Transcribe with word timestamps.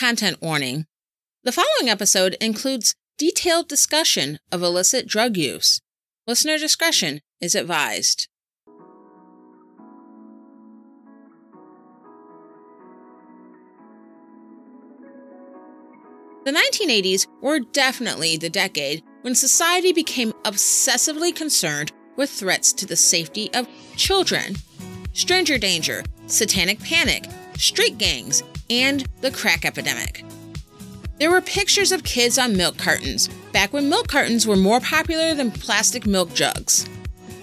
Content 0.00 0.40
warning. 0.40 0.86
The 1.44 1.52
following 1.52 1.90
episode 1.90 2.34
includes 2.40 2.94
detailed 3.18 3.68
discussion 3.68 4.38
of 4.50 4.62
illicit 4.62 5.06
drug 5.06 5.36
use. 5.36 5.82
Listener 6.26 6.56
discretion 6.56 7.20
is 7.38 7.54
advised. 7.54 8.26
The 16.46 16.52
1980s 16.52 17.26
were 17.42 17.60
definitely 17.60 18.38
the 18.38 18.48
decade 18.48 19.02
when 19.20 19.34
society 19.34 19.92
became 19.92 20.32
obsessively 20.44 21.36
concerned 21.36 21.92
with 22.16 22.30
threats 22.30 22.72
to 22.72 22.86
the 22.86 22.96
safety 22.96 23.52
of 23.52 23.68
children. 23.96 24.54
Stranger 25.12 25.58
danger, 25.58 26.02
satanic 26.26 26.80
panic, 26.80 27.26
street 27.58 27.98
gangs, 27.98 28.42
and 28.70 29.06
the 29.20 29.30
crack 29.30 29.64
epidemic. 29.64 30.24
There 31.18 31.30
were 31.30 31.42
pictures 31.42 31.92
of 31.92 32.04
kids 32.04 32.38
on 32.38 32.56
milk 32.56 32.78
cartons, 32.78 33.28
back 33.52 33.74
when 33.74 33.90
milk 33.90 34.08
cartons 34.08 34.46
were 34.46 34.56
more 34.56 34.80
popular 34.80 35.34
than 35.34 35.50
plastic 35.50 36.06
milk 36.06 36.32
jugs. 36.32 36.88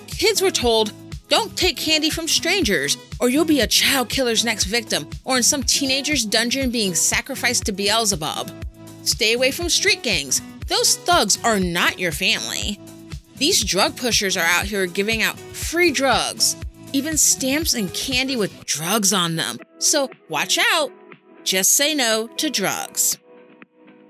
Kids 0.07 0.41
were 0.41 0.49
told, 0.49 0.93
don't 1.29 1.55
take 1.57 1.77
candy 1.77 2.09
from 2.09 2.27
strangers, 2.27 2.97
or 3.19 3.29
you'll 3.29 3.45
be 3.45 3.59
a 3.59 3.67
child 3.67 4.09
killer's 4.09 4.45
next 4.45 4.63
victim, 4.63 5.07
or 5.25 5.37
in 5.37 5.43
some 5.43 5.61
teenager's 5.61 6.25
dungeon 6.25 6.71
being 6.71 6.95
sacrificed 6.95 7.65
to 7.65 7.71
Beelzebub. 7.71 8.49
Stay 9.03 9.33
away 9.33 9.51
from 9.51 9.69
street 9.69 10.01
gangs. 10.03 10.41
Those 10.67 10.95
thugs 10.95 11.37
are 11.43 11.59
not 11.59 11.99
your 11.99 12.11
family. 12.11 12.79
These 13.35 13.63
drug 13.63 13.95
pushers 13.95 14.35
are 14.35 14.45
out 14.45 14.65
here 14.65 14.85
giving 14.87 15.21
out 15.21 15.37
free 15.37 15.91
drugs, 15.91 16.55
even 16.93 17.17
stamps 17.17 17.73
and 17.73 17.93
candy 17.93 18.35
with 18.35 18.65
drugs 18.65 19.13
on 19.13 19.35
them. 19.35 19.59
So 19.79 20.09
watch 20.29 20.57
out. 20.73 20.91
Just 21.47 21.77
say 21.77 21.95
no 21.95 22.27
to 22.35 22.49
drugs. 22.49 23.17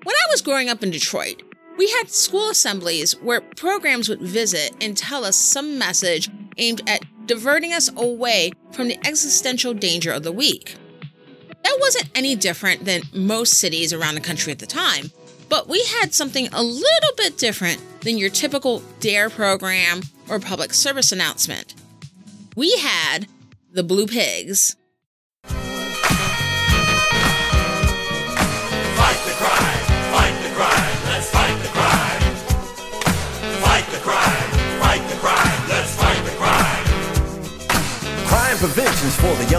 When 0.04 0.16
I 0.16 0.32
was 0.32 0.42
growing 0.42 0.70
up 0.70 0.82
in 0.82 0.90
Detroit, 0.90 1.44
we 1.78 1.88
had 1.88 2.10
school 2.10 2.50
assemblies 2.50 3.12
where 3.22 3.42
programs 3.42 4.10
would 4.10 4.22
visit 4.24 4.74
and 4.82 4.98
tell 4.98 5.24
us 5.24 5.36
some 5.36 5.78
message 5.78 6.32
aimed 6.58 6.82
at 6.90 7.06
diverting 7.28 7.74
us 7.74 7.92
away 7.96 8.54
from 8.72 8.88
the 8.88 8.98
existential 9.06 9.76
danger 9.76 10.12
of 10.12 10.24
the 10.24 10.32
week. 10.32 10.78
That 11.64 11.78
wasn't 11.80 12.10
any 12.16 12.36
different 12.36 12.86
than 12.86 13.04
most 13.14 13.54
cities 13.54 13.94
around 13.94 14.16
the 14.16 14.22
country 14.22 14.52
at 14.52 14.58
the 14.58 14.66
time, 14.66 15.12
but 15.48 15.70
we 15.70 15.84
had 15.84 16.16
something 16.16 16.48
a 16.48 16.64
little 16.64 17.16
bit 17.18 17.38
different 17.38 18.02
than 18.02 18.18
your 18.18 18.32
typical 18.32 18.82
DARE 19.00 19.30
program 19.30 20.02
or 20.28 20.40
public 20.40 20.74
service 20.74 21.12
announcement. 21.12 21.76
We 22.56 22.76
had 22.80 23.28
the 23.72 23.84
Blue 23.84 24.08
Pigs. 24.08 24.76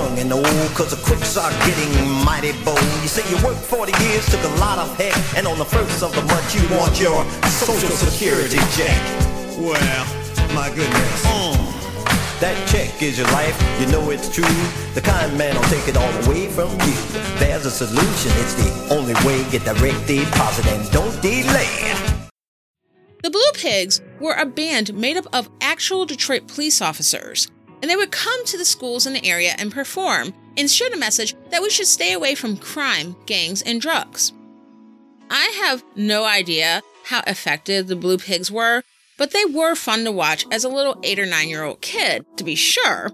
Young 0.08 0.18
and 0.18 0.32
old, 0.32 0.70
cause 0.74 0.90
the 0.90 1.02
crooks 1.04 1.36
are 1.36 1.50
getting 1.66 2.10
mighty 2.24 2.52
bold. 2.64 2.80
You 3.02 3.08
say 3.08 3.22
you 3.30 3.36
worked 3.44 3.60
40 3.60 3.92
years, 4.04 4.26
took 4.26 4.42
a 4.42 4.54
lot 4.60 4.78
of 4.78 4.96
heck, 4.96 5.14
and 5.36 5.46
on 5.46 5.58
the 5.58 5.64
first 5.64 6.02
of 6.02 6.14
the 6.14 6.22
month 6.22 6.54
you 6.54 6.62
want 6.76 7.00
your 7.00 7.24
social 7.48 7.90
security 7.90 8.58
check. 8.76 8.96
Well, 9.58 10.06
my 10.54 10.68
goodness. 10.70 11.26
Mm. 11.26 11.74
That 12.40 12.56
check 12.68 13.02
is 13.02 13.18
your 13.18 13.26
life, 13.28 13.56
you 13.80 13.86
know 13.88 14.10
it's 14.10 14.32
true. 14.32 14.44
The 14.94 15.00
kind 15.00 15.36
man 15.36 15.56
will 15.56 15.68
take 15.68 15.88
it 15.88 15.96
all 15.96 16.12
away 16.24 16.46
from 16.48 16.70
you. 16.70 16.96
There's 17.38 17.66
a 17.66 17.70
solution, 17.70 18.30
it's 18.38 18.54
the 18.54 18.94
only 18.94 19.14
way. 19.26 19.44
Get 19.50 19.64
direct 19.64 20.06
deposit 20.06 20.66
and 20.66 20.90
don't 20.92 21.20
delay. 21.20 21.94
The 23.24 23.30
Blue 23.30 23.52
Pigs 23.54 24.00
were 24.20 24.34
a 24.34 24.46
band 24.46 24.94
made 24.94 25.16
up 25.16 25.26
of 25.32 25.50
actual 25.60 26.06
Detroit 26.06 26.46
police 26.46 26.80
officers 26.80 27.48
and 27.80 27.90
they 27.90 27.96
would 27.96 28.10
come 28.10 28.44
to 28.46 28.58
the 28.58 28.64
schools 28.64 29.06
in 29.06 29.12
the 29.12 29.24
area 29.24 29.54
and 29.58 29.72
perform 29.72 30.34
and 30.56 30.70
share 30.70 30.90
the 30.90 30.96
message 30.96 31.34
that 31.50 31.62
we 31.62 31.70
should 31.70 31.86
stay 31.86 32.12
away 32.12 32.34
from 32.34 32.56
crime, 32.56 33.16
gangs, 33.26 33.62
and 33.62 33.80
drugs. 33.80 34.32
I 35.30 35.44
have 35.62 35.84
no 35.94 36.24
idea 36.24 36.82
how 37.04 37.22
effective 37.26 37.86
the 37.86 37.96
Blue 37.96 38.18
Pigs 38.18 38.50
were, 38.50 38.82
but 39.16 39.32
they 39.32 39.44
were 39.44 39.74
fun 39.74 40.04
to 40.04 40.12
watch 40.12 40.46
as 40.50 40.64
a 40.64 40.68
little 40.68 40.98
eight 41.02 41.18
or 41.18 41.26
nine 41.26 41.48
year 41.48 41.64
old 41.64 41.80
kid, 41.80 42.24
to 42.36 42.44
be 42.44 42.54
sure. 42.54 43.10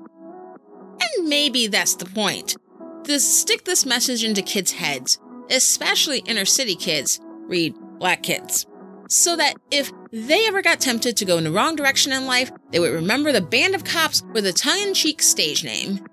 And 1.00 1.28
maybe 1.28 1.66
that's 1.66 1.97
the 1.97 2.06
point 2.06 2.56
to 3.04 3.20
stick 3.20 3.64
this 3.64 3.84
message 3.84 4.24
into 4.24 4.42
kids' 4.42 4.72
heads, 4.72 5.19
especially 5.50 6.20
inner 6.20 6.47
city 6.47 6.74
kids, 6.74 7.20
read 7.47 7.74
black 7.98 8.22
kids 8.22 8.66
so 9.08 9.36
that 9.36 9.54
if 9.70 9.92
they 10.14 10.47
ever 10.47 10.62
got 10.62 10.78
tempted 10.78 11.16
to 11.16 11.25
go 11.25 11.38
in 11.38 11.44
the 11.44 11.50
wrong 11.50 11.75
direction 11.75 12.12
in 12.12 12.25
life, 12.25 12.52
they 12.70 12.78
would 12.78 12.92
remember 12.92 13.32
the 13.32 13.41
band 13.41 13.75
of 13.75 13.82
cops 13.82 14.22
with 14.32 14.47
a 14.47 14.52
tongue 14.52 14.78
in 14.80 14.94
cheek 14.94 15.20
stage 15.20 15.64
name. 15.64 16.06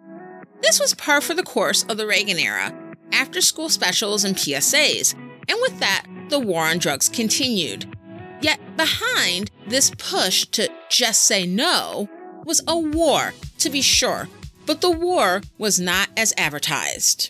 This 0.62 0.79
was 0.79 0.95
par 0.95 1.22
for 1.22 1.35
the 1.35 1.44
course 1.44 1.84
of 1.84 1.97
the 1.97 2.07
Reagan 2.07 2.40
era, 2.40 2.73
after 3.13 3.41
school 3.41 3.69
specials 3.69 4.23
and 4.23 4.35
PSAs, 4.35 5.13
and 5.47 5.59
with 5.61 5.78
that, 5.79 6.07
the 6.29 6.40
war 6.40 6.63
on 6.66 6.79
drugs 6.79 7.09
continued. 7.09 7.95
Yet, 8.41 8.59
behind 8.75 9.51
this 9.67 9.91
push 10.00 10.47
to 10.47 10.67
just 10.90 11.28
say 11.28 11.45
no 11.45 12.09
was 12.44 12.63
a 12.67 12.75
war, 12.75 13.35
to 13.59 13.69
be 13.69 13.84
sure, 13.84 14.28
but 14.66 14.81
the 14.81 14.90
war 14.90 15.41
was 15.59 15.79
not 15.79 16.09
as 16.17 16.34
advertised. 16.40 17.29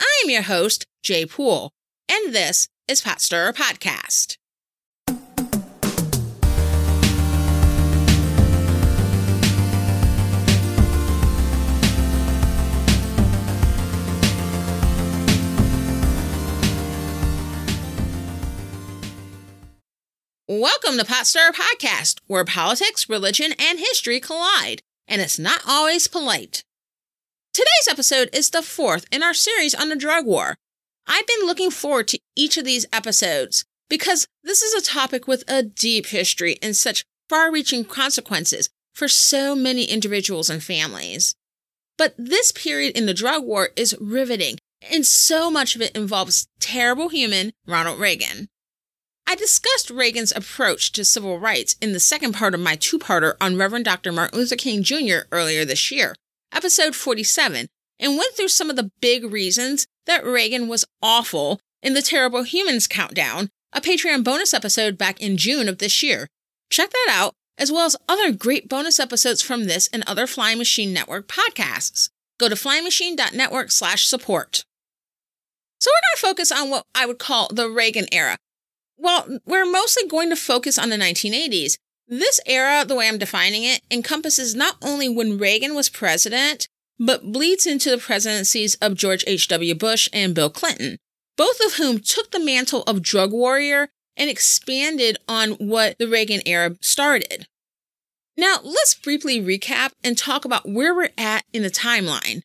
I'm 0.00 0.30
your 0.30 0.42
host, 0.42 0.86
Jay 1.02 1.26
Poole, 1.26 1.72
and 2.08 2.32
this 2.32 2.68
is 2.86 3.00
Pot 3.00 3.20
Stirrer 3.20 3.52
Podcast. 3.52 4.36
Welcome 20.54 20.98
to 20.98 21.04
Pot 21.06 21.26
Stirrer 21.26 21.50
Podcast, 21.50 22.20
where 22.26 22.44
politics, 22.44 23.08
religion, 23.08 23.54
and 23.58 23.78
history 23.78 24.20
collide, 24.20 24.82
and 25.08 25.22
it's 25.22 25.38
not 25.38 25.62
always 25.66 26.08
polite. 26.08 26.62
Today's 27.54 27.88
episode 27.88 28.28
is 28.34 28.50
the 28.50 28.60
fourth 28.60 29.06
in 29.10 29.22
our 29.22 29.32
series 29.32 29.74
on 29.74 29.88
the 29.88 29.96
drug 29.96 30.26
war. 30.26 30.56
I've 31.06 31.26
been 31.26 31.46
looking 31.46 31.70
forward 31.70 32.06
to 32.08 32.18
each 32.36 32.58
of 32.58 32.66
these 32.66 32.84
episodes 32.92 33.64
because 33.88 34.26
this 34.44 34.60
is 34.60 34.74
a 34.74 34.86
topic 34.86 35.26
with 35.26 35.42
a 35.48 35.62
deep 35.62 36.08
history 36.08 36.58
and 36.60 36.76
such 36.76 37.06
far 37.30 37.50
reaching 37.50 37.82
consequences 37.82 38.68
for 38.92 39.08
so 39.08 39.56
many 39.56 39.84
individuals 39.84 40.50
and 40.50 40.62
families. 40.62 41.34
But 41.96 42.14
this 42.18 42.52
period 42.52 42.94
in 42.94 43.06
the 43.06 43.14
drug 43.14 43.42
war 43.42 43.70
is 43.74 43.96
riveting, 43.98 44.58
and 44.90 45.06
so 45.06 45.50
much 45.50 45.76
of 45.76 45.80
it 45.80 45.96
involves 45.96 46.46
terrible 46.60 47.08
human 47.08 47.52
Ronald 47.66 47.98
Reagan. 47.98 48.50
I 49.26 49.34
discussed 49.34 49.90
Reagan's 49.90 50.32
approach 50.32 50.92
to 50.92 51.04
civil 51.04 51.38
rights 51.38 51.76
in 51.80 51.92
the 51.92 52.00
second 52.00 52.32
part 52.32 52.54
of 52.54 52.60
my 52.60 52.76
two 52.76 52.98
parter 52.98 53.34
on 53.40 53.56
Reverend 53.56 53.84
Dr. 53.84 54.12
Martin 54.12 54.38
Luther 54.38 54.56
King 54.56 54.82
Jr. 54.82 55.26
earlier 55.30 55.64
this 55.64 55.90
year, 55.90 56.14
episode 56.52 56.94
47, 56.94 57.68
and 57.98 58.18
went 58.18 58.34
through 58.34 58.48
some 58.48 58.68
of 58.68 58.76
the 58.76 58.90
big 59.00 59.24
reasons 59.24 59.86
that 60.06 60.24
Reagan 60.24 60.68
was 60.68 60.84
awful 61.00 61.60
in 61.82 61.94
the 61.94 62.02
Terrible 62.02 62.42
Humans 62.42 62.86
Countdown, 62.86 63.48
a 63.72 63.80
Patreon 63.80 64.22
bonus 64.24 64.52
episode 64.52 64.98
back 64.98 65.20
in 65.20 65.36
June 65.36 65.68
of 65.68 65.78
this 65.78 66.02
year. 66.02 66.28
Check 66.70 66.90
that 66.90 67.08
out, 67.10 67.32
as 67.56 67.72
well 67.72 67.86
as 67.86 67.96
other 68.08 68.32
great 68.32 68.68
bonus 68.68 69.00
episodes 69.00 69.40
from 69.40 69.64
this 69.64 69.88
and 69.92 70.04
other 70.06 70.26
Flying 70.26 70.58
Machine 70.58 70.92
Network 70.92 71.28
podcasts. 71.28 72.10
Go 72.38 72.48
to 72.48 72.54
flyingmachine.network 72.54 73.70
slash 73.70 74.06
support. 74.06 74.64
So 75.80 75.90
we're 75.90 75.92
going 75.92 76.16
to 76.16 76.20
focus 76.20 76.52
on 76.52 76.70
what 76.70 76.84
I 76.94 77.06
would 77.06 77.18
call 77.18 77.48
the 77.52 77.68
Reagan 77.68 78.06
era, 78.12 78.36
well, 78.96 79.38
we're 79.44 79.64
mostly 79.64 80.06
going 80.08 80.30
to 80.30 80.36
focus 80.36 80.78
on 80.78 80.90
the 80.90 80.96
1980s. 80.96 81.78
This 82.08 82.40
era, 82.46 82.84
the 82.86 82.94
way 82.94 83.08
I'm 83.08 83.18
defining 83.18 83.64
it, 83.64 83.80
encompasses 83.90 84.54
not 84.54 84.76
only 84.82 85.08
when 85.08 85.38
Reagan 85.38 85.74
was 85.74 85.88
president, 85.88 86.68
but 86.98 87.32
bleeds 87.32 87.66
into 87.66 87.90
the 87.90 87.98
presidencies 87.98 88.74
of 88.76 88.94
George 88.94 89.24
H.W. 89.26 89.74
Bush 89.74 90.08
and 90.12 90.34
Bill 90.34 90.50
Clinton, 90.50 90.98
both 91.36 91.60
of 91.64 91.74
whom 91.74 92.00
took 92.00 92.30
the 92.30 92.38
mantle 92.38 92.82
of 92.82 93.02
drug 93.02 93.32
warrior 93.32 93.88
and 94.16 94.28
expanded 94.28 95.16
on 95.26 95.52
what 95.52 95.98
the 95.98 96.08
Reagan 96.08 96.42
era 96.46 96.76
started. 96.80 97.46
Now, 98.36 98.58
let's 98.62 98.94
briefly 98.94 99.40
recap 99.40 99.92
and 100.02 100.16
talk 100.16 100.44
about 100.44 100.68
where 100.68 100.94
we're 100.94 101.10
at 101.18 101.44
in 101.52 101.62
the 101.62 101.70
timeline. 101.70 102.42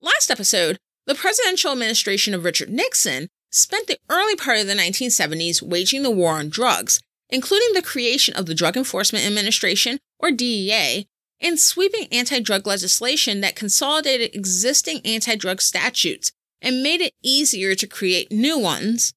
Last 0.00 0.30
episode, 0.30 0.78
the 1.06 1.14
presidential 1.14 1.72
administration 1.72 2.34
of 2.34 2.44
Richard 2.44 2.70
Nixon 2.70 3.28
spent 3.52 3.86
the 3.86 3.98
early 4.08 4.34
part 4.34 4.58
of 4.58 4.66
the 4.66 4.74
1970s 4.74 5.62
waging 5.62 6.02
the 6.02 6.10
war 6.10 6.32
on 6.32 6.48
drugs, 6.48 7.00
including 7.28 7.72
the 7.74 7.82
creation 7.82 8.34
of 8.34 8.46
the 8.46 8.54
Drug 8.54 8.76
Enforcement 8.76 9.24
Administration, 9.24 9.98
or 10.18 10.30
DEA, 10.30 11.06
and 11.40 11.60
sweeping 11.60 12.06
anti 12.10 12.40
drug 12.40 12.66
legislation 12.66 13.40
that 13.40 13.56
consolidated 13.56 14.34
existing 14.34 15.00
anti 15.04 15.34
drug 15.36 15.60
statutes, 15.60 16.32
and 16.60 16.82
made 16.82 17.00
it 17.00 17.12
easier 17.22 17.74
to 17.74 17.86
create 17.86 18.32
new 18.32 18.58
ones. 18.58 19.12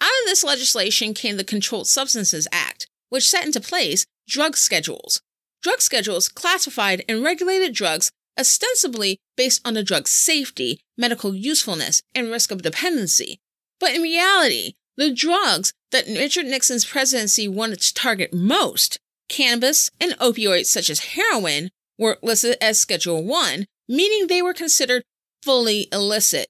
Out 0.00 0.08
of 0.08 0.26
this 0.26 0.44
legislation 0.44 1.14
came 1.14 1.36
the 1.36 1.44
Controlled 1.44 1.86
Substances 1.86 2.48
Act, 2.52 2.86
which 3.08 3.28
set 3.28 3.46
into 3.46 3.60
place 3.60 4.06
drug 4.28 4.56
schedules. 4.56 5.20
Drug 5.62 5.80
schedules 5.80 6.28
classified 6.28 7.04
and 7.08 7.22
regulated 7.22 7.74
drugs 7.74 8.10
ostensibly 8.38 9.18
based 9.36 9.66
on 9.66 9.74
the 9.74 9.82
drug's 9.82 10.10
safety, 10.10 10.80
medical 10.96 11.34
usefulness, 11.34 12.02
and 12.14 12.30
risk 12.30 12.50
of 12.50 12.62
dependency. 12.62 13.40
But 13.78 13.94
in 13.94 14.02
reality, 14.02 14.74
the 14.96 15.12
drugs 15.12 15.72
that 15.90 16.06
Richard 16.06 16.46
Nixon's 16.46 16.84
presidency 16.84 17.48
wanted 17.48 17.80
to 17.80 17.94
target 17.94 18.32
most, 18.32 18.98
cannabis 19.28 19.90
and 20.00 20.12
opioids 20.12 20.66
such 20.66 20.88
as 20.88 21.00
heroin, 21.00 21.70
were 21.98 22.18
listed 22.22 22.56
as 22.60 22.80
Schedule 22.80 23.24
1, 23.24 23.66
meaning 23.88 24.26
they 24.26 24.42
were 24.42 24.54
considered 24.54 25.02
fully 25.42 25.88
illicit. 25.92 26.46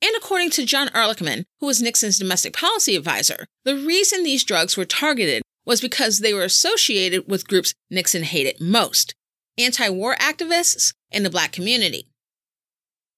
And 0.00 0.14
according 0.16 0.50
to 0.50 0.64
John 0.64 0.88
Ehrlichman, 0.88 1.44
who 1.60 1.66
was 1.66 1.82
Nixon's 1.82 2.18
domestic 2.18 2.52
policy 2.52 2.94
advisor, 2.94 3.46
the 3.64 3.74
reason 3.76 4.22
these 4.22 4.44
drugs 4.44 4.76
were 4.76 4.84
targeted 4.84 5.42
was 5.66 5.80
because 5.80 6.18
they 6.18 6.32
were 6.32 6.44
associated 6.44 7.28
with 7.28 7.48
groups 7.48 7.74
Nixon 7.90 8.22
hated 8.22 8.60
most 8.60 9.14
anti 9.58 9.88
war 9.90 10.14
activists 10.16 10.94
and 11.10 11.24
the 11.24 11.30
black 11.30 11.52
community. 11.52 12.06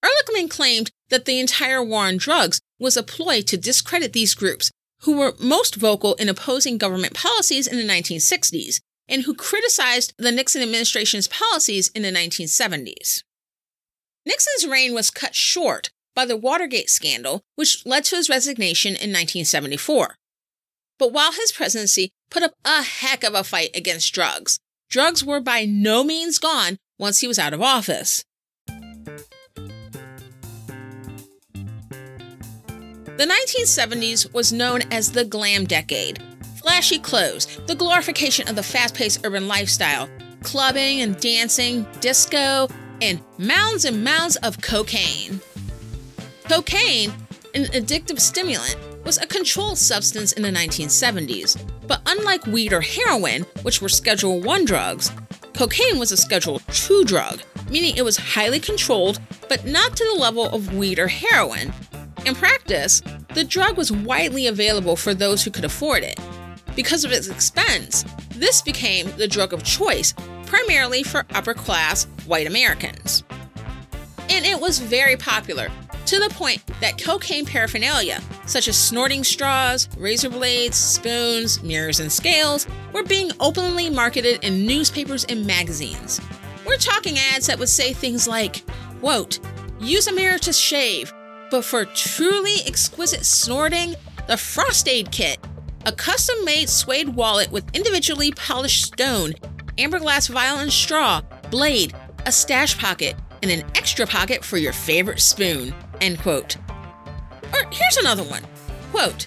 Ehrlichman 0.02 0.48
claimed 0.48 0.90
that 1.10 1.26
the 1.26 1.38
entire 1.38 1.82
war 1.82 2.06
on 2.06 2.16
drugs 2.16 2.60
was 2.80 2.96
a 2.96 3.02
ploy 3.02 3.42
to 3.42 3.56
discredit 3.56 4.12
these 4.12 4.34
groups 4.34 4.70
who 5.02 5.16
were 5.16 5.34
most 5.38 5.76
vocal 5.76 6.14
in 6.14 6.28
opposing 6.28 6.78
government 6.78 7.14
policies 7.14 7.66
in 7.66 7.76
the 7.76 7.92
1960s 7.92 8.80
and 9.08 9.22
who 9.22 9.34
criticized 9.34 10.14
the 10.18 10.32
Nixon 10.32 10.62
administration's 10.62 11.28
policies 11.28 11.88
in 11.94 12.02
the 12.02 12.12
1970s. 12.12 13.22
Nixon's 14.26 14.66
reign 14.66 14.94
was 14.94 15.10
cut 15.10 15.34
short 15.34 15.90
by 16.14 16.24
the 16.24 16.36
Watergate 16.36 16.90
scandal, 16.90 17.42
which 17.56 17.84
led 17.86 18.04
to 18.04 18.16
his 18.16 18.28
resignation 18.28 18.90
in 18.90 19.10
1974. 19.10 20.16
But 20.98 21.12
while 21.12 21.32
his 21.32 21.52
presidency 21.52 22.10
put 22.30 22.42
up 22.42 22.52
a 22.64 22.82
heck 22.82 23.24
of 23.24 23.34
a 23.34 23.42
fight 23.42 23.70
against 23.74 24.12
drugs, 24.12 24.58
drugs 24.90 25.24
were 25.24 25.40
by 25.40 25.64
no 25.64 26.04
means 26.04 26.38
gone 26.38 26.76
once 26.98 27.20
he 27.20 27.26
was 27.26 27.38
out 27.38 27.54
of 27.54 27.62
office. 27.62 28.24
The 33.20 33.26
1970s 33.26 34.32
was 34.32 34.50
known 34.50 34.81
as 34.90 35.12
the 35.12 35.26
glam 35.26 35.67
decade. 35.67 36.22
Flashy 36.56 36.99
clothes, 36.99 37.58
the 37.67 37.75
glorification 37.75 38.49
of 38.49 38.56
the 38.56 38.62
fast 38.62 38.94
paced 38.94 39.26
urban 39.26 39.46
lifestyle, 39.46 40.08
clubbing 40.43 41.02
and 41.02 41.20
dancing, 41.20 41.87
disco, 42.00 42.67
and 43.02 43.20
mounds 43.37 43.84
and 43.84 44.02
mounds 44.02 44.37
of 44.37 44.62
cocaine. 44.62 45.38
Cocaine, 46.49 47.12
an 47.55 47.64
addictive 47.64 48.20
stimulant, 48.20 48.78
was 49.05 49.19
a 49.19 49.26
controlled 49.26 49.76
substance 49.76 50.32
in 50.32 50.43
the 50.43 50.49
1970s, 50.49 51.62
but 51.87 52.00
unlike 52.06 52.46
weed 52.46 52.73
or 52.73 52.81
heroin, 52.81 53.43
which 53.61 53.82
were 53.82 53.90
Schedule 53.90 54.40
1 54.40 54.64
drugs, 54.64 55.12
cocaine 55.52 55.99
was 55.99 56.11
a 56.11 56.16
Schedule 56.16 56.61
2 56.69 57.05
drug, 57.05 57.43
meaning 57.70 57.99
it 57.99 58.02
was 58.02 58.16
highly 58.16 58.61
controlled, 58.61 59.20
but 59.46 59.66
not 59.66 59.94
to 59.94 60.05
the 60.11 60.19
level 60.19 60.49
of 60.49 60.73
weed 60.73 60.99
or 60.99 61.08
heroin. 61.08 61.70
In 62.26 62.34
practice, 62.34 63.02
the 63.34 63.44
drug 63.44 63.76
was 63.76 63.90
widely 63.90 64.46
available 64.46 64.96
for 64.96 65.14
those 65.14 65.43
who 65.43 65.50
could 65.50 65.64
afford 65.64 66.02
it. 66.02 66.19
Because 66.76 67.05
of 67.05 67.12
its 67.12 67.28
expense, 67.28 68.05
this 68.31 68.62
became 68.62 69.11
the 69.17 69.26
drug 69.26 69.52
of 69.52 69.64
choice, 69.64 70.14
primarily 70.46 71.02
for 71.02 71.25
upper 71.34 71.55
class 71.55 72.05
white 72.26 72.46
Americans. 72.46 73.25
And 74.28 74.44
it 74.44 74.61
was 74.61 74.78
very 74.78 75.17
popular, 75.17 75.70
to 76.06 76.19
the 76.19 76.28
point 76.31 76.62
that 76.81 77.02
cocaine 77.02 77.46
paraphernalia, 77.46 78.20
such 78.46 78.69
as 78.69 78.76
snorting 78.76 79.25
straws, 79.25 79.88
razor 79.96 80.31
blades, 80.31 80.76
spoons, 80.76 81.62
mirrors, 81.62 82.00
and 82.00 82.11
scales, 82.11 82.66
were 82.93 83.02
being 83.02 83.31
openly 83.40 83.88
marketed 83.88 84.44
in 84.44 84.66
newspapers 84.66 85.25
and 85.25 85.46
magazines. 85.46 86.20
We're 86.66 86.76
talking 86.76 87.16
ads 87.19 87.46
that 87.46 87.58
would 87.58 87.69
say 87.69 87.93
things 87.93 88.28
like, 88.28 88.64
quote, 89.00 89.38
use 89.81 90.06
a 90.06 90.12
mirror 90.12 90.38
to 90.38 90.52
shave, 90.52 91.12
but 91.50 91.64
for 91.64 91.85
truly 91.85 92.56
exquisite 92.67 93.26
snorting, 93.26 93.94
the 94.29 94.37
Frost 94.37 94.88
Aid 94.88 95.11
Kit, 95.11 95.38
a 95.87 95.93
custom 95.93 96.44
made 96.44 96.69
suede 96.69 97.08
wallet 97.08 97.50
with 97.50 97.64
individually 97.75 98.31
polished 98.32 98.87
stone, 98.87 99.35
amber 99.76 99.99
glass 99.99 100.29
vial 100.29 100.58
and 100.58 100.73
straw, 100.73 101.20
blade, 101.50 101.93
a 102.26 102.32
stash 102.32 102.79
pocket, 102.79 103.17
and 103.43 103.50
an 103.50 103.64
extra 103.75 104.06
pocket 104.06 104.44
for 104.44 104.58
your 104.58 104.73
favorite 104.73 105.20
spoon. 105.20 105.75
End 106.00 106.19
quote. 106.20 106.56
Or 107.52 107.69
here's 107.73 107.97
another 107.97 108.23
one. 108.25 108.43
Quote, 108.93 109.26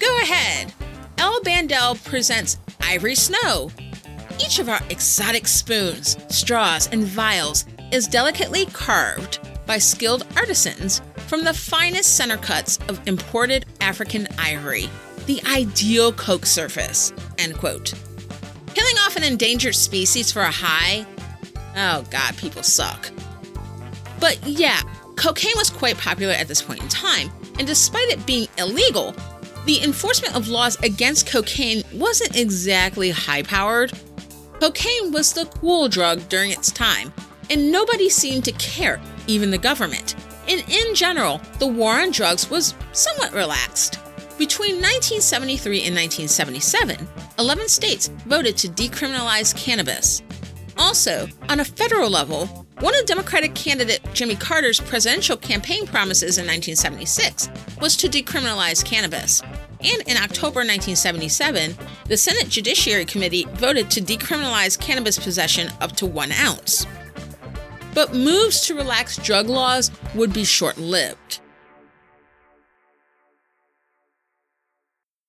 Go 0.00 0.16
ahead. 0.22 0.72
El 1.18 1.40
Bandel 1.42 2.02
presents 2.04 2.58
Ivory 2.80 3.14
Snow. 3.14 3.70
Each 4.40 4.58
of 4.58 4.68
our 4.68 4.80
exotic 4.90 5.46
spoons, 5.46 6.16
straws, 6.34 6.88
and 6.90 7.04
vials 7.04 7.66
is 7.92 8.08
delicately 8.08 8.66
carved 8.66 9.38
by 9.66 9.78
skilled 9.78 10.26
artisans 10.36 11.02
from 11.26 11.44
the 11.44 11.54
finest 11.54 12.16
center 12.16 12.36
cuts 12.36 12.78
of 12.88 13.00
imported 13.06 13.66
African 13.80 14.28
ivory, 14.38 14.88
the 15.26 15.40
ideal 15.46 16.12
Coke 16.12 16.46
surface. 16.46 17.12
End 17.38 17.56
quote. 17.56 17.94
Killing 18.74 18.96
off 18.98 19.16
an 19.16 19.24
endangered 19.24 19.74
species 19.74 20.32
for 20.32 20.42
a 20.42 20.50
high? 20.50 21.06
Oh 21.76 22.04
god, 22.10 22.36
people 22.36 22.62
suck. 22.62 23.10
But 24.20 24.38
yeah, 24.46 24.80
cocaine 25.16 25.52
was 25.56 25.70
quite 25.70 25.98
popular 25.98 26.32
at 26.32 26.48
this 26.48 26.62
point 26.62 26.82
in 26.82 26.88
time, 26.88 27.30
and 27.58 27.66
despite 27.66 28.08
it 28.08 28.24
being 28.26 28.48
illegal, 28.58 29.14
the 29.64 29.82
enforcement 29.82 30.34
of 30.34 30.48
laws 30.48 30.76
against 30.82 31.26
cocaine 31.26 31.82
wasn't 31.94 32.36
exactly 32.36 33.10
high 33.10 33.42
powered. 33.42 33.92
Cocaine 34.60 35.12
was 35.12 35.32
the 35.32 35.46
cool 35.46 35.88
drug 35.88 36.28
during 36.28 36.50
its 36.50 36.70
time, 36.70 37.12
and 37.50 37.70
nobody 37.70 38.08
seemed 38.08 38.44
to 38.44 38.52
care, 38.52 39.00
even 39.26 39.50
the 39.50 39.58
government. 39.58 40.16
And 40.48 40.64
in 40.68 40.94
general, 40.94 41.40
the 41.58 41.66
war 41.66 42.00
on 42.00 42.10
drugs 42.10 42.50
was 42.50 42.74
somewhat 42.92 43.32
relaxed. 43.32 43.98
Between 44.38 44.76
1973 44.76 45.84
and 45.84 45.94
1977, 45.94 47.06
11 47.38 47.68
states 47.68 48.08
voted 48.26 48.56
to 48.58 48.68
decriminalize 48.68 49.56
cannabis. 49.56 50.22
Also, 50.76 51.28
on 51.48 51.60
a 51.60 51.64
federal 51.64 52.10
level, 52.10 52.46
one 52.80 52.98
of 52.98 53.06
Democratic 53.06 53.54
candidate 53.54 54.00
Jimmy 54.14 54.34
Carter's 54.34 54.80
presidential 54.80 55.36
campaign 55.36 55.86
promises 55.86 56.38
in 56.38 56.46
1976 56.46 57.48
was 57.80 57.96
to 57.96 58.08
decriminalize 58.08 58.84
cannabis. 58.84 59.42
And 59.84 60.02
in 60.08 60.16
October 60.16 60.60
1977, 60.60 61.76
the 62.06 62.16
Senate 62.16 62.48
Judiciary 62.48 63.04
Committee 63.04 63.46
voted 63.52 63.90
to 63.92 64.00
decriminalize 64.00 64.80
cannabis 64.80 65.18
possession 65.18 65.70
up 65.80 65.92
to 65.96 66.06
one 66.06 66.32
ounce. 66.32 66.86
But 67.94 68.14
moves 68.14 68.62
to 68.62 68.74
relax 68.74 69.16
drug 69.16 69.48
laws 69.48 69.90
would 70.14 70.32
be 70.32 70.44
short 70.44 70.78
lived. 70.78 71.40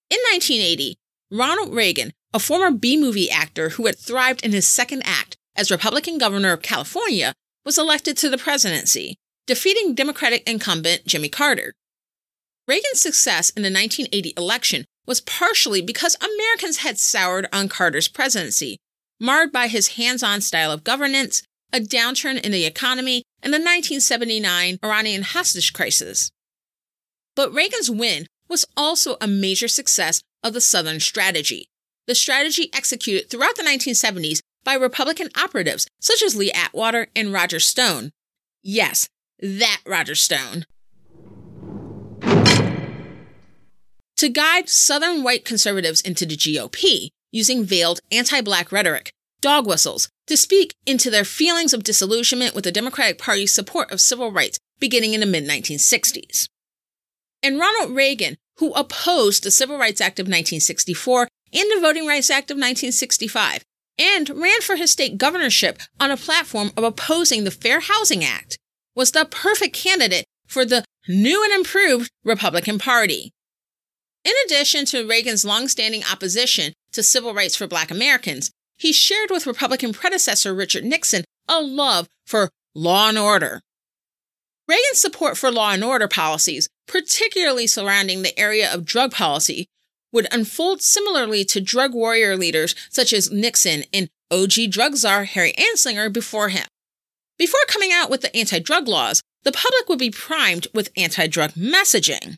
In 0.09 0.19
1980, 0.31 0.97
Ronald 1.31 1.73
Reagan, 1.73 2.11
a 2.33 2.39
former 2.39 2.71
B 2.71 2.95
movie 2.97 3.29
actor 3.29 3.69
who 3.69 3.85
had 3.87 3.97
thrived 3.97 4.45
in 4.45 4.51
his 4.51 4.67
second 4.67 5.01
act 5.05 5.35
as 5.55 5.71
Republican 5.71 6.17
governor 6.17 6.51
of 6.51 6.61
California, 6.61 7.33
was 7.65 7.77
elected 7.77 8.17
to 8.17 8.29
the 8.29 8.37
presidency, 8.37 9.17
defeating 9.47 9.95
Democratic 9.95 10.47
incumbent 10.47 11.05
Jimmy 11.05 11.29
Carter. 11.29 11.73
Reagan's 12.67 13.01
success 13.01 13.49
in 13.49 13.63
the 13.63 13.71
1980 13.71 14.33
election 14.37 14.85
was 15.05 15.21
partially 15.21 15.81
because 15.81 16.15
Americans 16.21 16.77
had 16.77 16.97
soured 16.97 17.47
on 17.51 17.67
Carter's 17.67 18.07
presidency, 18.07 18.77
marred 19.19 19.51
by 19.51 19.67
his 19.67 19.89
hands 19.89 20.23
on 20.23 20.39
style 20.39 20.71
of 20.71 20.83
governance, 20.83 21.43
a 21.73 21.79
downturn 21.79 22.39
in 22.39 22.51
the 22.51 22.65
economy, 22.65 23.23
and 23.41 23.51
the 23.51 23.57
1979 23.57 24.77
Iranian 24.83 25.23
hostage 25.23 25.73
crisis. 25.73 26.31
But 27.35 27.53
Reagan's 27.53 27.89
win 27.89 28.27
was 28.47 28.65
also 28.77 29.17
a 29.19 29.27
major 29.27 29.67
success 29.67 30.21
of 30.43 30.53
the 30.53 30.61
Southern 30.61 30.99
strategy, 30.99 31.65
the 32.05 32.15
strategy 32.15 32.69
executed 32.73 33.29
throughout 33.29 33.55
the 33.55 33.63
1970s 33.63 34.39
by 34.63 34.75
Republican 34.75 35.29
operatives 35.37 35.87
such 35.99 36.21
as 36.21 36.35
Lee 36.35 36.51
Atwater 36.51 37.07
and 37.15 37.33
Roger 37.33 37.59
Stone. 37.59 38.11
Yes, 38.61 39.07
that 39.39 39.81
Roger 39.85 40.15
Stone. 40.15 40.65
To 44.17 44.29
guide 44.29 44.69
Southern 44.69 45.23
white 45.23 45.43
conservatives 45.43 46.01
into 46.01 46.25
the 46.25 46.37
GOP, 46.37 47.09
using 47.31 47.65
veiled 47.65 47.99
anti 48.11 48.41
black 48.41 48.71
rhetoric, 48.71 49.11
dog 49.41 49.65
whistles, 49.67 50.09
to 50.27 50.37
speak 50.37 50.73
into 50.85 51.09
their 51.09 51.25
feelings 51.25 51.73
of 51.73 51.83
disillusionment 51.83 52.55
with 52.55 52.63
the 52.63 52.71
Democratic 52.71 53.17
Party's 53.17 53.53
support 53.53 53.91
of 53.91 54.01
civil 54.01 54.31
rights 54.31 54.57
beginning 54.79 55.13
in 55.13 55.19
the 55.19 55.25
mid 55.25 55.45
1960s. 55.45 56.47
And 57.41 57.59
Ronald 57.59 57.95
Reagan, 57.95 58.37
who 58.57 58.71
opposed 58.73 59.43
the 59.43 59.51
Civil 59.51 59.77
Rights 59.77 59.99
Act 59.99 60.19
of 60.19 60.25
1964 60.25 61.27
and 61.53 61.71
the 61.71 61.81
Voting 61.81 62.07
Rights 62.07 62.29
Act 62.29 62.51
of 62.51 62.55
1965, 62.55 63.63
and 63.99 64.29
ran 64.29 64.61
for 64.61 64.75
his 64.75 64.91
state 64.91 65.17
governorship 65.17 65.79
on 65.99 66.09
a 66.09 66.17
platform 66.17 66.71
of 66.77 66.83
opposing 66.83 67.43
the 67.43 67.51
Fair 67.51 67.79
Housing 67.79 68.23
Act, 68.23 68.57
was 68.95 69.11
the 69.11 69.25
perfect 69.25 69.75
candidate 69.75 70.25
for 70.47 70.65
the 70.65 70.83
new 71.07 71.43
and 71.43 71.53
improved 71.53 72.09
Republican 72.23 72.79
Party. 72.79 73.31
In 74.23 74.33
addition 74.45 74.85
to 74.85 75.07
Reagan's 75.07 75.43
longstanding 75.43 76.03
opposition 76.09 76.73
to 76.93 77.03
civil 77.03 77.33
rights 77.33 77.55
for 77.55 77.67
Black 77.67 77.91
Americans, 77.91 78.51
he 78.77 78.93
shared 78.93 79.29
with 79.29 79.47
Republican 79.47 79.93
predecessor 79.93 80.53
Richard 80.53 80.83
Nixon 80.83 81.23
a 81.47 81.61
love 81.61 82.07
for 82.25 82.49
law 82.73 83.09
and 83.09 83.17
order. 83.17 83.61
Reagan's 84.67 84.99
support 85.01 85.37
for 85.37 85.51
law 85.51 85.71
and 85.71 85.83
order 85.83 86.07
policies, 86.07 86.69
particularly 86.87 87.67
surrounding 87.67 88.21
the 88.21 88.37
area 88.39 88.71
of 88.73 88.85
drug 88.85 89.11
policy, 89.11 89.67
would 90.11 90.27
unfold 90.31 90.81
similarly 90.81 91.43
to 91.43 91.59
drug 91.59 91.93
warrior 91.93 92.37
leaders 92.37 92.75
such 92.89 93.11
as 93.11 93.31
Nixon 93.31 93.83
and 93.91 94.09
OG 94.31 94.69
drug 94.69 94.95
czar 94.95 95.25
Harry 95.25 95.53
Anslinger 95.53 96.11
before 96.11 96.49
him. 96.49 96.65
Before 97.37 97.59
coming 97.67 97.91
out 97.91 98.09
with 98.09 98.21
the 98.21 98.35
anti 98.35 98.59
drug 98.59 98.87
laws, 98.87 99.21
the 99.43 99.51
public 99.51 99.89
would 99.89 99.99
be 99.99 100.11
primed 100.11 100.67
with 100.73 100.91
anti 100.95 101.27
drug 101.27 101.51
messaging. 101.53 102.37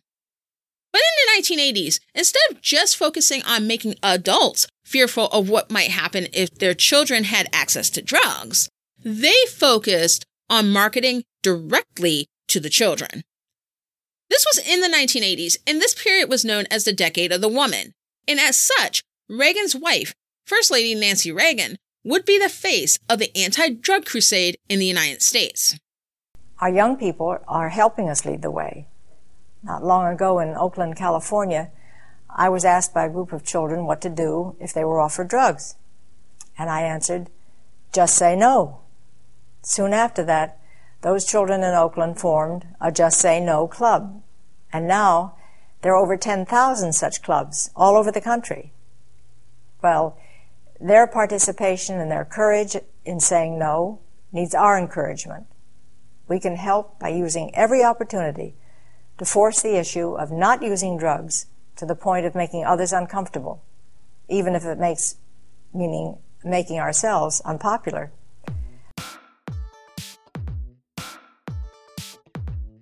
But 0.95 1.01
in 1.01 1.43
the 1.43 1.55
1980s, 1.57 1.99
instead 2.13 2.41
of 2.49 2.61
just 2.61 2.95
focusing 2.95 3.43
on 3.43 3.67
making 3.67 3.95
adults 4.01 4.65
fearful 4.85 5.27
of 5.27 5.49
what 5.49 5.69
might 5.69 5.91
happen 5.91 6.27
if 6.31 6.57
their 6.57 6.73
children 6.73 7.25
had 7.25 7.49
access 7.51 7.89
to 7.89 8.01
drugs, 8.01 8.69
they 9.03 9.35
focused 9.49 10.25
on 10.49 10.71
marketing 10.71 11.25
directly 11.43 12.27
to 12.47 12.61
the 12.61 12.69
children. 12.69 13.25
This 14.29 14.45
was 14.45 14.65
in 14.65 14.79
the 14.79 14.87
1980s, 14.87 15.57
and 15.67 15.81
this 15.81 16.01
period 16.01 16.29
was 16.29 16.45
known 16.45 16.63
as 16.71 16.85
the 16.85 16.93
Decade 16.93 17.33
of 17.33 17.41
the 17.41 17.49
Woman. 17.49 17.91
And 18.25 18.39
as 18.39 18.57
such, 18.57 19.03
Reagan's 19.27 19.75
wife, 19.75 20.13
First 20.45 20.71
Lady 20.71 20.95
Nancy 20.95 21.29
Reagan, 21.29 21.75
would 22.05 22.23
be 22.23 22.39
the 22.39 22.47
face 22.47 22.97
of 23.09 23.19
the 23.19 23.35
anti 23.37 23.67
drug 23.67 24.05
crusade 24.05 24.55
in 24.69 24.79
the 24.79 24.85
United 24.85 25.21
States. 25.21 25.77
Our 26.61 26.69
young 26.69 26.95
people 26.95 27.37
are 27.49 27.67
helping 27.67 28.07
us 28.07 28.25
lead 28.25 28.41
the 28.41 28.49
way. 28.49 28.87
Not 29.65 29.83
long 29.83 30.05
ago 30.05 30.37
in 30.37 30.55
Oakland, 30.55 30.95
California, 30.95 31.71
I 32.29 32.49
was 32.49 32.63
asked 32.63 32.93
by 32.93 33.05
a 33.05 33.09
group 33.09 33.33
of 33.33 33.43
children 33.43 33.87
what 33.87 33.99
to 34.01 34.09
do 34.09 34.55
if 34.59 34.71
they 34.71 34.83
were 34.83 35.01
offered 35.01 35.27
drugs. 35.27 35.75
And 36.55 36.69
I 36.69 36.81
answered, 36.81 37.31
just 37.91 38.15
say 38.15 38.35
no. 38.35 38.81
Soon 39.63 39.91
after 39.91 40.23
that, 40.25 40.59
those 41.01 41.25
children 41.25 41.63
in 41.63 41.73
Oakland 41.73 42.19
formed 42.19 42.67
a 42.79 42.91
Just 42.91 43.19
Say 43.19 43.39
No 43.39 43.67
club. 43.67 44.21
And 44.71 44.87
now 44.87 45.35
there 45.81 45.93
are 45.93 46.03
over 46.03 46.15
10,000 46.17 46.93
such 46.93 47.23
clubs 47.23 47.71
all 47.75 47.95
over 47.95 48.11
the 48.11 48.21
country. 48.21 48.71
Well, 49.81 50.17
their 50.79 51.07
participation 51.07 51.99
and 51.99 52.11
their 52.11 52.25
courage 52.25 52.75
in 53.03 53.19
saying 53.19 53.57
no 53.57 53.99
needs 54.31 54.53
our 54.53 54.77
encouragement. 54.77 55.47
We 56.27 56.39
can 56.39 56.55
help 56.55 56.99
by 56.99 57.09
using 57.09 57.53
every 57.55 57.83
opportunity 57.83 58.55
to 59.17 59.25
force 59.25 59.61
the 59.61 59.77
issue 59.77 60.15
of 60.15 60.31
not 60.31 60.61
using 60.61 60.97
drugs 60.97 61.47
to 61.77 61.85
the 61.85 61.95
point 61.95 62.25
of 62.25 62.35
making 62.35 62.65
others 62.65 62.93
uncomfortable, 62.93 63.61
even 64.29 64.55
if 64.55 64.65
it 64.65 64.77
makes, 64.77 65.15
meaning 65.73 66.17
making 66.43 66.79
ourselves 66.79 67.41
unpopular. 67.41 68.11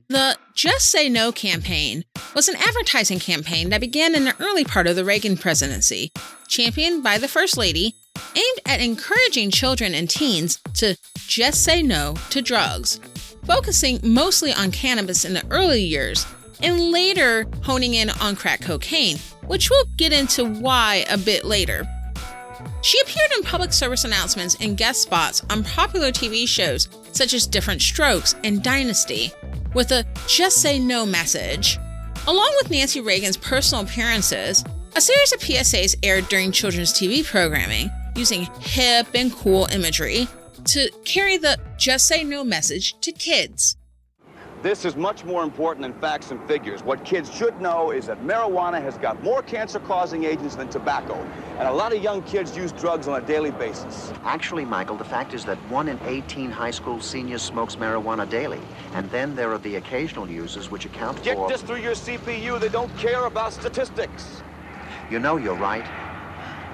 The 0.10 0.38
Just 0.54 0.92
Say 0.92 1.10
No 1.10 1.32
campaign 1.32 2.06
was 2.36 2.48
an 2.48 2.56
advertising 2.56 3.20
campaign 3.20 3.70
that 3.70 3.82
began 3.82 4.14
in 4.14 4.26
the 4.26 4.36
early 4.40 4.64
part 4.64 4.86
of 4.86 4.96
the 4.96 5.06
Reagan 5.06 5.38
presidency, 5.38 6.12
championed 6.48 7.04
by 7.04 7.18
the 7.18 7.28
First 7.28 7.58
Lady, 7.58 7.96
aimed 8.36 8.60
at 8.66 8.80
encouraging 8.80 9.50
children 9.50 9.96
and 9.96 10.10
teens 10.10 10.60
to 10.76 10.98
just 11.16 11.64
say 11.64 11.82
no 11.82 12.16
to 12.30 12.42
drugs 12.42 13.00
focusing 13.46 14.00
mostly 14.04 14.54
on 14.54 14.72
cannabis 14.72 15.26
in 15.26 15.34
the 15.34 15.46
early 15.52 15.82
years 15.82 16.26
and 16.62 16.92
later 16.92 17.46
honing 17.64 17.94
in 17.94 18.10
on 18.10 18.36
crack 18.36 18.62
cocaine, 18.62 19.18
which 19.48 19.70
we'll 19.70 19.86
get 19.98 20.14
into 20.14 20.46
why 20.46 21.06
a 21.10 21.18
bit 21.18 21.44
later. 21.44 21.88
She 22.82 23.00
appeared 23.02 23.32
in 23.38 23.44
public 23.44 23.74
service 23.74 24.04
announcements 24.04 24.56
and 24.60 24.78
guest 24.78 25.02
spots 25.02 25.42
on 25.50 25.64
popular 25.64 26.12
TV 26.12 26.48
shows 26.48 26.90
such 27.12 27.34
as 27.34 27.48
Diff'rent 27.48 27.82
Strokes 27.82 28.36
and 28.44 28.64
Dynasty, 28.64 29.32
with 29.74 29.92
a 29.92 30.06
just 30.28 30.62
say 30.62 30.80
no 30.80 31.06
message. 31.06 31.78
Along 32.28 32.52
with 32.62 32.72
Nancy 32.72 33.02
Reagan's 33.02 33.38
personal 33.38 33.84
appearances, 33.84 34.64
a 34.96 35.02
series 35.02 35.34
of 35.34 35.40
PSAs 35.40 35.96
aired 36.04 36.28
during 36.30 36.52
children's 36.52 36.94
TV 36.94 37.26
programming 37.26 37.92
using 38.16 38.48
hip 38.60 39.08
and 39.16 39.34
cool 39.34 39.66
imagery 39.72 40.28
to 40.66 40.90
carry 41.06 41.38
the 41.38 41.58
just 41.78 42.08
say 42.08 42.24
no 42.24 42.44
message 42.44 42.96
to 43.02 43.12
kids. 43.12 43.78
This 44.64 44.86
is 44.86 44.96
much 44.96 45.26
more 45.26 45.44
important 45.44 45.82
than 45.82 45.94
facts 46.00 46.32
and 46.32 46.42
figures. 46.48 46.84
What 46.84 47.04
kids 47.04 47.30
should 47.30 47.60
know 47.60 47.92
is 47.92 48.06
that 48.06 48.24
marijuana 48.24 48.82
has 48.82 48.98
got 48.98 49.22
more 49.22 49.44
cancer-causing 49.44 50.24
agents 50.24 50.56
than 50.56 50.70
tobacco, 50.70 51.16
and 51.60 51.68
a 51.68 51.74
lot 51.74 51.94
of 51.94 52.02
young 52.02 52.24
kids 52.24 52.56
use 52.56 52.72
drugs 52.72 53.10
on 53.10 53.22
a 53.22 53.26
daily 53.26 53.52
basis. 53.52 54.14
Actually, 54.24 54.64
Michael, 54.64 54.96
the 54.96 55.04
fact 55.04 55.34
is 55.34 55.44
that 55.44 55.58
one 55.70 55.90
in 55.90 56.00
18 56.06 56.50
high 56.50 56.72
school 56.72 57.02
seniors 57.02 57.42
smokes 57.42 57.76
marijuana 57.76 58.30
daily, 58.30 58.62
and 58.94 59.12
then 59.12 59.36
there 59.36 59.52
are 59.52 59.58
the 59.58 59.76
occasional 59.76 60.32
users 60.32 60.72
which 60.72 60.86
account 60.86 61.22
Get 61.24 61.36
for... 61.36 61.50
Get 61.50 61.58
this 61.58 61.62
through 61.68 61.82
your 61.82 61.96
CPU. 61.96 62.58
They 62.58 62.70
don't 62.70 62.96
care 62.98 63.26
about 63.26 63.52
statistics. 63.52 64.42
You 65.12 65.20
know 65.20 65.36
you're 65.36 65.56
right. 65.58 65.86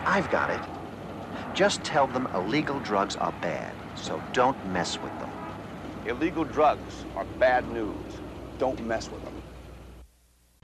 I've 0.05 0.29
got 0.29 0.51
it. 0.51 1.55
Just 1.55 1.83
tell 1.83 2.05
them 2.05 2.27
illegal 2.35 2.79
drugs 2.81 3.15
are 3.15 3.33
bad. 3.41 3.73
So 4.01 4.21
don't 4.33 4.57
mess 4.71 4.99
with 5.01 5.11
them. 5.19 5.29
Illegal 6.05 6.43
drugs 6.43 7.05
are 7.15 7.25
bad 7.37 7.69
news. 7.71 7.95
Don't 8.57 8.79
mess 8.85 9.09
with 9.11 9.23
them. 9.23 9.33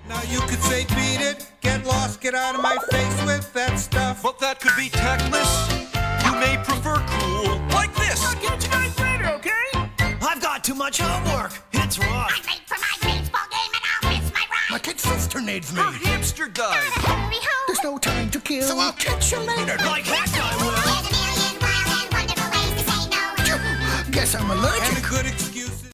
Now 0.08 0.22
you 0.24 0.39
could 0.42 0.60
say 0.60 0.86
beat 0.86 1.22
it, 1.22 1.51
get 1.62 1.86
lost, 1.86 2.22
get 2.22 2.36
out 2.36 2.56
of 2.56 2.62
my 2.62 2.77
face 2.92 3.25
with 3.25 3.51
that 3.54 3.80
stuff. 3.80 4.22
But 4.24 4.39
that 4.39 4.60
could 4.60 4.75
be 4.77 4.89
tactless. 4.89 5.72
You 6.25 6.34
may 6.39 6.58
prefer 6.63 7.04
cool, 7.08 7.58
like 7.70 7.94
this. 7.96 8.24
I'll 8.24 8.36
catch 8.42 8.63
you 8.65 8.72
guys 8.72 9.00
later, 9.00 9.30
okay? 9.36 10.22
I've 10.22 10.42
got 10.42 10.63
too 10.63 10.75
much 10.75 11.00
homework. 11.00 11.54
It's 11.74 11.98
rough. 12.00 12.32
I'm 12.32 12.44
late 12.46 12.62
for 12.65 12.77
my 12.77 12.96
baseball 13.01 13.48
game 13.51 13.72
and 13.74 13.84
I'll 13.92 14.22
miss 14.22 14.34
my 14.34 14.42
ride. 14.42 14.72
My 14.72 14.80
kid 14.80 15.00
sister 15.00 15.42
needs 15.42 15.74
me. 15.74 15.82
Her 15.82 15.92
hamster 15.92 16.48
died. 16.48 16.89
Hurry 16.94 17.36
home. 17.42 17.63
There's 17.68 17.84
no 17.84 17.98
time 17.98 18.30
to 18.32 18.39
kill. 18.39 18.63
So 18.63 18.77
I'll 18.80 18.94
catch 18.94 19.32
you 19.32 19.39
later. 19.39 19.77
Like 19.86 20.06
that 20.06 20.32
guy 20.36 20.65
will. 20.65 20.75
Guess 24.15 24.34
I'm 24.34 24.50
And 24.50 24.60
allergic. 24.62 25.03
good 25.10 25.25
excuses. 25.25 25.91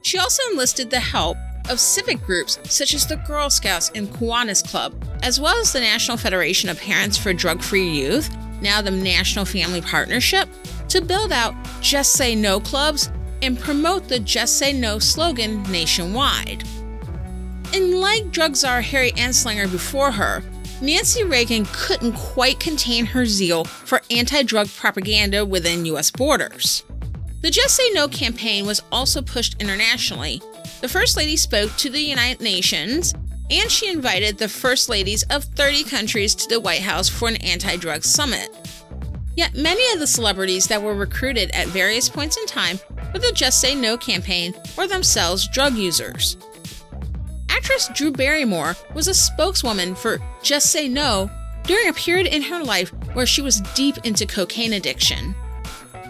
She 0.00 0.16
also 0.16 0.42
enlisted 0.50 0.88
the 0.88 0.98
help 0.98 1.36
of 1.68 1.78
civic 1.78 2.22
groups 2.22 2.58
such 2.64 2.94
as 2.94 3.06
the 3.06 3.16
Girl 3.16 3.50
Scouts 3.50 3.90
and 3.94 4.08
Kiwanis 4.08 4.66
Club, 4.66 4.94
as 5.22 5.38
well 5.38 5.60
as 5.60 5.70
the 5.70 5.80
National 5.80 6.16
Federation 6.16 6.70
of 6.70 6.80
Parents 6.80 7.18
for 7.18 7.34
Drug 7.34 7.60
Free 7.60 7.86
Youth, 7.86 8.34
now 8.62 8.80
the 8.80 8.90
National 8.90 9.44
Family 9.44 9.82
Partnership, 9.82 10.48
to 10.88 11.02
build 11.02 11.32
out 11.32 11.54
Just 11.82 12.14
Say 12.14 12.34
No 12.34 12.60
clubs 12.60 13.10
and 13.42 13.60
promote 13.60 14.08
the 14.08 14.20
Just 14.20 14.56
Say 14.56 14.72
No 14.72 14.98
slogan 14.98 15.62
nationwide. 15.64 16.64
And 17.74 18.00
like 18.00 18.30
drug 18.30 18.56
czar 18.56 18.80
Harry 18.80 19.12
Anslinger 19.12 19.70
before 19.70 20.12
her, 20.12 20.42
Nancy 20.80 21.24
Reagan 21.24 21.66
couldn't 21.74 22.14
quite 22.14 22.58
contain 22.58 23.04
her 23.04 23.26
zeal 23.26 23.64
for 23.64 24.00
anti 24.10 24.42
drug 24.44 24.68
propaganda 24.70 25.44
within 25.44 25.84
US 25.84 26.10
borders. 26.10 26.84
The 27.42 27.50
Just 27.50 27.74
Say 27.74 27.88
No 27.94 28.06
campaign 28.06 28.66
was 28.66 28.82
also 28.92 29.22
pushed 29.22 29.60
internationally. 29.62 30.42
The 30.82 30.88
First 30.88 31.16
Lady 31.16 31.38
spoke 31.38 31.74
to 31.76 31.88
the 31.88 32.00
United 32.00 32.42
Nations, 32.42 33.14
and 33.50 33.70
she 33.70 33.88
invited 33.88 34.36
the 34.36 34.48
First 34.48 34.90
Ladies 34.90 35.22
of 35.24 35.44
30 35.44 35.84
countries 35.84 36.34
to 36.34 36.48
the 36.48 36.60
White 36.60 36.82
House 36.82 37.08
for 37.08 37.28
an 37.28 37.36
anti 37.36 37.76
drug 37.76 38.04
summit. 38.04 38.50
Yet 39.36 39.54
many 39.54 39.90
of 39.94 40.00
the 40.00 40.06
celebrities 40.06 40.66
that 40.66 40.82
were 40.82 40.94
recruited 40.94 41.50
at 41.52 41.68
various 41.68 42.10
points 42.10 42.36
in 42.36 42.44
time 42.44 42.78
for 43.10 43.18
the 43.18 43.32
Just 43.34 43.58
Say 43.58 43.74
No 43.74 43.96
campaign 43.96 44.54
were 44.76 44.86
themselves 44.86 45.48
drug 45.48 45.76
users. 45.76 46.36
Actress 47.48 47.88
Drew 47.94 48.12
Barrymore 48.12 48.76
was 48.94 49.08
a 49.08 49.14
spokeswoman 49.14 49.94
for 49.94 50.20
Just 50.42 50.70
Say 50.70 50.88
No 50.88 51.30
during 51.64 51.88
a 51.88 51.94
period 51.94 52.26
in 52.26 52.42
her 52.42 52.62
life 52.62 52.90
where 53.14 53.26
she 53.26 53.40
was 53.40 53.62
deep 53.74 53.96
into 54.04 54.26
cocaine 54.26 54.74
addiction. 54.74 55.34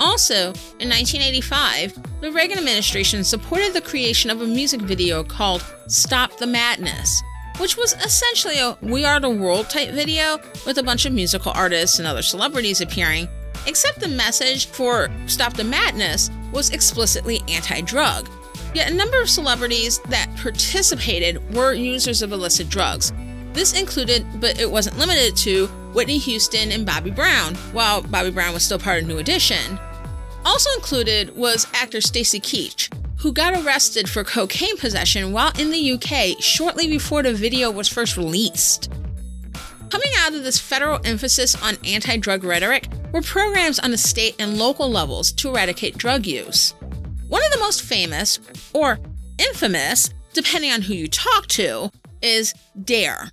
Also, 0.00 0.54
in 0.80 0.88
1985, 0.88 2.22
the 2.22 2.32
Reagan 2.32 2.56
administration 2.56 3.22
supported 3.22 3.74
the 3.74 3.82
creation 3.82 4.30
of 4.30 4.40
a 4.40 4.46
music 4.46 4.80
video 4.80 5.22
called 5.22 5.62
Stop 5.88 6.38
the 6.38 6.46
Madness, 6.46 7.22
which 7.58 7.76
was 7.76 7.92
essentially 8.02 8.58
a 8.58 8.78
We 8.80 9.04
Are 9.04 9.20
the 9.20 9.28
World 9.28 9.68
type 9.68 9.90
video 9.90 10.38
with 10.64 10.78
a 10.78 10.82
bunch 10.82 11.04
of 11.04 11.12
musical 11.12 11.52
artists 11.54 11.98
and 11.98 12.08
other 12.08 12.22
celebrities 12.22 12.80
appearing, 12.80 13.28
except 13.66 14.00
the 14.00 14.08
message 14.08 14.68
for 14.68 15.10
Stop 15.26 15.52
the 15.52 15.64
Madness 15.64 16.30
was 16.50 16.70
explicitly 16.70 17.42
anti 17.46 17.82
drug. 17.82 18.26
Yet 18.74 18.90
a 18.90 18.94
number 18.94 19.20
of 19.20 19.28
celebrities 19.28 19.98
that 20.08 20.34
participated 20.36 21.54
were 21.54 21.74
users 21.74 22.22
of 22.22 22.32
illicit 22.32 22.70
drugs. 22.70 23.12
This 23.52 23.78
included, 23.78 24.24
but 24.40 24.58
it 24.58 24.70
wasn't 24.70 24.96
limited 24.96 25.36
to, 25.38 25.66
Whitney 25.92 26.18
Houston 26.18 26.72
and 26.72 26.86
Bobby 26.86 27.10
Brown, 27.10 27.54
while 27.72 28.00
Bobby 28.00 28.30
Brown 28.30 28.54
was 28.54 28.62
still 28.62 28.78
part 28.78 29.02
of 29.02 29.08
New 29.08 29.18
Edition. 29.18 29.78
Also 30.44 30.70
included 30.76 31.36
was 31.36 31.66
actor 31.74 32.00
Stacy 32.00 32.40
Keach, 32.40 32.92
who 33.18 33.32
got 33.32 33.54
arrested 33.54 34.08
for 34.08 34.24
cocaine 34.24 34.76
possession 34.78 35.32
while 35.32 35.52
in 35.58 35.70
the 35.70 35.92
UK 35.92 36.42
shortly 36.42 36.88
before 36.88 37.22
the 37.22 37.32
video 37.34 37.70
was 37.70 37.88
first 37.88 38.16
released. 38.16 38.90
Coming 39.90 40.12
out 40.18 40.34
of 40.34 40.44
this 40.44 40.58
federal 40.58 41.00
emphasis 41.04 41.60
on 41.62 41.76
anti 41.84 42.16
drug 42.16 42.44
rhetoric 42.44 42.88
were 43.12 43.22
programs 43.22 43.78
on 43.78 43.90
the 43.90 43.98
state 43.98 44.36
and 44.38 44.56
local 44.56 44.88
levels 44.88 45.32
to 45.32 45.50
eradicate 45.50 45.98
drug 45.98 46.26
use. 46.26 46.74
One 47.28 47.44
of 47.44 47.52
the 47.52 47.58
most 47.58 47.82
famous, 47.82 48.38
or 48.72 48.98
infamous, 49.38 50.10
depending 50.32 50.70
on 50.70 50.82
who 50.82 50.94
you 50.94 51.08
talk 51.08 51.46
to, 51.48 51.90
is 52.22 52.54
DARE. 52.82 53.30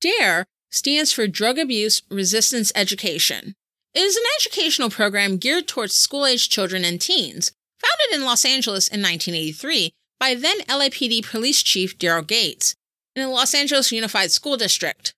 DARE 0.00 0.46
stands 0.70 1.12
for 1.12 1.26
Drug 1.26 1.58
Abuse 1.58 2.02
Resistance 2.10 2.72
Education. 2.74 3.54
It 3.94 4.00
is 4.00 4.16
an 4.16 4.24
educational 4.40 4.90
program 4.90 5.36
geared 5.36 5.68
towards 5.68 5.94
school 5.94 6.26
aged 6.26 6.50
children 6.50 6.84
and 6.84 7.00
teens, 7.00 7.52
founded 7.78 8.14
in 8.14 8.26
Los 8.26 8.44
Angeles 8.44 8.88
in 8.88 9.00
1983 9.00 9.92
by 10.18 10.34
then 10.34 10.60
LAPD 10.62 11.24
Police 11.24 11.62
Chief 11.62 11.96
Daryl 11.96 12.26
Gates 12.26 12.74
in 13.14 13.22
the 13.22 13.28
Los 13.28 13.54
Angeles 13.54 13.92
Unified 13.92 14.32
School 14.32 14.56
District. 14.56 15.14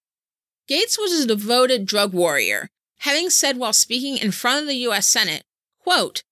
Gates 0.69 0.99
was 0.99 1.13
a 1.13 1.27
devoted 1.27 1.87
drug 1.87 2.13
warrior, 2.13 2.69
having 2.99 3.31
said 3.31 3.57
while 3.57 3.73
speaking 3.73 4.19
in 4.19 4.31
front 4.31 4.63
of 4.63 4.69
the 4.69 4.75
U.S. 4.75 5.07
Senate, 5.07 5.45
quote, 5.79 6.23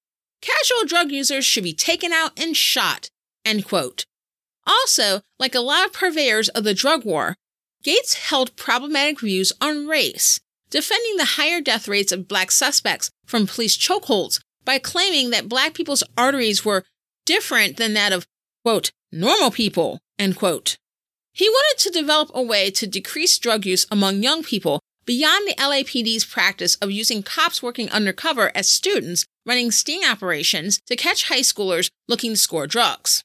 casual 0.43 0.85
drug 0.85 1.11
users 1.11 1.47
should 1.47 1.65
be 1.65 1.73
taken 1.73 2.13
out 2.13 2.39
and 2.39 2.57
shot, 2.57 3.09
end 3.45 3.65
quote. 3.65 4.05
Also, 4.67 5.23
like 5.39 5.55
a 5.55 5.61
lot 5.61 5.87
of 5.87 5.93
purveyors 5.93 6.49
of 6.51 6.65
the 6.65 6.75
drug 6.75 7.05
war, 7.05 7.37
Gates 7.83 8.15
held 8.15 8.57
problematic 8.57 9.21
views 9.21 9.53
on 9.61 9.87
race, 9.87 10.41
defending 10.75 11.17
the 11.17 11.37
higher 11.37 11.61
death 11.61 11.87
rates 11.87 12.11
of 12.11 12.27
black 12.27 12.51
suspects 12.51 13.09
from 13.25 13.47
police 13.47 13.79
chokeholds 13.79 14.41
by 14.65 14.77
claiming 14.77 15.31
that 15.31 15.49
black 15.49 15.73
people's 15.73 16.03
arteries 16.19 16.65
were 16.65 16.85
different 17.25 17.77
than 17.77 17.95
that 17.95 18.13
of, 18.13 18.27
quote, 18.65 18.91
normal 19.13 19.53
people, 19.53 20.01
end 20.19 20.35
quote. 20.35 20.77
He 21.33 21.49
wanted 21.49 21.81
to 21.81 21.91
develop 21.91 22.29
a 22.35 22.43
way 22.43 22.73
to 22.73 22.89
decrease 22.89 23.39
drug 23.39 23.65
use 23.65 23.87
among 23.89 24.25
young 24.25 24.43
people 24.43 24.81
beyond 25.07 25.47
the 25.47 25.55
LAPD's 25.55 26.25
practice 26.25 26.75
of 26.77 26.91
using 26.91 27.23
cops 27.23 27.63
working 27.63 27.89
undercover 27.91 28.51
as 28.53 28.69
students 28.69 29.27
running 29.47 29.71
sting 29.71 30.05
operations 30.05 30.81
to 30.87 30.97
catch 30.97 31.29
high 31.29 31.41
schoolers 31.41 31.89
looking 32.09 32.33
to 32.33 32.37
score 32.37 32.67
drugs. 32.67 33.23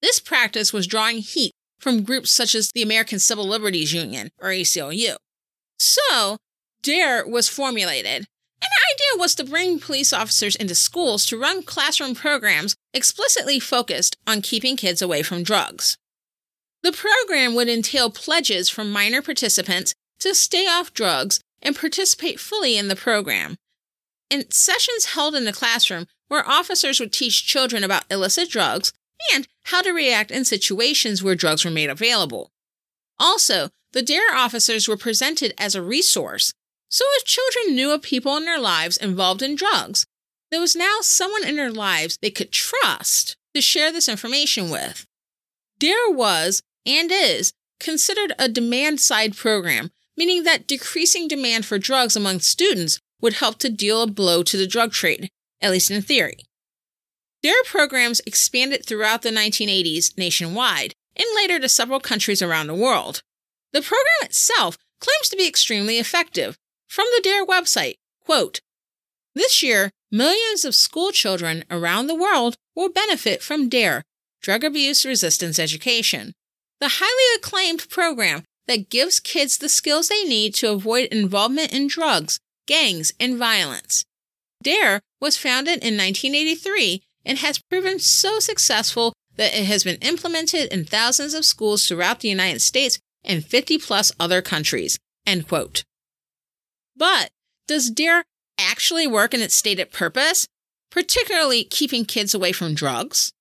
This 0.00 0.18
practice 0.18 0.72
was 0.72 0.88
drawing 0.88 1.18
heat 1.18 1.52
from 1.78 2.02
groups 2.02 2.32
such 2.32 2.56
as 2.56 2.72
the 2.74 2.82
American 2.82 3.20
Civil 3.20 3.46
Liberties 3.46 3.92
Union, 3.92 4.30
or 4.40 4.48
ACLU. 4.48 5.14
So, 5.78 6.38
DARE 6.82 7.26
was 7.26 7.48
formulated, 7.48 8.26
and 8.62 8.70
the 8.70 8.94
idea 8.94 9.20
was 9.20 9.34
to 9.36 9.44
bring 9.44 9.78
police 9.78 10.12
officers 10.12 10.56
into 10.56 10.74
schools 10.74 11.24
to 11.26 11.38
run 11.38 11.62
classroom 11.62 12.14
programs 12.14 12.76
explicitly 12.94 13.58
focused 13.58 14.16
on 14.26 14.42
keeping 14.42 14.76
kids 14.76 15.02
away 15.02 15.22
from 15.22 15.42
drugs. 15.42 15.96
The 16.82 16.92
program 16.92 17.54
would 17.54 17.68
entail 17.68 18.10
pledges 18.10 18.68
from 18.68 18.90
minor 18.90 19.22
participants 19.22 19.94
to 20.20 20.34
stay 20.34 20.66
off 20.66 20.92
drugs 20.92 21.40
and 21.60 21.76
participate 21.76 22.40
fully 22.40 22.76
in 22.76 22.88
the 22.88 22.96
program. 22.96 23.56
And 24.30 24.52
sessions 24.52 25.14
held 25.14 25.34
in 25.34 25.44
the 25.44 25.52
classroom 25.52 26.06
where 26.28 26.48
officers 26.48 26.98
would 26.98 27.12
teach 27.12 27.46
children 27.46 27.84
about 27.84 28.04
illicit 28.10 28.50
drugs 28.50 28.92
and 29.32 29.46
how 29.64 29.82
to 29.82 29.92
react 29.92 30.30
in 30.30 30.44
situations 30.44 31.22
where 31.22 31.34
drugs 31.34 31.64
were 31.64 31.70
made 31.70 31.90
available. 31.90 32.50
Also, 33.18 33.68
the 33.92 34.02
DARE 34.02 34.34
officers 34.34 34.88
were 34.88 34.96
presented 34.96 35.54
as 35.58 35.74
a 35.74 35.82
resource, 35.82 36.52
so 36.92 37.06
if 37.16 37.24
children 37.24 37.74
knew 37.74 37.90
of 37.90 38.02
people 38.02 38.36
in 38.36 38.44
their 38.44 38.60
lives 38.60 38.98
involved 38.98 39.40
in 39.40 39.56
drugs, 39.56 40.04
there 40.50 40.60
was 40.60 40.76
now 40.76 40.98
someone 41.00 41.42
in 41.42 41.56
their 41.56 41.72
lives 41.72 42.18
they 42.20 42.30
could 42.30 42.52
trust 42.52 43.34
to 43.54 43.62
share 43.62 43.90
this 43.90 44.10
information 44.10 44.68
with. 44.68 45.06
DARE 45.78 46.10
was, 46.10 46.62
and 46.84 47.10
is, 47.10 47.54
considered 47.80 48.34
a 48.38 48.46
demand 48.46 49.00
side 49.00 49.34
program, 49.34 49.90
meaning 50.18 50.42
that 50.42 50.66
decreasing 50.66 51.28
demand 51.28 51.64
for 51.64 51.78
drugs 51.78 52.14
among 52.14 52.40
students 52.40 53.00
would 53.22 53.34
help 53.34 53.58
to 53.60 53.70
deal 53.70 54.02
a 54.02 54.06
blow 54.06 54.42
to 54.42 54.58
the 54.58 54.66
drug 54.66 54.92
trade, 54.92 55.30
at 55.62 55.70
least 55.70 55.90
in 55.90 56.02
theory. 56.02 56.44
DARE 57.42 57.64
programs 57.64 58.20
expanded 58.26 58.84
throughout 58.84 59.22
the 59.22 59.30
1980s 59.30 60.18
nationwide 60.18 60.92
and 61.16 61.26
later 61.34 61.58
to 61.58 61.70
several 61.70 62.00
countries 62.00 62.42
around 62.42 62.66
the 62.66 62.74
world. 62.74 63.22
The 63.72 63.80
program 63.80 64.04
itself 64.24 64.76
claims 65.00 65.30
to 65.30 65.36
be 65.36 65.48
extremely 65.48 65.98
effective. 65.98 66.58
From 66.92 67.06
the 67.16 67.22
DARE 67.22 67.46
website, 67.46 67.94
quote, 68.22 68.60
This 69.34 69.62
year, 69.62 69.90
millions 70.10 70.66
of 70.66 70.74
school 70.74 71.10
children 71.10 71.64
around 71.70 72.06
the 72.06 72.14
world 72.14 72.54
will 72.76 72.90
benefit 72.90 73.42
from 73.42 73.70
DARE, 73.70 74.02
Drug 74.42 74.62
Abuse 74.62 75.06
Resistance 75.06 75.58
Education, 75.58 76.34
the 76.80 77.00
highly 77.00 77.34
acclaimed 77.34 77.88
program 77.88 78.44
that 78.66 78.90
gives 78.90 79.20
kids 79.20 79.56
the 79.56 79.70
skills 79.70 80.08
they 80.08 80.24
need 80.24 80.54
to 80.56 80.70
avoid 80.70 81.06
involvement 81.06 81.72
in 81.72 81.86
drugs, 81.86 82.38
gangs, 82.66 83.10
and 83.18 83.38
violence. 83.38 84.04
DARE 84.62 85.00
was 85.18 85.38
founded 85.38 85.82
in 85.82 85.96
1983 85.96 87.02
and 87.24 87.38
has 87.38 87.58
proven 87.70 88.00
so 88.00 88.38
successful 88.38 89.14
that 89.36 89.58
it 89.58 89.64
has 89.64 89.82
been 89.82 89.96
implemented 90.02 90.70
in 90.70 90.84
thousands 90.84 91.32
of 91.32 91.46
schools 91.46 91.88
throughout 91.88 92.20
the 92.20 92.28
United 92.28 92.60
States 92.60 92.98
and 93.24 93.46
50 93.46 93.78
plus 93.78 94.12
other 94.20 94.42
countries. 94.42 94.98
End 95.26 95.48
quote. 95.48 95.84
But 97.02 97.32
does 97.66 97.90
DARE 97.90 98.22
actually 98.56 99.08
work 99.08 99.34
in 99.34 99.40
its 99.40 99.56
stated 99.56 99.90
purpose, 99.90 100.46
particularly 100.88 101.64
keeping 101.64 102.04
kids 102.04 102.32
away 102.32 102.52
from 102.52 102.76
drugs? 102.76 103.32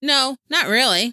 No, 0.00 0.36
not 0.48 0.68
really. 0.68 1.10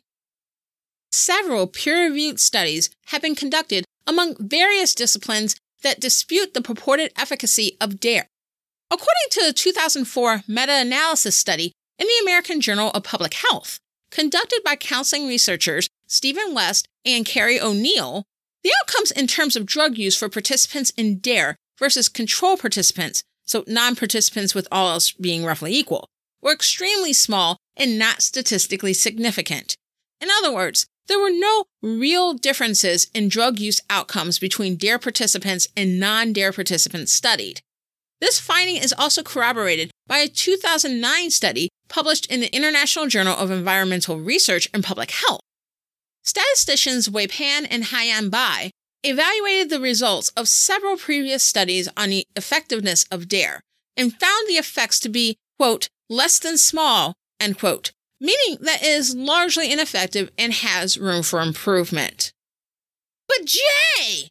Several 1.11 1.65
peer 1.65 2.03
reviewed 2.03 2.39
studies 2.39 2.91
have 3.07 3.23
been 3.23 3.33
conducted 3.33 3.83
among 4.05 4.35
various 4.37 4.93
disciplines 4.93 5.55
that 5.81 5.99
dispute 5.99 6.53
the 6.53 6.61
purported 6.61 7.11
efficacy 7.17 7.77
of 7.81 7.99
DARE. 7.99 8.27
According 8.91 9.29
to 9.31 9.47
a 9.49 9.51
2004 9.51 10.43
meta 10.47 10.73
analysis 10.73 11.35
study 11.35 11.73
in 11.97 12.05
the 12.05 12.19
American 12.21 12.61
Journal 12.61 12.91
of 12.91 13.01
Public 13.01 13.33
Health, 13.33 13.79
conducted 14.11 14.61
by 14.63 14.75
counseling 14.75 15.27
researchers 15.27 15.89
Steven 16.05 16.53
West 16.53 16.87
and 17.03 17.25
Keri 17.25 17.59
O'Neal, 17.59 18.27
the 18.63 18.71
outcomes 18.81 19.11
in 19.11 19.27
terms 19.27 19.55
of 19.55 19.65
drug 19.65 19.97
use 19.97 20.15
for 20.17 20.29
participants 20.29 20.91
in 20.91 21.19
DARE 21.19 21.55
versus 21.77 22.09
control 22.09 22.57
participants, 22.57 23.23
so 23.45 23.63
non 23.67 23.95
participants 23.95 24.53
with 24.53 24.67
all 24.71 24.91
else 24.91 25.11
being 25.11 25.45
roughly 25.45 25.73
equal, 25.73 26.07
were 26.41 26.53
extremely 26.53 27.13
small 27.13 27.57
and 27.77 27.97
not 27.97 28.21
statistically 28.21 28.93
significant. 28.93 29.75
In 30.21 30.29
other 30.39 30.53
words, 30.53 30.85
there 31.07 31.19
were 31.19 31.31
no 31.31 31.63
real 31.81 32.33
differences 32.33 33.07
in 33.15 33.29
drug 33.29 33.59
use 33.59 33.81
outcomes 33.89 34.37
between 34.37 34.77
DARE 34.77 34.99
participants 34.99 35.67
and 35.75 35.99
non 35.99 36.33
DARE 36.33 36.53
participants 36.53 37.13
studied. 37.13 37.61
This 38.21 38.39
finding 38.39 38.75
is 38.75 38.93
also 38.97 39.23
corroborated 39.23 39.91
by 40.07 40.19
a 40.19 40.27
2009 40.27 41.31
study 41.31 41.69
published 41.87 42.25
in 42.27 42.41
the 42.41 42.53
International 42.53 43.07
Journal 43.07 43.35
of 43.35 43.49
Environmental 43.49 44.19
Research 44.19 44.67
and 44.73 44.83
Public 44.83 45.11
Health. 45.11 45.39
Statisticians 46.29 47.09
Wei 47.09 47.25
Pan 47.25 47.65
and 47.65 47.85
Haiyan 47.85 48.29
Bai 48.29 48.69
evaluated 49.03 49.71
the 49.71 49.79
results 49.79 50.29
of 50.37 50.47
several 50.47 50.95
previous 50.95 51.41
studies 51.41 51.89
on 51.97 52.11
the 52.11 52.27
effectiveness 52.35 53.03
of 53.05 53.27
DARE 53.27 53.61
and 53.97 54.13
found 54.19 54.47
the 54.47 54.53
effects 54.53 54.99
to 54.99 55.09
be, 55.09 55.37
quote, 55.57 55.89
less 56.07 56.37
than 56.37 56.59
small, 56.59 57.15
end 57.39 57.57
quote, 57.57 57.93
meaning 58.21 58.59
that 58.61 58.83
it 58.83 58.89
is 58.89 59.15
largely 59.15 59.71
ineffective 59.71 60.29
and 60.37 60.53
has 60.53 60.99
room 60.99 61.23
for 61.23 61.41
improvement. 61.41 62.31
But 63.27 63.45
Jay, 63.45 64.29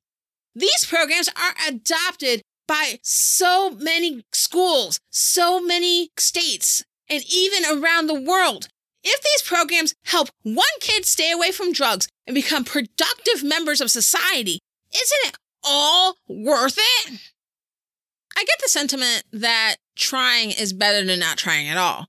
these 0.55 0.85
programs 0.85 1.29
are 1.31 1.55
adopted 1.67 2.43
by 2.69 3.01
so 3.03 3.71
many 3.71 4.23
schools, 4.33 5.01
so 5.11 5.59
many 5.61 6.11
states, 6.17 6.85
and 7.11 7.25
even 7.29 7.65
around 7.65 8.07
the 8.07 8.21
world. 8.21 8.69
If 9.05 9.23
these 9.23 9.49
programs 9.49 9.95
help 10.05 10.29
one 10.43 10.67
kid 10.81 11.07
stay 11.07 11.31
away 11.31 11.51
from 11.51 11.73
drugs 11.73 12.09
and 12.27 12.35
become 12.35 12.65
productive 12.65 13.43
members 13.43 13.81
of 13.81 13.91
society, 13.91 14.61
isn't 14.95 15.29
it 15.29 15.37
all 15.63 16.17
worth 16.29 16.79
it? 16.79 17.21
I 18.37 18.45
get 18.45 18.59
the 18.63 18.69
sentiment 18.69 19.25
that 19.33 19.77
trying 19.97 20.51
is 20.51 20.73
better 20.73 21.05
than 21.05 21.19
not 21.21 21.39
trying 21.39 21.69
at 21.69 21.77
all. 21.77 22.07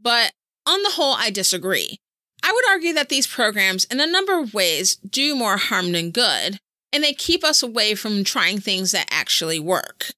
But 0.00 0.32
on 0.66 0.82
the 0.82 0.90
whole, 0.90 1.14
I 1.14 1.30
disagree. 1.30 1.98
I 2.42 2.52
would 2.52 2.68
argue 2.68 2.92
that 2.94 3.08
these 3.08 3.26
programs, 3.26 3.84
in 3.84 4.00
a 4.00 4.06
number 4.06 4.38
of 4.38 4.54
ways, 4.54 4.96
do 4.96 5.36
more 5.36 5.56
harm 5.56 5.92
than 5.92 6.10
good, 6.10 6.58
and 6.92 7.02
they 7.02 7.12
keep 7.12 7.44
us 7.44 7.62
away 7.62 7.94
from 7.94 8.24
trying 8.24 8.60
things 8.60 8.92
that 8.92 9.08
actually 9.10 9.58
work. 9.58 10.12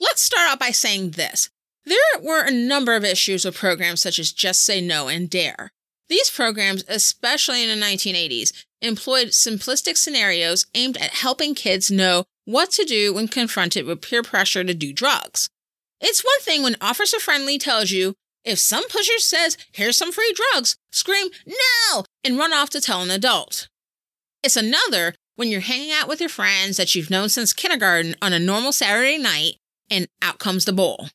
Let's 0.00 0.22
start 0.22 0.50
out 0.50 0.58
by 0.58 0.70
saying 0.70 1.12
this. 1.12 1.50
There 1.90 2.22
were 2.22 2.44
a 2.44 2.52
number 2.52 2.94
of 2.94 3.02
issues 3.02 3.44
with 3.44 3.56
programs 3.56 4.00
such 4.00 4.20
as 4.20 4.30
Just 4.30 4.62
Say 4.62 4.80
No 4.80 5.08
and 5.08 5.28
Dare. 5.28 5.72
These 6.08 6.30
programs, 6.30 6.84
especially 6.86 7.64
in 7.64 7.80
the 7.80 7.84
1980s, 7.84 8.52
employed 8.80 9.30
simplistic 9.30 9.96
scenarios 9.96 10.66
aimed 10.76 10.96
at 10.98 11.10
helping 11.10 11.52
kids 11.52 11.90
know 11.90 12.26
what 12.44 12.70
to 12.72 12.84
do 12.84 13.12
when 13.12 13.26
confronted 13.26 13.86
with 13.86 14.02
peer 14.02 14.22
pressure 14.22 14.62
to 14.62 14.72
do 14.72 14.92
drugs. 14.92 15.48
It's 16.00 16.22
one 16.22 16.38
thing 16.42 16.62
when 16.62 16.76
Officer 16.80 17.18
Friendly 17.18 17.58
tells 17.58 17.90
you, 17.90 18.14
If 18.44 18.60
some 18.60 18.88
pusher 18.88 19.18
says, 19.18 19.58
here's 19.72 19.96
some 19.96 20.12
free 20.12 20.32
drugs, 20.32 20.76
scream, 20.92 21.26
no, 21.44 22.04
and 22.22 22.38
run 22.38 22.52
off 22.52 22.70
to 22.70 22.80
tell 22.80 23.02
an 23.02 23.10
adult. 23.10 23.66
It's 24.44 24.56
another 24.56 25.16
when 25.34 25.48
you're 25.48 25.60
hanging 25.60 25.90
out 25.90 26.06
with 26.06 26.20
your 26.20 26.28
friends 26.28 26.76
that 26.76 26.94
you've 26.94 27.10
known 27.10 27.30
since 27.30 27.52
kindergarten 27.52 28.14
on 28.22 28.32
a 28.32 28.38
normal 28.38 28.70
Saturday 28.70 29.18
night, 29.18 29.54
and 29.90 30.06
out 30.22 30.38
comes 30.38 30.66
the 30.66 30.72
bowl. 30.72 31.08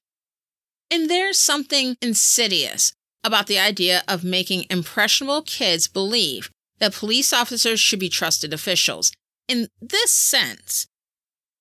And 0.92 1.10
there's 1.10 1.40
something 1.40 1.98
insidious 2.02 2.94
about 3.24 3.48
the 3.48 3.60
idea 3.60 4.04
of 4.08 4.24
making 4.24 4.66
impressionable 4.70 5.42
kids 5.42 5.88
believe 5.88 6.50
that 6.80 6.94
police 6.94 7.34
officers 7.34 7.80
should 7.80 8.00
be 8.00 8.10
trusted 8.10 8.54
officials. 8.54 9.12
In 9.48 9.68
this 9.82 10.12
sense, 10.12 10.88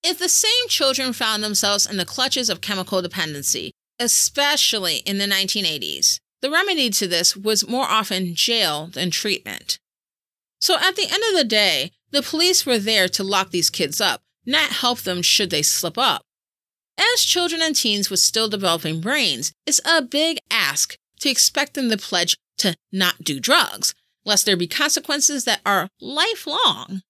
if 0.03 0.19
the 0.19 0.29
same 0.29 0.69
children 0.69 1.13
found 1.13 1.43
themselves 1.43 1.87
in 1.87 1.97
the 1.97 2.05
clutches 2.05 2.51
of 2.51 2.61
chemical 2.61 3.01
dependency, 3.01 3.73
especially 3.99 4.97
in 4.99 5.19
the 5.19 5.27
1980s, 5.27 6.19
the 6.43 6.51
remedy 6.51 6.91
to 6.91 7.09
this 7.09 7.35
was 7.35 7.67
more 7.67 7.87
often 7.87 8.35
jail 8.35 8.89
than 8.93 9.11
treatment. 9.11 9.79
So 10.61 10.77
at 10.77 10.97
the 10.97 11.09
end 11.11 11.23
of 11.31 11.39
the 11.39 11.45
day, 11.45 11.93
the 12.11 12.23
police 12.23 12.67
were 12.67 12.79
there 12.79 13.09
to 13.09 13.25
lock 13.25 13.51
these 13.51 13.71
kids 13.71 14.01
up, 14.01 14.23
not 14.45 14.71
help 14.71 15.01
them 15.01 15.23
should 15.23 15.51
they 15.51 15.63
slip 15.63 15.97
up. 15.97 16.23
As 16.97 17.23
children 17.23 17.61
and 17.63 17.75
teens 17.75 18.11
with 18.11 18.21
still 18.21 18.49
developing 18.49 19.01
brains, 19.01 19.53
it's 19.67 19.81
a 19.85 20.03
big 20.03 20.39
ask 20.51 20.97
to 21.21 21.29
expect 21.29 21.75
them 21.75 21.91
to 21.91 21.97
pledge 21.97 22.37
to 22.59 22.77
not 22.93 23.23
do 23.23 23.41
drugs, 23.41 23.95
lest 24.25 24.47
there 24.47 24.57
be 24.57 24.67
consequences 24.67 25.45
that 25.45 25.61
are 25.67 25.89
lifelong. 26.01 27.03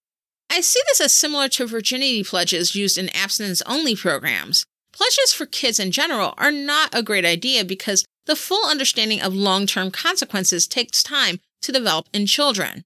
I 0.50 0.60
see 0.60 0.80
this 0.86 1.00
as 1.00 1.12
similar 1.12 1.48
to 1.50 1.66
virginity 1.66 2.22
pledges 2.22 2.74
used 2.74 2.96
in 2.96 3.08
abstinence 3.10 3.62
only 3.62 3.96
programs. 3.96 4.64
Pledges 4.92 5.32
for 5.32 5.46
kids 5.46 5.80
in 5.80 5.90
general 5.90 6.34
are 6.38 6.52
not 6.52 6.94
a 6.94 7.02
great 7.02 7.24
idea 7.24 7.64
because 7.64 8.04
the 8.26 8.36
full 8.36 8.66
understanding 8.68 9.20
of 9.20 9.34
long 9.34 9.66
term 9.66 9.90
consequences 9.90 10.66
takes 10.66 11.02
time 11.02 11.40
to 11.62 11.72
develop 11.72 12.06
in 12.12 12.26
children. 12.26 12.84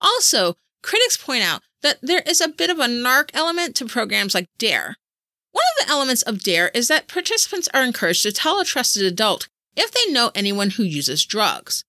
Also, 0.00 0.54
critics 0.82 1.16
point 1.16 1.42
out 1.42 1.62
that 1.82 1.98
there 2.02 2.22
is 2.26 2.40
a 2.40 2.48
bit 2.48 2.70
of 2.70 2.78
a 2.78 2.86
narc 2.86 3.30
element 3.34 3.76
to 3.76 3.86
programs 3.86 4.34
like 4.34 4.46
DARE. 4.58 4.96
One 5.52 5.64
of 5.78 5.86
the 5.86 5.92
elements 5.92 6.22
of 6.22 6.42
DARE 6.42 6.70
is 6.74 6.88
that 6.88 7.08
participants 7.08 7.68
are 7.72 7.84
encouraged 7.84 8.22
to 8.24 8.32
tell 8.32 8.60
a 8.60 8.64
trusted 8.64 9.04
adult 9.04 9.48
if 9.76 9.92
they 9.92 10.12
know 10.12 10.30
anyone 10.34 10.70
who 10.70 10.82
uses 10.82 11.24
drugs. 11.24 11.84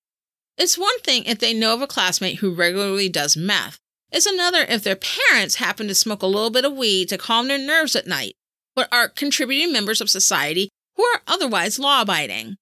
It's 0.58 0.78
one 0.78 0.99
thing 0.99 1.23
if 1.26 1.39
they 1.39 1.54
know 1.54 1.73
of 1.73 1.82
a 1.82 1.88
classmate 1.88 2.39
who 2.39 2.54
regularly 2.54 3.10
does 3.10 3.36
meth. 3.36 3.80
It's 4.12 4.26
another 4.28 4.65
if 4.69 4.84
their 4.84 4.95
parents 4.95 5.56
happen 5.56 5.88
to 5.88 5.95
smoke 5.95 6.21
a 6.21 6.28
little 6.28 6.52
bit 6.52 6.65
of 6.65 6.73
weed 6.73 7.10
to 7.10 7.17
calm 7.17 7.47
their 7.47 7.58
nerves 7.58 7.95
at 7.95 8.06
night, 8.06 8.36
but 8.76 8.88
are 8.91 9.10
contributing 9.10 9.73
members 9.73 10.02
of 10.02 10.10
society 10.10 10.69
who 10.95 11.04
are 11.04 11.21
otherwise 11.26 11.80
law 11.80 12.02
abiding. 12.02 12.58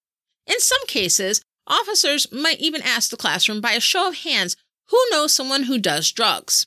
In 0.47 0.59
some 0.59 0.85
cases, 0.87 1.41
officers 1.67 2.31
might 2.31 2.59
even 2.59 2.81
ask 2.81 3.09
the 3.09 3.17
classroom 3.17 3.59
by 3.59 3.73
a 3.73 3.81
show 3.81 4.07
of 4.07 4.19
hands 4.19 4.55
who 4.87 4.97
knows 5.09 5.33
someone 5.33 5.63
who 5.63 5.77
does 5.77 6.11
drugs. 6.11 6.65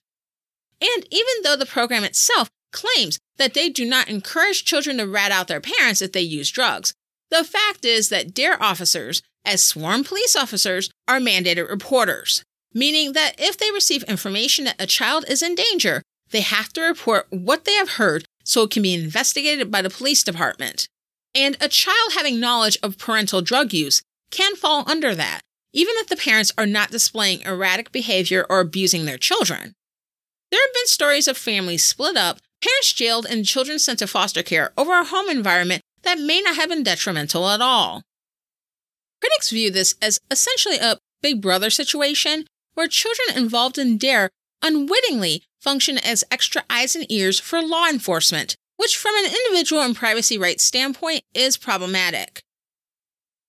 And 0.80 1.06
even 1.10 1.42
though 1.42 1.56
the 1.56 1.66
program 1.66 2.04
itself 2.04 2.50
claims 2.74 3.18
that 3.38 3.54
they 3.54 3.70
do 3.70 3.86
not 3.86 4.08
encourage 4.08 4.66
children 4.66 4.98
to 4.98 5.06
rat 5.06 5.32
out 5.32 5.48
their 5.48 5.60
parents 5.60 6.02
if 6.02 6.12
they 6.12 6.20
use 6.20 6.50
drugs, 6.50 6.92
the 7.30 7.44
fact 7.44 7.84
is 7.84 8.10
that 8.10 8.34
DARE 8.34 8.62
officers, 8.62 9.22
as 9.44 9.64
sworn 9.64 10.04
police 10.04 10.36
officers, 10.36 10.90
are 11.08 11.18
mandated 11.18 11.68
reporters, 11.70 12.44
meaning 12.74 13.12
that 13.12 13.34
if 13.38 13.56
they 13.56 13.70
receive 13.70 14.02
information 14.04 14.66
that 14.66 14.80
a 14.80 14.86
child 14.86 15.24
is 15.28 15.42
in 15.42 15.54
danger, 15.54 16.02
they 16.30 16.42
have 16.42 16.72
to 16.74 16.82
report 16.82 17.26
what 17.30 17.64
they 17.64 17.74
have 17.74 17.90
heard 17.90 18.24
so 18.44 18.62
it 18.62 18.70
can 18.70 18.82
be 18.82 18.94
investigated 18.94 19.70
by 19.70 19.80
the 19.80 19.90
police 19.90 20.22
department. 20.22 20.88
And 21.34 21.56
a 21.60 21.68
child 21.68 22.12
having 22.14 22.38
knowledge 22.38 22.78
of 22.82 22.98
parental 22.98 23.40
drug 23.40 23.72
use 23.72 24.02
can 24.30 24.54
fall 24.56 24.84
under 24.88 25.14
that, 25.14 25.40
even 25.72 25.94
if 25.98 26.08
the 26.08 26.16
parents 26.16 26.52
are 26.56 26.66
not 26.66 26.90
displaying 26.90 27.40
erratic 27.42 27.90
behavior 27.90 28.46
or 28.48 28.60
abusing 28.60 29.04
their 29.04 29.18
children. 29.18 29.72
There 30.50 30.60
have 30.60 30.74
been 30.74 30.86
stories 30.86 31.26
of 31.26 31.36
families 31.36 31.84
split 31.84 32.16
up, 32.16 32.38
parents 32.64 32.92
jailed, 32.92 33.26
and 33.26 33.44
children 33.44 33.78
sent 33.78 33.98
to 33.98 34.06
foster 34.06 34.42
care 34.42 34.72
over 34.76 34.98
a 34.98 35.04
home 35.04 35.28
environment 35.28 35.82
that 36.02 36.18
may 36.18 36.40
not 36.40 36.56
have 36.56 36.70
been 36.70 36.82
detrimental 36.82 37.48
at 37.48 37.60
all. 37.60 38.02
Critics 39.20 39.50
view 39.50 39.70
this 39.70 39.94
as 40.00 40.20
essentially 40.30 40.76
a 40.76 40.98
big 41.22 41.40
brother 41.40 41.70
situation 41.70 42.46
where 42.74 42.88
children 42.88 43.36
involved 43.36 43.78
in 43.78 43.98
DARE 43.98 44.30
unwittingly 44.62 45.42
function 45.60 45.98
as 45.98 46.24
extra 46.30 46.62
eyes 46.68 46.96
and 46.96 47.10
ears 47.10 47.38
for 47.38 47.62
law 47.62 47.86
enforcement, 47.88 48.56
which, 48.76 48.96
from 48.96 49.14
an 49.16 49.26
individual 49.26 49.82
and 49.82 49.96
privacy 49.96 50.38
rights 50.38 50.64
standpoint, 50.64 51.22
is 51.34 51.56
problematic. 51.56 52.40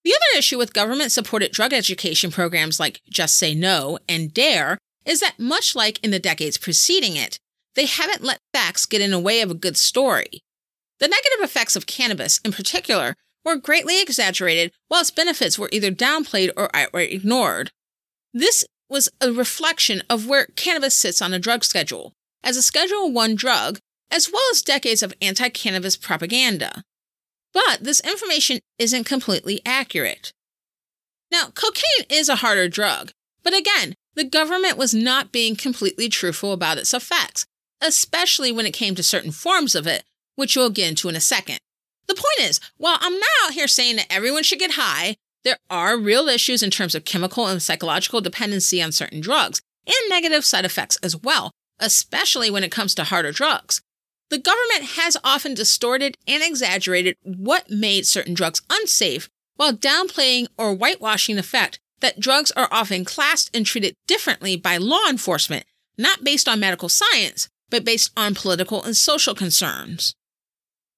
The 0.04 0.14
other 0.14 0.40
issue 0.40 0.58
with 0.58 0.74
government 0.74 1.12
supported 1.12 1.52
drug 1.52 1.74
education 1.74 2.32
programs 2.32 2.80
like 2.80 3.02
Just 3.10 3.38
Say 3.38 3.56
No 3.56 3.98
and 4.08 4.34
DARE 4.34 4.78
is 5.06 5.20
that, 5.20 5.40
much 5.40 5.76
like 5.76 6.04
in 6.04 6.12
the 6.12 6.20
decades 6.20 6.58
preceding 6.58 7.16
it, 7.16 7.40
they 7.76 7.86
haven't 7.86 8.24
let 8.24 8.40
facts 8.54 8.86
get 8.86 9.02
in 9.02 9.12
the 9.12 9.20
way 9.20 9.42
of 9.42 9.52
a 9.52 9.56
good 9.56 9.78
story. 9.78 10.42
The 11.00 11.08
negative 11.08 11.42
effects 11.42 11.76
of 11.76 11.86
cannabis, 11.86 12.40
in 12.46 12.52
particular, 12.52 13.16
were 13.44 13.58
greatly 13.58 14.02
exaggerated, 14.02 14.72
while 14.88 15.02
its 15.02 15.12
benefits 15.12 15.60
were 15.60 15.70
either 15.72 15.92
downplayed 15.92 16.52
or 16.58 16.76
outright 16.76 17.12
ignored. 17.12 17.72
This 18.34 18.66
was 18.90 19.10
a 19.22 19.32
reflection 19.32 20.04
of 20.10 20.28
where 20.28 20.48
cannabis 20.56 20.96
sits 20.96 21.22
on 21.22 21.34
a 21.34 21.40
drug 21.40 21.64
schedule, 21.64 22.14
as 22.44 22.58
a 22.58 22.62
Schedule 22.62 23.12
1 23.12 23.36
drug, 23.36 23.80
as 24.12 24.32
well 24.32 24.44
as 24.52 24.62
decades 24.62 25.04
of 25.04 25.14
anti 25.22 25.50
cannabis 25.50 25.98
propaganda. 25.98 26.84
But 27.54 27.84
this 27.84 28.00
information 28.02 28.60
isn't 28.78 29.06
completely 29.06 29.62
accurate. 29.66 30.32
Now, 31.32 31.48
cocaine 31.54 32.06
is 32.10 32.30
a 32.30 32.38
harder 32.38 32.68
drug, 32.68 33.12
but 33.44 33.54
again, 33.54 33.96
the 34.14 34.24
government 34.24 34.78
was 34.78 34.94
not 34.94 35.32
being 35.32 35.56
completely 35.56 36.08
truthful 36.08 36.54
about 36.54 36.78
its 36.78 36.94
effects, 36.94 37.46
especially 37.82 38.52
when 38.52 38.66
it 38.66 38.74
came 38.74 38.96
to 38.96 39.04
certain 39.04 39.32
forms 39.32 39.76
of 39.76 39.88
it, 39.88 40.04
which 40.36 40.56
we'll 40.56 40.70
get 40.70 40.90
into 40.90 41.10
in 41.10 41.16
a 41.16 41.22
second. 41.22 41.60
The 42.08 42.16
point 42.16 42.50
is, 42.50 42.60
while 42.78 42.98
I'm 43.02 43.20
not 43.20 43.30
out 43.46 43.54
here 43.54 43.68
saying 43.68 43.96
that 43.98 44.12
everyone 44.12 44.44
should 44.44 44.60
get 44.60 44.74
high, 44.74 45.16
there 45.44 45.58
are 45.70 45.98
real 45.98 46.28
issues 46.28 46.64
in 46.64 46.72
terms 46.72 46.96
of 46.96 47.06
chemical 47.06 47.48
and 47.48 47.62
psychological 47.62 48.22
dependency 48.22 48.82
on 48.82 48.92
certain 48.92 49.22
drugs 49.22 49.62
and 49.86 50.10
negative 50.10 50.44
side 50.44 50.66
effects 50.66 50.98
as 51.04 51.16
well, 51.16 51.52
especially 51.80 52.50
when 52.50 52.64
it 52.64 52.72
comes 52.72 52.96
to 52.96 53.04
harder 53.04 53.32
drugs. 53.32 53.82
The 54.30 54.40
government 54.40 54.92
has 54.98 55.18
often 55.24 55.54
distorted 55.54 56.18
and 56.28 56.42
exaggerated 56.44 57.16
what 57.22 57.70
made 57.70 58.08
certain 58.08 58.34
drugs 58.34 58.62
unsafe 58.72 59.30
while 59.56 59.74
downplaying 59.74 60.48
or 60.58 60.76
whitewashing 60.76 61.36
the 61.36 61.44
fact 61.44 61.80
that 62.02 62.20
drugs 62.20 62.52
are 62.52 62.68
often 62.72 63.06
classed 63.06 63.56
and 63.56 63.66
treated 63.66 63.96
differently 64.08 64.58
by 64.58 64.78
law 64.78 65.08
enforcement, 65.10 65.66
not 65.98 66.24
based 66.24 66.48
on 66.50 66.60
medical 66.60 66.90
science, 66.90 67.48
but 67.70 67.86
based 67.86 68.12
on 68.16 68.36
political 68.36 68.84
and 68.84 68.96
social 68.96 69.36
concerns. 69.36 70.14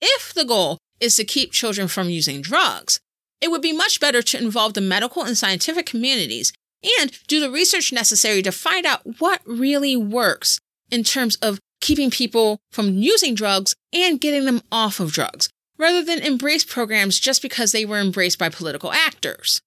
If 0.01 0.33
the 0.33 0.45
goal 0.45 0.77
is 0.99 1.15
to 1.15 1.23
keep 1.23 1.51
children 1.51 1.87
from 1.87 2.09
using 2.09 2.41
drugs, 2.41 2.99
it 3.41 3.51
would 3.51 3.61
be 3.61 3.71
much 3.71 3.99
better 3.99 4.21
to 4.21 4.37
involve 4.37 4.73
the 4.73 4.81
medical 4.81 5.23
and 5.23 5.37
scientific 5.37 5.85
communities 5.85 6.53
and 6.99 7.11
do 7.27 7.39
the 7.39 7.51
research 7.51 7.91
necessary 7.91 8.41
to 8.41 8.51
find 8.51 8.85
out 8.85 9.19
what 9.19 9.41
really 9.45 9.95
works 9.95 10.59
in 10.91 11.03
terms 11.03 11.35
of 11.37 11.59
keeping 11.81 12.09
people 12.09 12.59
from 12.71 12.97
using 12.97 13.35
drugs 13.35 13.75
and 13.93 14.21
getting 14.21 14.45
them 14.45 14.61
off 14.71 14.99
of 14.99 15.11
drugs, 15.11 15.49
rather 15.77 16.03
than 16.03 16.19
embrace 16.19 16.63
programs 16.63 17.19
just 17.19 17.41
because 17.41 17.71
they 17.71 17.85
were 17.85 17.99
embraced 17.99 18.39
by 18.39 18.49
political 18.49 18.91
actors. 18.91 19.61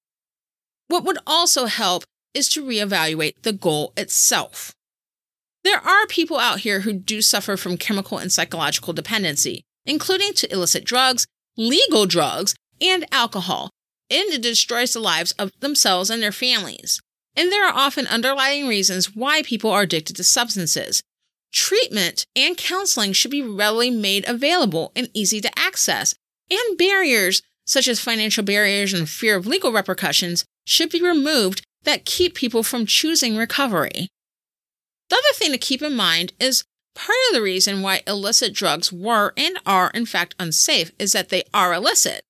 What 0.88 1.04
would 1.04 1.18
also 1.26 1.66
help 1.66 2.04
is 2.34 2.48
to 2.50 2.64
reevaluate 2.64 3.42
the 3.42 3.52
goal 3.52 3.92
itself. 3.96 4.72
There 5.62 5.80
are 5.86 6.06
people 6.06 6.38
out 6.38 6.60
here 6.60 6.80
who 6.80 6.92
do 6.92 7.20
suffer 7.20 7.56
from 7.56 7.76
chemical 7.76 8.18
and 8.18 8.32
psychological 8.32 8.92
dependency, 8.92 9.62
including 9.84 10.32
to 10.34 10.52
illicit 10.52 10.84
drugs, 10.84 11.26
legal 11.56 12.06
drugs, 12.06 12.54
and 12.80 13.04
alcohol, 13.12 13.70
and 14.08 14.30
it 14.30 14.42
destroys 14.42 14.92
the 14.92 15.00
lives 15.00 15.32
of 15.32 15.52
themselves 15.60 16.08
and 16.08 16.22
their 16.22 16.32
families. 16.32 17.00
And 17.36 17.52
there 17.52 17.66
are 17.66 17.74
often 17.74 18.06
underlying 18.06 18.66
reasons 18.66 19.14
why 19.14 19.42
people 19.42 19.70
are 19.70 19.82
addicted 19.82 20.16
to 20.16 20.24
substances. 20.24 21.02
Treatment 21.52 22.26
and 22.34 22.56
counseling 22.56 23.12
should 23.12 23.30
be 23.30 23.42
readily 23.42 23.90
made 23.90 24.28
available 24.28 24.92
and 24.96 25.10
easy 25.12 25.40
to 25.40 25.58
access, 25.58 26.14
and 26.50 26.78
barriers, 26.78 27.42
such 27.66 27.86
as 27.86 28.00
financial 28.00 28.44
barriers 28.44 28.92
and 28.92 29.08
fear 29.08 29.36
of 29.36 29.46
legal 29.46 29.72
repercussions, 29.72 30.44
should 30.64 30.90
be 30.90 31.02
removed 31.02 31.62
that 31.82 32.04
keep 32.04 32.34
people 32.34 32.62
from 32.62 32.86
choosing 32.86 33.36
recovery. 33.36 34.08
The 35.10 35.16
other 35.16 35.34
thing 35.34 35.50
to 35.52 35.58
keep 35.58 35.82
in 35.82 35.94
mind 35.94 36.32
is 36.38 36.64
part 36.94 37.18
of 37.28 37.34
the 37.34 37.42
reason 37.42 37.82
why 37.82 38.02
illicit 38.06 38.54
drugs 38.54 38.92
were 38.92 39.34
and 39.36 39.58
are 39.66 39.90
in 39.90 40.06
fact 40.06 40.36
unsafe 40.38 40.92
is 40.98 41.12
that 41.12 41.28
they 41.28 41.42
are 41.52 41.74
illicit. 41.74 42.22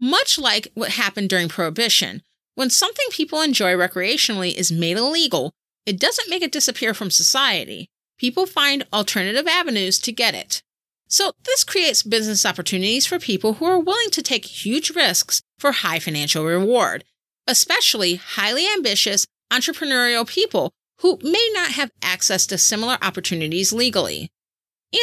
Much 0.00 0.38
like 0.38 0.68
what 0.74 0.90
happened 0.90 1.30
during 1.30 1.48
Prohibition, 1.48 2.22
when 2.56 2.68
something 2.68 3.06
people 3.10 3.40
enjoy 3.40 3.72
recreationally 3.72 4.54
is 4.54 4.70
made 4.70 4.98
illegal, 4.98 5.52
it 5.86 5.98
doesn't 5.98 6.28
make 6.28 6.42
it 6.42 6.52
disappear 6.52 6.92
from 6.92 7.10
society. 7.10 7.88
People 8.18 8.46
find 8.46 8.86
alternative 8.92 9.46
avenues 9.46 9.98
to 10.00 10.12
get 10.12 10.34
it. 10.34 10.62
So, 11.08 11.32
this 11.44 11.64
creates 11.64 12.02
business 12.02 12.46
opportunities 12.46 13.06
for 13.06 13.18
people 13.18 13.54
who 13.54 13.66
are 13.66 13.78
willing 13.78 14.10
to 14.10 14.22
take 14.22 14.44
huge 14.44 14.90
risks 14.90 15.42
for 15.58 15.72
high 15.72 15.98
financial 15.98 16.44
reward, 16.44 17.04
especially 17.46 18.16
highly 18.16 18.66
ambitious 18.72 19.26
entrepreneurial 19.52 20.26
people 20.26 20.72
who 21.00 21.18
may 21.22 21.50
not 21.52 21.72
have 21.72 21.90
access 22.02 22.46
to 22.46 22.58
similar 22.58 22.98
opportunities 23.02 23.72
legally. 23.72 24.30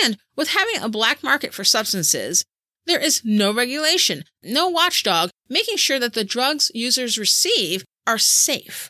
And 0.03 0.17
with 0.35 0.49
having 0.49 0.81
a 0.81 0.89
black 0.89 1.23
market 1.23 1.53
for 1.53 1.63
substances, 1.63 2.45
there 2.85 2.99
is 2.99 3.21
no 3.23 3.53
regulation, 3.53 4.23
no 4.43 4.69
watchdog 4.69 5.29
making 5.49 5.77
sure 5.77 5.99
that 5.99 6.13
the 6.13 6.23
drugs 6.23 6.71
users 6.73 7.17
receive 7.17 7.83
are 8.07 8.17
safe. 8.17 8.89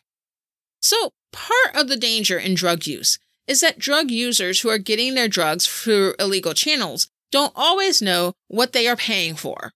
So, 0.82 1.12
part 1.32 1.76
of 1.76 1.88
the 1.88 1.98
danger 1.98 2.38
in 2.38 2.56
drug 2.56 2.86
use 2.86 3.20
is 3.48 3.60
that 3.62 3.80
drug 3.80 4.12
users 4.12 4.62
who 4.62 4.70
are 4.70 4.78
getting 4.78 5.14
their 5.14 5.28
drugs 5.28 5.68
through 5.68 6.16
illegal 6.20 6.54
channels 6.54 7.10
don't 7.32 7.54
always 7.56 8.02
know 8.02 8.34
what 8.48 8.74
they 8.74 8.88
are 8.88 8.96
paying 8.96 9.36
for. 9.36 9.72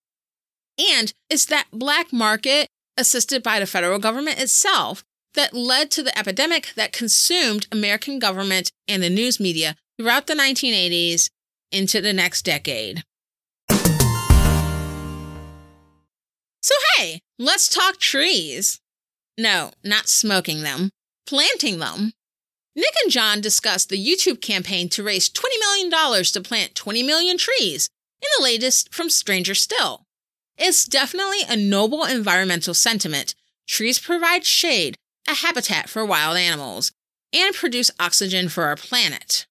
And 0.78 1.14
it's 1.30 1.46
that 1.46 1.68
black 1.72 2.12
market, 2.12 2.68
assisted 2.98 3.44
by 3.44 3.60
the 3.60 3.66
federal 3.66 4.00
government 4.00 4.40
itself, 4.40 5.04
that 5.36 5.54
led 5.54 5.92
to 5.92 6.04
the 6.04 6.18
epidemic 6.18 6.74
that 6.76 6.92
consumed 6.92 7.68
American 7.72 8.20
government 8.20 8.72
and 8.88 9.04
the 9.04 9.10
news 9.10 9.40
media 9.40 9.76
throughout 9.98 10.28
the 10.28 10.34
1980s 10.34 11.30
into 11.72 12.02
the 12.02 12.14
next 12.14 12.44
decade. 12.44 13.04
So, 16.62 16.74
hey, 16.98 17.20
let's 17.38 17.70
talk 17.70 18.00
trees. 18.00 18.80
No, 19.38 19.72
not 19.84 20.08
smoking 20.08 20.64
them, 20.64 20.90
planting 21.28 21.80
them. 21.80 22.14
Nick 22.76 22.94
and 23.04 23.12
John 23.12 23.40
discussed 23.40 23.90
the 23.90 24.04
YouTube 24.04 24.42
campaign 24.42 24.90
to 24.90 25.04
raise 25.04 25.30
$20 25.30 25.44
million 25.60 26.24
to 26.24 26.42
plant 26.42 26.76
20 26.76 27.04
million 27.04 27.38
trees 27.38 27.90
in 28.22 28.28
the 28.38 28.44
latest 28.44 28.94
from 28.94 29.10
Stranger 29.10 29.56
Still. 29.56 30.06
It's 30.58 30.86
definitely 30.86 31.40
a 31.48 31.56
noble 31.56 32.04
environmental 32.04 32.74
sentiment. 32.74 33.36
Trees 33.68 34.00
provide 34.00 34.46
shade, 34.46 34.98
a 35.28 35.36
habitat 35.36 35.90
for 35.90 36.06
wild 36.06 36.38
animals, 36.38 36.92
and 37.34 37.56
produce 37.56 37.92
oxygen 38.00 38.50
for 38.50 38.66
our 38.66 38.76
planet. 38.76 39.46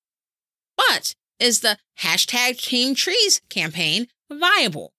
But 0.76 1.14
is 1.38 1.60
the 1.60 1.78
hashtag 2.00 2.58
Team 2.58 2.94
Trees 2.94 3.40
campaign 3.50 4.06
viable? 4.30 4.92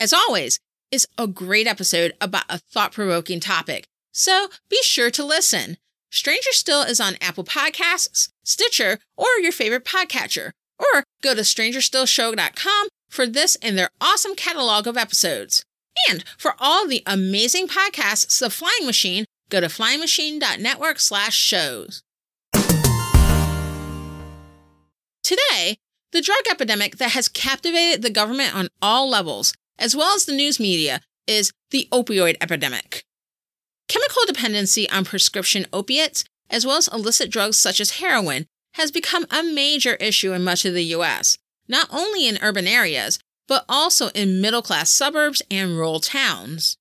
As 0.00 0.12
always, 0.12 0.58
it's 0.90 1.06
a 1.18 1.26
great 1.26 1.66
episode 1.66 2.12
about 2.20 2.44
a 2.48 2.58
thought 2.58 2.92
provoking 2.92 3.40
topic, 3.40 3.86
so 4.12 4.48
be 4.68 4.78
sure 4.82 5.10
to 5.10 5.24
listen. 5.24 5.76
Stranger 6.10 6.52
Still 6.52 6.82
is 6.82 7.00
on 7.00 7.16
Apple 7.20 7.44
Podcasts, 7.44 8.30
Stitcher, 8.44 8.98
or 9.16 9.26
your 9.40 9.52
favorite 9.52 9.84
podcatcher. 9.84 10.52
Or 10.78 11.04
go 11.22 11.34
to 11.34 11.40
strangerstillshow.com 11.40 12.88
for 13.08 13.26
this 13.26 13.56
and 13.56 13.76
their 13.76 13.90
awesome 14.00 14.34
catalog 14.34 14.86
of 14.86 14.96
episodes. 14.96 15.64
And 16.08 16.24
for 16.38 16.54
all 16.58 16.86
the 16.86 17.02
amazing 17.06 17.68
podcasts 17.68 18.38
The 18.38 18.50
Flying 18.50 18.84
Machine, 18.84 19.24
go 19.50 19.60
to 19.60 19.66
flyingmachine.network 19.66 20.98
slash 20.98 21.36
shows. 21.36 22.02
Today, 25.22 25.78
the 26.12 26.22
drug 26.22 26.42
epidemic 26.50 26.98
that 26.98 27.10
has 27.10 27.28
captivated 27.28 28.02
the 28.02 28.10
government 28.10 28.54
on 28.54 28.68
all 28.80 29.08
levels, 29.08 29.52
as 29.78 29.96
well 29.96 30.14
as 30.14 30.24
the 30.24 30.34
news 30.34 30.60
media, 30.60 31.00
is 31.26 31.52
the 31.70 31.88
opioid 31.92 32.36
epidemic. 32.40 33.04
Chemical 33.88 34.22
dependency 34.26 34.88
on 34.90 35.04
prescription 35.04 35.66
opiates, 35.72 36.24
as 36.48 36.64
well 36.64 36.76
as 36.76 36.88
illicit 36.88 37.30
drugs 37.30 37.58
such 37.58 37.80
as 37.80 37.98
heroin, 37.98 38.46
has 38.74 38.90
become 38.90 39.26
a 39.30 39.42
major 39.42 39.94
issue 39.94 40.32
in 40.32 40.44
much 40.44 40.64
of 40.64 40.74
the 40.74 40.84
US, 40.84 41.36
not 41.68 41.88
only 41.92 42.28
in 42.28 42.38
urban 42.42 42.66
areas, 42.66 43.18
but 43.48 43.64
also 43.68 44.08
in 44.08 44.40
middle 44.40 44.62
class 44.62 44.90
suburbs 44.90 45.42
and 45.50 45.76
rural 45.76 46.00
towns. 46.00 46.76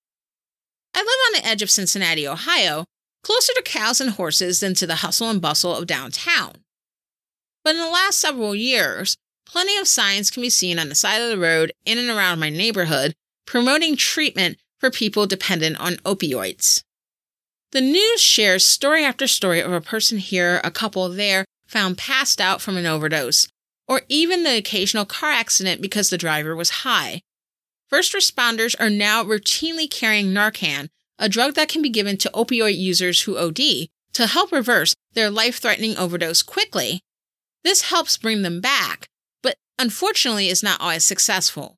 I 0.96 1.00
live 1.00 1.08
on 1.08 1.34
the 1.42 1.48
edge 1.48 1.62
of 1.62 1.70
Cincinnati, 1.70 2.26
Ohio, 2.26 2.86
closer 3.22 3.54
to 3.54 3.62
cows 3.62 4.00
and 4.00 4.12
horses 4.12 4.62
than 4.62 4.74
to 4.76 4.88
the 4.88 4.96
hustle 4.96 5.30
and 5.30 5.42
bustle 5.42 5.76
of 5.76 5.88
downtown. 5.88 6.54
But 7.66 7.76
in 7.76 7.82
the 7.82 7.90
last 7.90 8.20
several 8.20 8.56
years, 8.56 9.18
plenty 9.46 9.76
of 9.78 9.90
signs 9.90 10.32
can 10.32 10.42
be 10.42 10.50
seen 10.50 10.80
on 10.80 10.88
the 10.88 10.96
side 10.96 11.22
of 11.22 11.30
the 11.30 11.38
road 11.38 11.74
in 11.86 11.98
and 11.98 12.10
around 12.10 12.40
my 12.40 12.50
neighborhood 12.50 13.14
promoting 13.46 13.96
treatment 13.96 14.58
for 14.80 14.90
people 14.90 15.28
dependent 15.28 15.80
on 15.80 15.96
opioids. 15.98 16.82
The 17.72 17.82
news 17.82 18.22
shares 18.22 18.64
story 18.66 19.04
after 19.04 19.28
story 19.28 19.60
of 19.60 19.74
a 19.74 19.82
person 19.82 20.18
here, 20.18 20.62
a 20.64 20.72
couple 20.72 21.10
there, 21.10 21.46
found 21.68 21.98
passed 21.98 22.40
out 22.40 22.62
from 22.62 22.78
an 22.78 22.86
overdose, 22.86 23.48
or 23.88 24.04
even 24.08 24.44
the 24.44 24.58
occasional 24.58 25.06
car 25.06 25.32
accident 25.32 25.82
because 25.82 26.10
the 26.10 26.18
driver 26.18 26.56
was 26.56 26.70
high. 26.70 27.22
First 27.90 28.14
responders 28.14 28.76
are 28.80 28.90
now 28.90 29.24
routinely 29.24 29.90
carrying 29.90 30.34
Narcan, 30.34 30.90
a 31.20 31.30
drug 31.30 31.54
that 31.54 31.70
can 31.70 31.82
be 31.82 31.90
given 31.90 32.18
to 32.18 32.32
opioid 32.34 32.78
users 32.78 33.22
who 33.22 33.38
OD, 33.38 33.90
to 34.14 34.28
help 34.28 34.52
reverse 34.52 34.96
their 35.14 35.30
life 35.30 35.60
threatening 35.60 35.98
overdose 35.98 36.42
quickly. 36.42 37.02
This 37.64 37.84
helps 37.84 38.18
bring 38.18 38.42
them 38.42 38.62
back, 38.62 39.08
but 39.44 39.56
unfortunately 39.78 40.50
is 40.50 40.64
not 40.64 40.82
always 40.82 41.04
successful. 41.04 41.78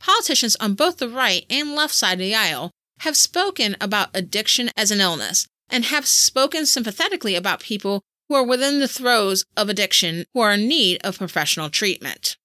Politicians 0.00 0.56
on 0.56 0.74
both 0.74 0.98
the 0.98 1.08
right 1.08 1.46
and 1.48 1.74
left 1.74 1.94
side 1.94 2.14
of 2.14 2.18
the 2.18 2.34
aisle 2.34 2.70
have 3.00 3.16
spoken 3.16 3.76
about 3.80 4.10
addiction 4.14 4.70
as 4.76 4.90
an 4.90 5.00
illness 5.00 5.46
and 5.68 5.86
have 5.86 6.06
spoken 6.06 6.66
sympathetically 6.66 7.34
about 7.34 7.60
people 7.60 8.02
who 8.28 8.34
are 8.34 8.46
within 8.46 8.80
the 8.80 8.88
throes 8.88 9.44
of 9.56 9.68
addiction 9.68 10.24
who 10.34 10.40
are 10.40 10.52
in 10.52 10.68
need 10.68 11.00
of 11.04 11.18
professional 11.18 11.70
treatment. 11.70 12.36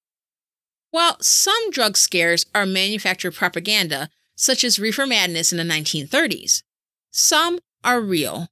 While 0.91 1.17
some 1.21 1.69
drug 1.71 1.97
scares 1.97 2.45
are 2.55 2.65
manufactured 2.65 3.35
propaganda, 3.35 4.09
such 4.35 4.63
as 4.63 4.79
reefer 4.79 5.05
madness 5.05 5.51
in 5.51 5.57
the 5.57 5.63
1930s, 5.63 6.63
some 7.11 7.59
are 7.83 7.99
real. 7.99 8.47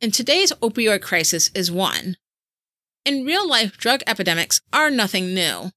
And 0.00 0.14
today's 0.14 0.52
opioid 0.62 1.02
crisis 1.02 1.50
is 1.54 1.70
one. 1.70 2.16
In 3.04 3.24
real 3.24 3.48
life, 3.48 3.76
drug 3.76 4.02
epidemics 4.06 4.60
are 4.72 4.90
nothing 4.90 5.34
new. 5.34 5.70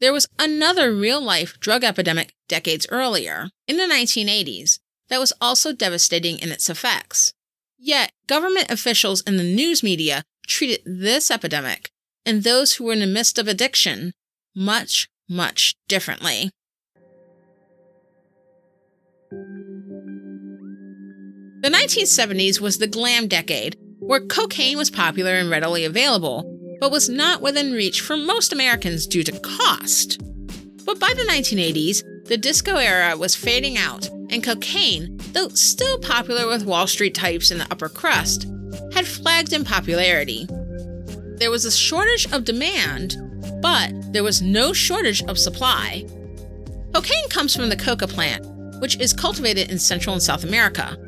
There 0.00 0.12
was 0.12 0.28
another 0.38 0.94
real 0.94 1.20
life 1.20 1.58
drug 1.60 1.84
epidemic 1.84 2.34
decades 2.48 2.86
earlier, 2.90 3.50
in 3.66 3.76
the 3.76 3.84
1980s, 3.84 4.78
that 5.08 5.20
was 5.20 5.32
also 5.40 5.72
devastating 5.72 6.38
in 6.38 6.50
its 6.50 6.68
effects. 6.68 7.32
Yet, 7.78 8.12
government 8.26 8.70
officials 8.70 9.22
and 9.26 9.38
the 9.38 9.44
news 9.44 9.82
media 9.82 10.24
treated 10.46 10.80
this 10.84 11.30
epidemic 11.30 11.90
and 12.26 12.42
those 12.42 12.74
who 12.74 12.84
were 12.84 12.92
in 12.92 13.00
the 13.00 13.06
midst 13.06 13.38
of 13.38 13.48
addiction 13.48 14.12
much, 14.54 15.08
much 15.28 15.74
differently. 15.88 16.50
The 21.62 21.70
1970s 21.70 22.60
was 22.60 22.76
the 22.76 22.86
glam 22.86 23.26
decade, 23.26 23.76
where 23.98 24.20
cocaine 24.20 24.76
was 24.76 24.90
popular 24.90 25.32
and 25.32 25.48
readily 25.48 25.84
available, 25.84 26.76
but 26.78 26.90
was 26.90 27.08
not 27.08 27.40
within 27.40 27.72
reach 27.72 28.02
for 28.02 28.16
most 28.18 28.52
Americans 28.52 29.06
due 29.06 29.24
to 29.24 29.40
cost. 29.40 30.20
But 30.84 31.00
by 31.00 31.14
the 31.16 31.26
1980s, 31.30 32.26
the 32.26 32.36
disco 32.36 32.76
era 32.76 33.16
was 33.16 33.34
fading 33.34 33.78
out, 33.78 34.08
and 34.28 34.44
cocaine, 34.44 35.16
though 35.32 35.48
still 35.48 35.98
popular 36.00 36.46
with 36.46 36.66
Wall 36.66 36.86
Street 36.86 37.14
types 37.14 37.50
in 37.50 37.58
the 37.58 37.70
upper 37.70 37.88
crust, 37.88 38.46
had 38.92 39.06
flagged 39.06 39.54
in 39.54 39.64
popularity. 39.64 40.46
There 41.38 41.50
was 41.50 41.64
a 41.64 41.72
shortage 41.72 42.30
of 42.32 42.44
demand, 42.44 43.16
but 43.64 44.12
there 44.12 44.22
was 44.22 44.42
no 44.42 44.74
shortage 44.74 45.22
of 45.22 45.38
supply. 45.38 46.04
Cocaine 46.92 47.28
comes 47.30 47.56
from 47.56 47.70
the 47.70 47.76
coca 47.76 48.06
plant, 48.06 48.44
which 48.78 49.00
is 49.00 49.14
cultivated 49.14 49.70
in 49.70 49.78
Central 49.78 50.12
and 50.12 50.22
South 50.22 50.44
America. 50.44 50.98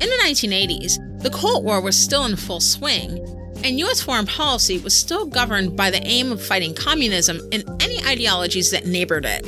In 0.00 0.08
the 0.08 0.20
1980s, 0.24 1.22
the 1.22 1.28
Cold 1.28 1.62
War 1.62 1.82
was 1.82 1.98
still 1.98 2.24
in 2.24 2.36
full 2.36 2.58
swing, 2.58 3.18
and 3.62 3.78
US 3.80 4.00
foreign 4.00 4.24
policy 4.24 4.78
was 4.78 4.96
still 4.96 5.26
governed 5.26 5.76
by 5.76 5.90
the 5.90 6.02
aim 6.06 6.32
of 6.32 6.42
fighting 6.42 6.74
communism 6.74 7.38
and 7.52 7.68
any 7.82 8.02
ideologies 8.06 8.70
that 8.70 8.86
neighbored 8.86 9.26
it. 9.26 9.44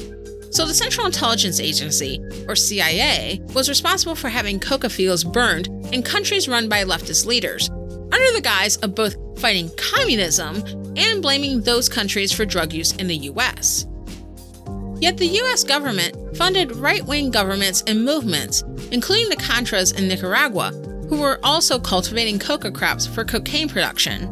So 0.55 0.67
the 0.67 0.75
Central 0.75 1.07
Intelligence 1.07 1.59
Agency, 1.59 2.21
or 2.49 2.55
CIA, 2.55 3.41
was 3.55 3.71
responsible 3.71 4.15
for 4.15 4.29
having 4.29 4.61
coca 4.61 4.91
fields 4.91 5.25
burned 5.25 5.69
in 5.91 6.03
countries 6.03 6.49
run 6.49 6.69
by 6.69 6.85
leftist 6.85 7.25
leaders, 7.25 7.71
under 7.71 8.33
the 8.35 8.43
guise 8.43 8.77
of 8.77 8.95
both 8.95 9.17
fighting 9.41 9.71
communism 9.79 10.82
and 10.97 11.23
blaming 11.23 11.61
those 11.61 11.89
countries 11.89 12.33
for 12.33 12.45
drug 12.45 12.73
use 12.73 12.93
in 12.93 13.07
the 13.07 13.17
US. 13.17 13.87
Yet 15.01 15.17
the 15.17 15.27
US 15.27 15.65
government 15.65 16.37
funded 16.37 16.77
right 16.77 17.05
wing 17.05 17.31
governments 17.31 17.83
and 17.87 18.05
movements, 18.05 18.63
including 18.93 19.29
the 19.29 19.37
Contras 19.37 19.99
in 19.99 20.07
Nicaragua, 20.07 20.71
who 21.09 21.21
were 21.21 21.41
also 21.43 21.79
cultivating 21.79 22.39
coca 22.39 22.71
crops 22.71 23.07
for 23.07 23.25
cocaine 23.25 23.69
production. 23.69 24.25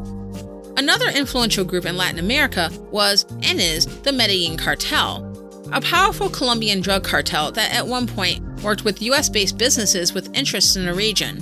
Another 0.76 1.10
influential 1.10 1.64
group 1.64 1.84
in 1.84 1.96
Latin 1.96 2.20
America 2.20 2.70
was 2.90 3.26
and 3.42 3.60
is 3.60 3.86
the 4.02 4.12
Medellin 4.12 4.56
Cartel, 4.56 5.26
a 5.72 5.80
powerful 5.80 6.30
Colombian 6.30 6.80
drug 6.80 7.04
cartel 7.04 7.52
that 7.52 7.74
at 7.74 7.86
one 7.86 8.06
point 8.06 8.42
worked 8.62 8.84
with 8.84 9.02
US 9.02 9.28
based 9.28 9.58
businesses 9.58 10.12
with 10.12 10.34
interests 10.36 10.76
in 10.76 10.86
the 10.86 10.94
region. 10.94 11.38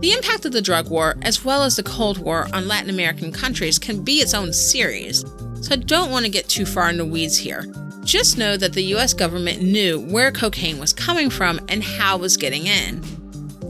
The 0.00 0.12
impact 0.12 0.44
of 0.44 0.52
the 0.52 0.62
drug 0.62 0.90
war, 0.90 1.16
as 1.22 1.44
well 1.44 1.64
as 1.64 1.74
the 1.74 1.82
Cold 1.82 2.18
War, 2.18 2.46
on 2.52 2.68
Latin 2.68 2.88
American 2.88 3.32
countries 3.32 3.80
can 3.80 4.04
be 4.04 4.20
its 4.20 4.32
own 4.32 4.52
series. 4.52 5.24
so 5.60 5.72
I 5.72 5.76
don't 5.76 6.12
want 6.12 6.24
to 6.24 6.30
get 6.30 6.48
too 6.48 6.64
far 6.64 6.88
in 6.88 6.98
the 6.98 7.04
weeds 7.04 7.36
here. 7.36 7.66
Just 8.04 8.38
know 8.38 8.56
that 8.56 8.74
the 8.74 8.94
US 8.94 9.12
government 9.12 9.60
knew 9.60 9.98
where 9.98 10.30
cocaine 10.30 10.78
was 10.78 10.92
coming 10.92 11.30
from 11.30 11.58
and 11.68 11.82
how 11.82 12.14
it 12.14 12.20
was 12.20 12.36
getting 12.36 12.68
in. 12.68 13.02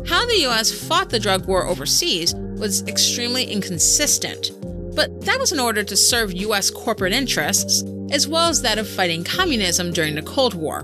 How 0.07 0.27
the 0.27 0.45
US 0.49 0.71
fought 0.71 1.09
the 1.09 1.19
drug 1.19 1.47
war 1.47 1.67
overseas 1.67 2.35
was 2.35 2.87
extremely 2.87 3.45
inconsistent, 3.45 4.51
but 4.95 5.25
that 5.25 5.38
was 5.38 5.53
in 5.53 5.61
order 5.61 5.83
to 5.83 5.97
serve 5.97 6.35
US 6.35 6.71
corporate 6.71 7.14
interests, 7.14 7.83
as 8.11 8.29
well 8.29 8.51
as 8.51 8.61
that 8.61 8.77
of 8.77 8.87
fighting 8.87 9.25
communism 9.25 9.93
during 9.93 10.14
the 10.14 10.23
Cold 10.23 10.53
War. 10.53 10.83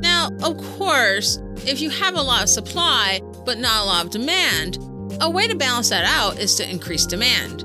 Now, 0.00 0.30
of 0.42 0.56
course, 0.56 1.38
if 1.66 1.82
you 1.82 1.90
have 1.90 2.14
a 2.14 2.22
lot 2.22 2.42
of 2.42 2.48
supply 2.48 3.20
but 3.50 3.58
not 3.58 3.82
a 3.82 3.84
lot 3.84 4.04
of 4.04 4.12
demand, 4.12 4.78
a 5.20 5.28
way 5.28 5.48
to 5.48 5.56
balance 5.56 5.88
that 5.88 6.04
out 6.04 6.38
is 6.38 6.54
to 6.54 6.70
increase 6.70 7.04
demand. 7.04 7.64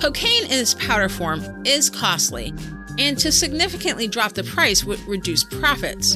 Cocaine 0.00 0.44
in 0.44 0.52
its 0.52 0.74
powder 0.74 1.08
form 1.08 1.42
is 1.66 1.90
costly, 1.90 2.54
and 2.96 3.18
to 3.18 3.32
significantly 3.32 4.06
drop 4.06 4.34
the 4.34 4.44
price 4.44 4.84
would 4.84 5.00
reduce 5.08 5.42
profits. 5.42 6.14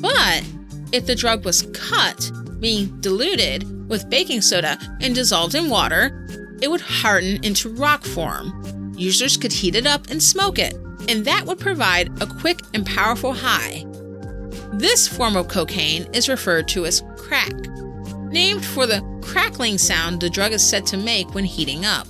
But 0.00 0.44
if 0.92 1.04
the 1.04 1.16
drug 1.16 1.44
was 1.44 1.62
cut, 1.74 2.30
meaning 2.60 3.00
diluted, 3.00 3.88
with 3.88 4.08
baking 4.08 4.42
soda 4.42 4.78
and 5.00 5.16
dissolved 5.16 5.56
in 5.56 5.68
water, 5.68 6.24
it 6.62 6.70
would 6.70 6.80
harden 6.80 7.44
into 7.44 7.70
rock 7.70 8.04
form. 8.04 8.94
Users 8.96 9.36
could 9.36 9.52
heat 9.52 9.74
it 9.74 9.84
up 9.84 10.10
and 10.10 10.22
smoke 10.22 10.60
it, 10.60 10.74
and 11.08 11.24
that 11.24 11.44
would 11.44 11.58
provide 11.58 12.22
a 12.22 12.26
quick 12.26 12.60
and 12.72 12.86
powerful 12.86 13.32
high. 13.32 13.84
This 14.74 15.08
form 15.08 15.34
of 15.34 15.48
cocaine 15.48 16.06
is 16.12 16.28
referred 16.28 16.68
to 16.68 16.86
as 16.86 17.02
crack, 17.16 17.50
named 18.32 18.64
for 18.64 18.86
the 18.86 19.02
crackling 19.22 19.78
sound 19.78 20.20
the 20.20 20.30
drug 20.30 20.52
is 20.52 20.66
said 20.66 20.86
to 20.86 20.96
make 20.96 21.34
when 21.34 21.44
heating 21.44 21.84
up. 21.84 22.08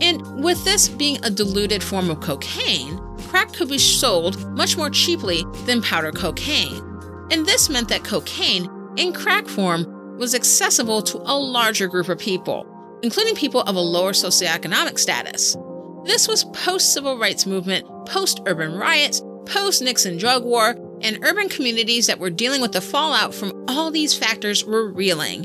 And 0.00 0.42
with 0.42 0.62
this 0.64 0.88
being 0.88 1.24
a 1.24 1.30
diluted 1.30 1.82
form 1.82 2.10
of 2.10 2.20
cocaine, 2.20 2.98
crack 3.28 3.52
could 3.52 3.68
be 3.68 3.78
sold 3.78 4.44
much 4.56 4.76
more 4.76 4.90
cheaply 4.90 5.44
than 5.64 5.80
powder 5.80 6.10
cocaine. 6.10 6.82
And 7.30 7.46
this 7.46 7.70
meant 7.70 7.88
that 7.88 8.04
cocaine, 8.04 8.68
in 8.96 9.12
crack 9.12 9.46
form, 9.46 10.18
was 10.18 10.34
accessible 10.34 11.02
to 11.02 11.18
a 11.18 11.38
larger 11.38 11.86
group 11.86 12.08
of 12.08 12.18
people, 12.18 12.66
including 13.02 13.34
people 13.34 13.62
of 13.62 13.76
a 13.76 13.80
lower 13.80 14.12
socioeconomic 14.12 14.98
status. 14.98 15.56
This 16.04 16.26
was 16.26 16.44
post 16.46 16.92
civil 16.92 17.16
rights 17.16 17.46
movement, 17.46 17.86
post 18.06 18.40
urban 18.46 18.74
riots, 18.74 19.22
post 19.46 19.82
Nixon 19.82 20.18
drug 20.18 20.44
war, 20.44 20.74
and 21.02 21.24
urban 21.24 21.48
communities 21.48 22.06
that 22.06 22.18
were 22.18 22.30
dealing 22.30 22.60
with 22.60 22.72
the 22.72 22.80
fallout 22.80 23.34
from 23.34 23.64
all 23.68 23.90
these 23.90 24.16
factors 24.16 24.64
were 24.64 24.92
reeling. 24.92 25.44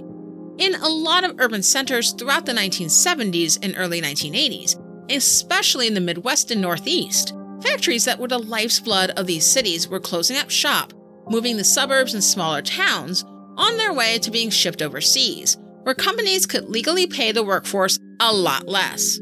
In 0.58 0.76
a 0.76 0.88
lot 0.88 1.24
of 1.24 1.36
urban 1.40 1.62
centers 1.62 2.14
throughout 2.14 2.46
the 2.46 2.54
1970s 2.54 3.60
and 3.62 3.76
early 3.78 4.02
1980s, 4.02 4.76
especially 5.10 5.88
in 5.88 5.94
the 5.94 6.02
Midwest 6.02 6.52
and 6.52 6.62
Northeast, 6.62 7.34
factories 7.62 8.06
that 8.06 8.20
were 8.20 8.28
the 8.28 8.40
life's 8.40 8.80
blood 8.80 9.12
of 9.12 9.28
these 9.28 9.46
cities 9.46 9.88
were 9.88 10.00
closing 10.00 10.38
up 10.38 10.50
shop, 10.50 10.94
moving 11.30 11.58
the 11.58 11.64
suburbs 11.64 12.14
and 12.14 12.24
smaller 12.24 12.62
towns 12.62 13.24
on 13.58 13.78
their 13.78 13.94
way 13.94 14.20
to 14.20 14.32
being 14.32 14.50
shipped 14.50 14.82
overseas, 14.82 15.58
where 15.84 15.96
companies 15.96 16.46
could 16.46 16.70
legally 16.70 17.08
pay 17.08 17.32
the 17.32 17.44
workforce 17.44 18.00
a 18.20 18.34
lot 18.34 18.68
less. 18.68 19.20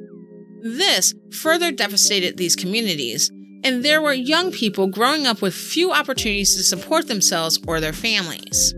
This 0.62 1.14
further 1.32 1.72
devastated 1.72 2.38
these 2.38 2.56
communities, 2.56 3.32
and 3.66 3.84
there 3.84 4.00
were 4.00 4.14
young 4.14 4.52
people 4.52 4.86
growing 4.86 5.26
up 5.26 5.42
with 5.42 5.54
few 5.54 5.92
opportunities 5.92 6.56
to 6.56 6.64
support 6.64 7.08
themselves 7.08 7.60
or 7.68 7.82
their 7.82 7.92
families. 7.92 8.76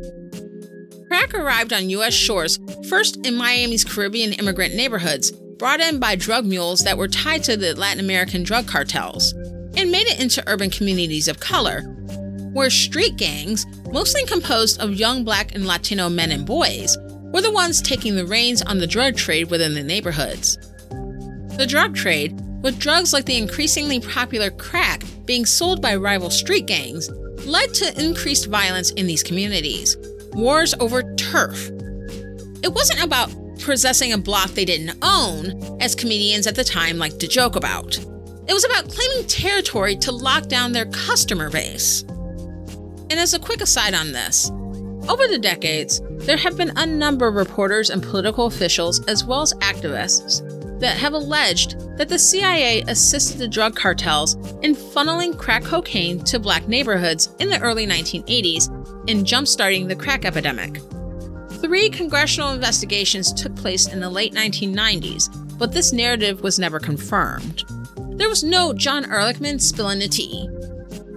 Crack 1.08 1.34
arrived 1.34 1.74
on 1.74 1.90
U.S. 1.90 2.14
shores 2.14 2.58
first 2.90 3.18
in 3.26 3.36
Miami's 3.36 3.84
Caribbean 3.84 4.32
immigrant 4.34 4.76
neighborhoods, 4.76 5.32
brought 5.32 5.82
in 5.82 6.00
by 6.00 6.16
drug 6.16 6.46
mules 6.46 6.80
that 6.86 6.98
were 6.98 7.10
tied 7.10 7.44
to 7.44 7.58
the 7.58 7.76
Latin 7.76 8.00
American 8.00 8.44
drug 8.44 8.66
cartels, 8.66 9.34
and 9.76 9.92
made 9.92 10.08
it 10.08 10.22
into 10.22 10.44
urban 10.48 10.70
communities 10.70 11.28
of 11.28 11.42
color, 11.42 11.82
where 12.54 12.70
street 12.70 13.18
gangs, 13.18 13.66
mostly 13.92 14.26
composed 14.26 14.80
of 14.80 14.94
young 14.94 15.26
black 15.26 15.54
and 15.54 15.68
Latino 15.68 16.08
men 16.08 16.32
and 16.32 16.46
boys, 16.46 16.98
were 17.34 17.42
the 17.42 17.52
ones 17.52 17.82
taking 17.82 18.16
the 18.16 18.26
reins 18.26 18.62
on 18.62 18.78
the 18.78 18.88
drug 18.88 19.18
trade 19.18 19.50
within 19.50 19.74
the 19.74 19.84
neighborhoods. 19.84 20.58
The 21.58 21.68
drug 21.68 21.94
trade 21.96 22.40
with 22.62 22.80
drugs 22.80 23.14
like 23.14 23.26
the 23.26 23.38
increasingly 23.38 24.00
popular 24.00 24.50
crack 24.52 25.04
being 25.26 25.46
sold 25.46 25.82
by 25.82 25.96
rival 25.96 26.30
street 26.30 26.66
gangs, 26.66 27.10
led 27.46 27.74
to 27.74 28.04
increased 28.04 28.48
violence 28.48 28.92
in 28.92 29.08
these 29.08 29.24
communities. 29.24 29.96
Wars 30.34 30.74
over 30.80 31.14
turf. 31.16 31.70
It 32.64 32.74
wasn't 32.74 33.04
about 33.04 33.30
possessing 33.60 34.14
a 34.14 34.18
block 34.18 34.50
they 34.52 34.66
didn't 34.66 34.98
own, 35.02 35.78
as 35.82 35.96
comedians 35.96 36.48
at 36.48 36.56
the 36.56 36.64
time 36.64 36.98
liked 36.98 37.20
to 37.20 37.28
joke 37.28 37.56
about. 37.56 37.98
It 38.48 38.54
was 38.54 38.66
about 38.66 38.90
claiming 38.90 39.28
territory 39.28 39.96
to 39.98 40.12
lock 40.12 40.48
down 40.48 40.72
their 40.72 40.86
customer 40.86 41.50
base. 41.50 42.04
And 43.10 43.14
as 43.14 43.34
a 43.34 43.40
quick 43.40 43.62
aside 43.62 43.94
on 43.94 44.12
this, 44.12 44.50
over 45.10 45.28
the 45.28 45.40
decades, 45.40 46.02
there 46.26 46.38
have 46.38 46.58
been 46.58 46.74
a 46.78 46.86
number 46.86 47.28
of 47.28 47.36
reporters 47.36 47.90
and 47.90 48.04
political 48.04 48.46
officials, 48.46 49.04
as 49.06 49.24
well 49.24 49.42
as 49.42 49.54
activists, 49.56 50.42
that 50.80 50.98
have 50.98 51.14
alleged 51.14 51.76
that 51.98 52.10
the 52.10 52.20
CIA 52.20 52.82
assisted 52.84 53.40
the 53.40 53.48
drug 53.48 53.76
cartels 53.76 54.36
in 54.62 54.76
funneling 54.76 55.38
crack 55.38 55.64
cocaine 55.64 56.24
to 56.26 56.40
black 56.40 56.68
neighborhoods 56.68 57.34
in 57.40 57.50
the 57.50 57.60
early 57.60 57.88
1980s 57.88 58.68
and 59.10 59.26
jumpstarting 59.26 59.88
the 59.88 59.96
crack 59.96 60.24
epidemic. 60.24 60.80
Three 61.60 61.90
congressional 61.90 62.54
investigations 62.54 63.34
took 63.34 63.56
place 63.56 63.88
in 63.88 64.00
the 64.00 64.10
late 64.10 64.34
1990s, 64.34 65.58
but 65.58 65.72
this 65.72 65.92
narrative 65.92 66.42
was 66.42 66.60
never 66.60 66.80
confirmed. 66.80 67.64
There 68.12 68.30
was 68.30 68.44
no 68.44 68.74
John 68.74 69.06
Ehrlichman 69.06 69.60
spilling 69.60 70.00
the 70.00 70.08
tea. 70.08 70.48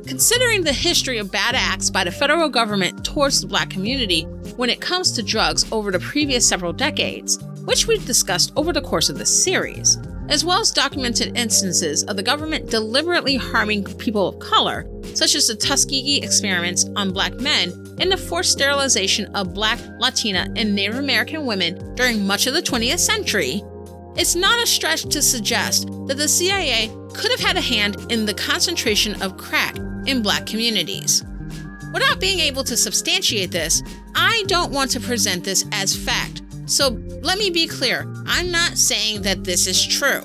Considering 0.07 0.65
the 0.65 0.73
history 0.73 1.19
of 1.19 1.31
bad 1.31 1.55
acts 1.55 1.91
by 1.91 2.05
the 2.05 2.11
federal 2.11 2.49
government 2.49 3.05
towards 3.05 3.41
the 3.41 3.47
black 3.47 3.69
community 3.69 4.23
when 4.57 4.71
it 4.71 4.81
comes 4.81 5.13
to 5.13 5.23
drugs 5.23 5.71
over 5.71 5.91
the 5.91 6.01
previous 6.01 6.49
several 6.49 6.73
decades, 6.73 7.39
which 7.65 7.87
we've 7.87 8.05
discussed 8.07 8.53
over 8.57 8.73
the 8.73 8.81
course 8.81 9.09
of 9.11 9.19
this 9.19 9.45
series, 9.45 9.99
as 10.31 10.45
well 10.45 10.61
as 10.61 10.71
documented 10.71 11.37
instances 11.37 12.05
of 12.05 12.17
the 12.17 12.23
government 12.23 12.71
deliberately 12.71 13.37
harming 13.37 13.85
people 13.99 14.29
of 14.29 14.39
color, 14.39 14.89
such 15.15 15.35
as 15.35 15.49
the 15.49 15.57
Tuskegee 15.57 16.23
experiments 16.23 16.89
on 16.97 17.13
black 17.13 17.35
men 17.35 17.71
and 17.99 18.11
the 18.11 18.17
forced 18.17 18.53
sterilization 18.53 19.27
of 19.35 19.53
black, 19.53 19.81
Latina, 19.99 20.49
and 20.57 20.75
Native 20.75 20.97
American 20.97 21.47
women 21.47 21.95
during 21.97 22.27
much 22.27 22.47
of 22.47 22.55
the 22.55 22.63
20th 22.63 23.01
century, 23.01 23.63
it's 24.17 24.35
not 24.35 24.63
a 24.63 24.67
stretch 24.67 25.03
to 25.03 25.21
suggest 25.21 25.89
that 26.07 26.17
the 26.17 26.29
CIA 26.29 26.91
could 27.13 27.31
have 27.33 27.41
had 27.41 27.57
a 27.57 27.61
hand 27.61 27.97
in 28.11 28.25
the 28.25 28.35
concentration 28.35 29.21
of 29.23 29.37
crack 29.37 29.77
in 30.07 30.23
black 30.23 30.47
communities. 30.47 31.25
Without 31.93 32.21
being 32.21 32.39
able 32.39 32.63
to 32.65 32.77
substantiate 32.77 33.51
this, 33.51 33.83
I 34.15 34.45
don't 34.47 34.73
want 34.73 34.93
to 34.93 35.01
present 35.01 35.45
this 35.45 35.65
as 35.73 35.97
fact, 35.97 36.43
so 36.71 36.91
let 37.23 37.39
me 37.39 37.51
be 37.51 37.67
clear 37.67 38.07
I'm 38.27 38.51
not 38.51 38.79
saying 38.79 39.23
that 39.23 39.45
this 39.45 39.67
is 39.67 39.85
true. 39.85 40.23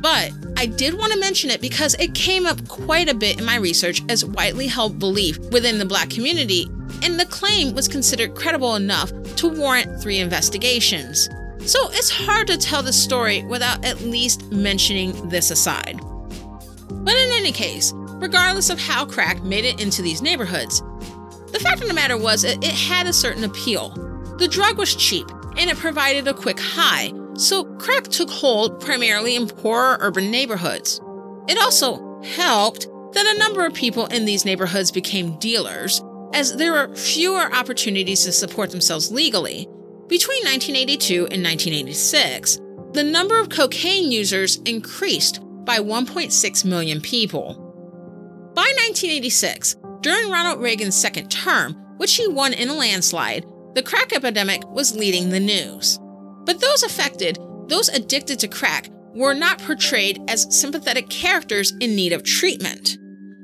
But 0.00 0.32
I 0.56 0.66
did 0.66 0.94
want 0.94 1.12
to 1.12 1.18
mention 1.20 1.50
it 1.50 1.60
because 1.60 1.94
it 1.94 2.14
came 2.14 2.46
up 2.46 2.66
quite 2.68 3.08
a 3.08 3.14
bit 3.14 3.38
in 3.38 3.44
my 3.44 3.56
research 3.56 4.02
as 4.08 4.24
widely 4.24 4.66
held 4.66 4.98
belief 4.98 5.38
within 5.50 5.78
the 5.78 5.84
black 5.84 6.10
community, 6.10 6.68
and 7.02 7.18
the 7.18 7.26
claim 7.26 7.74
was 7.74 7.86
considered 7.86 8.34
credible 8.34 8.74
enough 8.74 9.12
to 9.36 9.48
warrant 9.48 10.00
three 10.00 10.18
investigations. 10.18 11.28
So 11.64 11.78
it's 11.92 12.10
hard 12.10 12.48
to 12.48 12.58
tell 12.58 12.82
the 12.82 12.92
story 12.92 13.44
without 13.44 13.84
at 13.84 14.00
least 14.00 14.50
mentioning 14.50 15.28
this 15.28 15.52
aside. 15.52 16.00
But 16.90 17.14
in 17.14 17.30
any 17.34 17.52
case, 17.52 17.92
regardless 17.94 18.70
of 18.70 18.80
how 18.80 19.06
crack 19.06 19.44
made 19.44 19.64
it 19.64 19.80
into 19.80 20.02
these 20.02 20.22
neighborhoods, 20.22 20.80
the 21.52 21.60
fact 21.60 21.80
of 21.80 21.88
the 21.88 21.94
matter 21.94 22.18
was 22.18 22.42
it, 22.42 22.58
it 22.64 22.74
had 22.74 23.06
a 23.06 23.12
certain 23.12 23.44
appeal. 23.44 23.90
The 24.38 24.48
drug 24.48 24.78
was 24.78 24.96
cheap 24.96 25.28
and 25.56 25.70
it 25.70 25.76
provided 25.76 26.26
a 26.28 26.34
quick 26.34 26.58
high, 26.60 27.12
so 27.34 27.64
crack 27.76 28.04
took 28.04 28.30
hold 28.30 28.80
primarily 28.80 29.36
in 29.36 29.46
poorer 29.46 29.96
urban 30.00 30.30
neighborhoods. 30.30 31.00
It 31.48 31.58
also 31.58 32.20
helped 32.22 32.88
that 33.12 33.34
a 33.34 33.38
number 33.38 33.66
of 33.66 33.74
people 33.74 34.06
in 34.06 34.24
these 34.24 34.44
neighborhoods 34.44 34.90
became 34.90 35.38
dealers, 35.38 36.02
as 36.32 36.56
there 36.56 36.72
were 36.72 36.94
fewer 36.94 37.52
opportunities 37.52 38.24
to 38.24 38.32
support 38.32 38.70
themselves 38.70 39.12
legally. 39.12 39.68
Between 40.08 40.44
1982 40.44 41.26
and 41.30 41.42
1986, 41.42 42.58
the 42.92 43.04
number 43.04 43.40
of 43.40 43.48
cocaine 43.48 44.12
users 44.12 44.56
increased 44.64 45.40
by 45.64 45.78
1.6 45.78 46.64
million 46.64 47.00
people. 47.00 47.54
By 48.54 48.62
1986, 48.62 49.76
during 50.00 50.30
Ronald 50.30 50.60
Reagan's 50.60 51.00
second 51.00 51.30
term, 51.30 51.74
which 51.96 52.16
he 52.16 52.26
won 52.28 52.52
in 52.52 52.68
a 52.68 52.74
landslide, 52.74 53.46
the 53.74 53.82
crack 53.82 54.12
epidemic 54.12 54.68
was 54.68 54.94
leading 54.94 55.30
the 55.30 55.40
news. 55.40 55.98
But 56.44 56.60
those 56.60 56.82
affected, 56.82 57.38
those 57.68 57.88
addicted 57.88 58.38
to 58.40 58.48
crack, 58.48 58.88
were 59.14 59.34
not 59.34 59.60
portrayed 59.62 60.20
as 60.28 60.58
sympathetic 60.58 61.08
characters 61.08 61.72
in 61.80 61.94
need 61.94 62.12
of 62.12 62.22
treatment. 62.22 62.96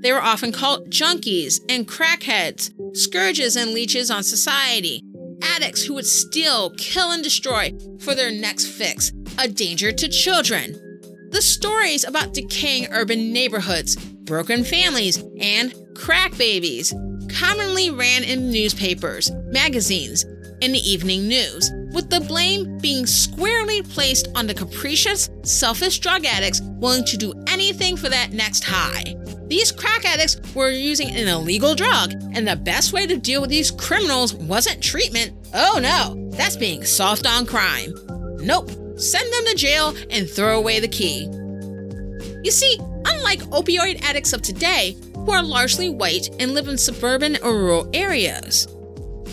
They 0.02 0.12
were 0.12 0.22
often 0.22 0.52
called 0.52 0.90
junkies 0.90 1.60
and 1.68 1.88
crackheads, 1.88 2.70
scourges 2.96 3.56
and 3.56 3.72
leeches 3.72 4.10
on 4.10 4.22
society, 4.22 5.02
addicts 5.42 5.82
who 5.82 5.94
would 5.94 6.06
steal, 6.06 6.70
kill, 6.76 7.10
and 7.10 7.22
destroy 7.22 7.72
for 8.00 8.14
their 8.14 8.30
next 8.30 8.66
fix, 8.66 9.12
a 9.38 9.48
danger 9.48 9.92
to 9.92 10.08
children. 10.08 10.76
The 11.30 11.42
stories 11.42 12.04
about 12.04 12.32
decaying 12.32 12.88
urban 12.90 13.32
neighborhoods, 13.32 13.96
broken 13.96 14.64
families, 14.64 15.22
and 15.40 15.74
crack 15.94 16.36
babies 16.38 16.94
commonly 17.38 17.90
ran 17.90 18.24
in 18.24 18.50
newspapers, 18.50 19.30
magazines, 19.46 20.24
and 20.60 20.74
the 20.74 20.90
evening 20.90 21.28
news, 21.28 21.70
with 21.92 22.10
the 22.10 22.20
blame 22.20 22.78
being 22.78 23.06
squarely 23.06 23.80
placed 23.80 24.26
on 24.34 24.46
the 24.46 24.54
capricious, 24.54 25.30
selfish 25.44 26.00
drug 26.00 26.24
addicts 26.24 26.60
willing 26.80 27.04
to 27.04 27.16
do 27.16 27.32
anything 27.46 27.96
for 27.96 28.08
that 28.08 28.32
next 28.32 28.64
high. 28.64 29.14
These 29.46 29.70
crack 29.70 30.04
addicts 30.04 30.40
were 30.54 30.70
using 30.70 31.10
an 31.10 31.28
illegal 31.28 31.76
drug, 31.76 32.12
and 32.34 32.46
the 32.46 32.56
best 32.56 32.92
way 32.92 33.06
to 33.06 33.16
deal 33.16 33.40
with 33.40 33.50
these 33.50 33.70
criminals 33.70 34.34
wasn't 34.34 34.82
treatment. 34.82 35.32
Oh 35.54 35.78
no, 35.80 36.28
that's 36.32 36.56
being 36.56 36.84
soft 36.84 37.24
on 37.24 37.46
crime. 37.46 37.94
Nope, 38.40 38.70
send 38.98 39.32
them 39.32 39.44
to 39.46 39.54
jail 39.54 39.94
and 40.10 40.28
throw 40.28 40.58
away 40.58 40.80
the 40.80 40.88
key. 40.88 41.28
You 42.42 42.50
see, 42.50 42.78
unlike 43.18 43.40
opioid 43.50 44.02
addicts 44.02 44.32
of 44.32 44.42
today, 44.42 44.96
who 45.14 45.30
are 45.32 45.42
largely 45.42 45.90
white 45.90 46.28
and 46.40 46.52
live 46.52 46.68
in 46.68 46.78
suburban 46.78 47.36
or 47.42 47.54
rural 47.54 47.90
areas, 47.92 48.68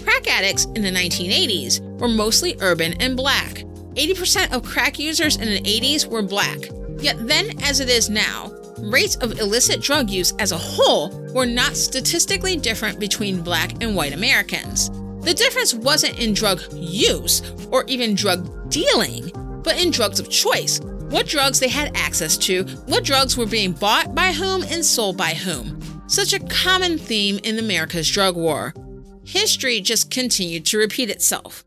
crack 0.03 0.27
addicts 0.27 0.65
in 0.65 0.81
the 0.81 0.91
1980s 0.91 1.81
were 1.99 2.07
mostly 2.07 2.57
urban 2.61 2.93
and 3.01 3.15
black. 3.15 3.63
80% 3.93 4.53
of 4.53 4.63
crack 4.63 4.99
users 4.99 5.37
in 5.37 5.45
the 5.45 5.61
80s 5.61 6.07
were 6.07 6.21
black. 6.21 6.57
Yet 6.99 7.27
then, 7.27 7.61
as 7.63 7.79
it 7.79 7.89
is 7.89 8.09
now, 8.09 8.51
rates 8.77 9.15
of 9.17 9.39
illicit 9.39 9.81
drug 9.81 10.09
use 10.09 10.33
as 10.39 10.51
a 10.51 10.57
whole 10.57 11.09
were 11.33 11.45
not 11.45 11.75
statistically 11.75 12.57
different 12.57 12.99
between 12.99 13.41
black 13.41 13.81
and 13.81 13.95
white 13.95 14.13
Americans. 14.13 14.89
The 15.21 15.33
difference 15.33 15.73
wasn't 15.73 16.19
in 16.19 16.33
drug 16.33 16.61
use 16.73 17.41
or 17.71 17.85
even 17.85 18.15
drug 18.15 18.69
dealing, 18.69 19.31
but 19.63 19.81
in 19.81 19.91
drugs 19.91 20.19
of 20.19 20.29
choice. 20.29 20.81
What 21.09 21.27
drugs 21.27 21.59
they 21.59 21.69
had 21.69 21.95
access 21.95 22.37
to, 22.39 22.63
what 22.87 23.03
drugs 23.03 23.37
were 23.37 23.45
being 23.45 23.73
bought 23.73 24.15
by 24.15 24.31
whom 24.31 24.63
and 24.63 24.83
sold 24.83 25.17
by 25.17 25.33
whom. 25.33 25.79
Such 26.07 26.33
a 26.33 26.39
common 26.39 26.97
theme 26.97 27.39
in 27.43 27.59
America's 27.59 28.09
drug 28.09 28.35
war. 28.35 28.73
History 29.23 29.81
just 29.81 30.11
continued 30.11 30.65
to 30.67 30.77
repeat 30.77 31.09
itself. 31.09 31.63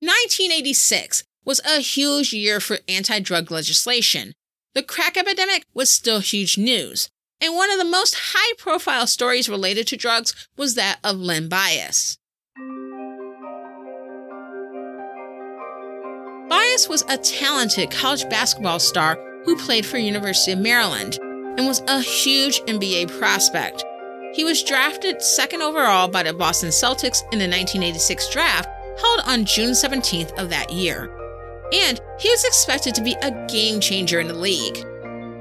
1986 0.00 1.24
was 1.44 1.60
a 1.64 1.80
huge 1.80 2.32
year 2.32 2.60
for 2.60 2.78
anti 2.88 3.18
drug 3.20 3.50
legislation. 3.50 4.34
The 4.74 4.82
crack 4.82 5.16
epidemic 5.16 5.64
was 5.72 5.88
still 5.90 6.20
huge 6.20 6.58
news, 6.58 7.08
and 7.40 7.54
one 7.54 7.70
of 7.70 7.78
the 7.78 7.84
most 7.84 8.16
high 8.34 8.54
profile 8.58 9.06
stories 9.06 9.48
related 9.48 9.86
to 9.88 9.96
drugs 9.96 10.48
was 10.56 10.74
that 10.74 10.98
of 11.02 11.16
Len 11.16 11.48
Bias. 11.48 12.18
Bias 16.74 16.88
was 16.88 17.04
a 17.08 17.16
talented 17.18 17.88
college 17.92 18.28
basketball 18.28 18.80
star 18.80 19.16
who 19.44 19.56
played 19.56 19.86
for 19.86 19.96
University 19.96 20.50
of 20.50 20.58
Maryland 20.58 21.16
and 21.22 21.68
was 21.68 21.84
a 21.86 22.00
huge 22.00 22.60
NBA 22.62 23.16
prospect. 23.16 23.84
He 24.32 24.42
was 24.42 24.64
drafted 24.64 25.22
second 25.22 25.62
overall 25.62 26.08
by 26.08 26.24
the 26.24 26.34
Boston 26.34 26.70
Celtics 26.70 27.22
in 27.32 27.38
the 27.38 27.46
1986 27.46 28.28
draft 28.30 28.68
held 28.98 29.20
on 29.24 29.44
June 29.44 29.70
17th 29.70 30.36
of 30.36 30.50
that 30.50 30.72
year. 30.72 31.08
And 31.72 32.00
he 32.18 32.28
was 32.28 32.44
expected 32.44 32.92
to 32.96 33.04
be 33.04 33.14
a 33.22 33.46
game 33.46 33.78
changer 33.78 34.18
in 34.18 34.26
the 34.26 34.34
league. 34.34 34.84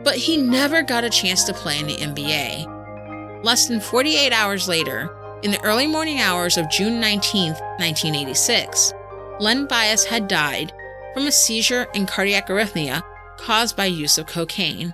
But 0.04 0.18
he 0.18 0.38
never 0.38 0.84
got 0.84 1.04
a 1.04 1.10
chance 1.10 1.46
to 1.46 1.54
play 1.54 1.80
in 1.80 1.88
the 1.88 1.98
NBA. 1.98 3.44
Less 3.44 3.68
than 3.68 3.80
48 3.80 4.32
hours 4.34 4.68
later, 4.68 5.10
in 5.42 5.50
the 5.50 5.64
early 5.64 5.88
morning 5.88 6.20
hours 6.20 6.58
of 6.58 6.70
June 6.70 7.00
19, 7.00 7.54
1986, 7.54 8.94
Len 9.40 9.66
Bias 9.66 10.06
had 10.06 10.28
died 10.28 10.72
from 11.14 11.28
a 11.28 11.32
seizure 11.32 11.88
and 11.94 12.08
cardiac 12.08 12.48
arrhythmia 12.48 13.04
caused 13.38 13.76
by 13.76 13.86
use 13.86 14.18
of 14.18 14.28
cocaine. 14.28 14.94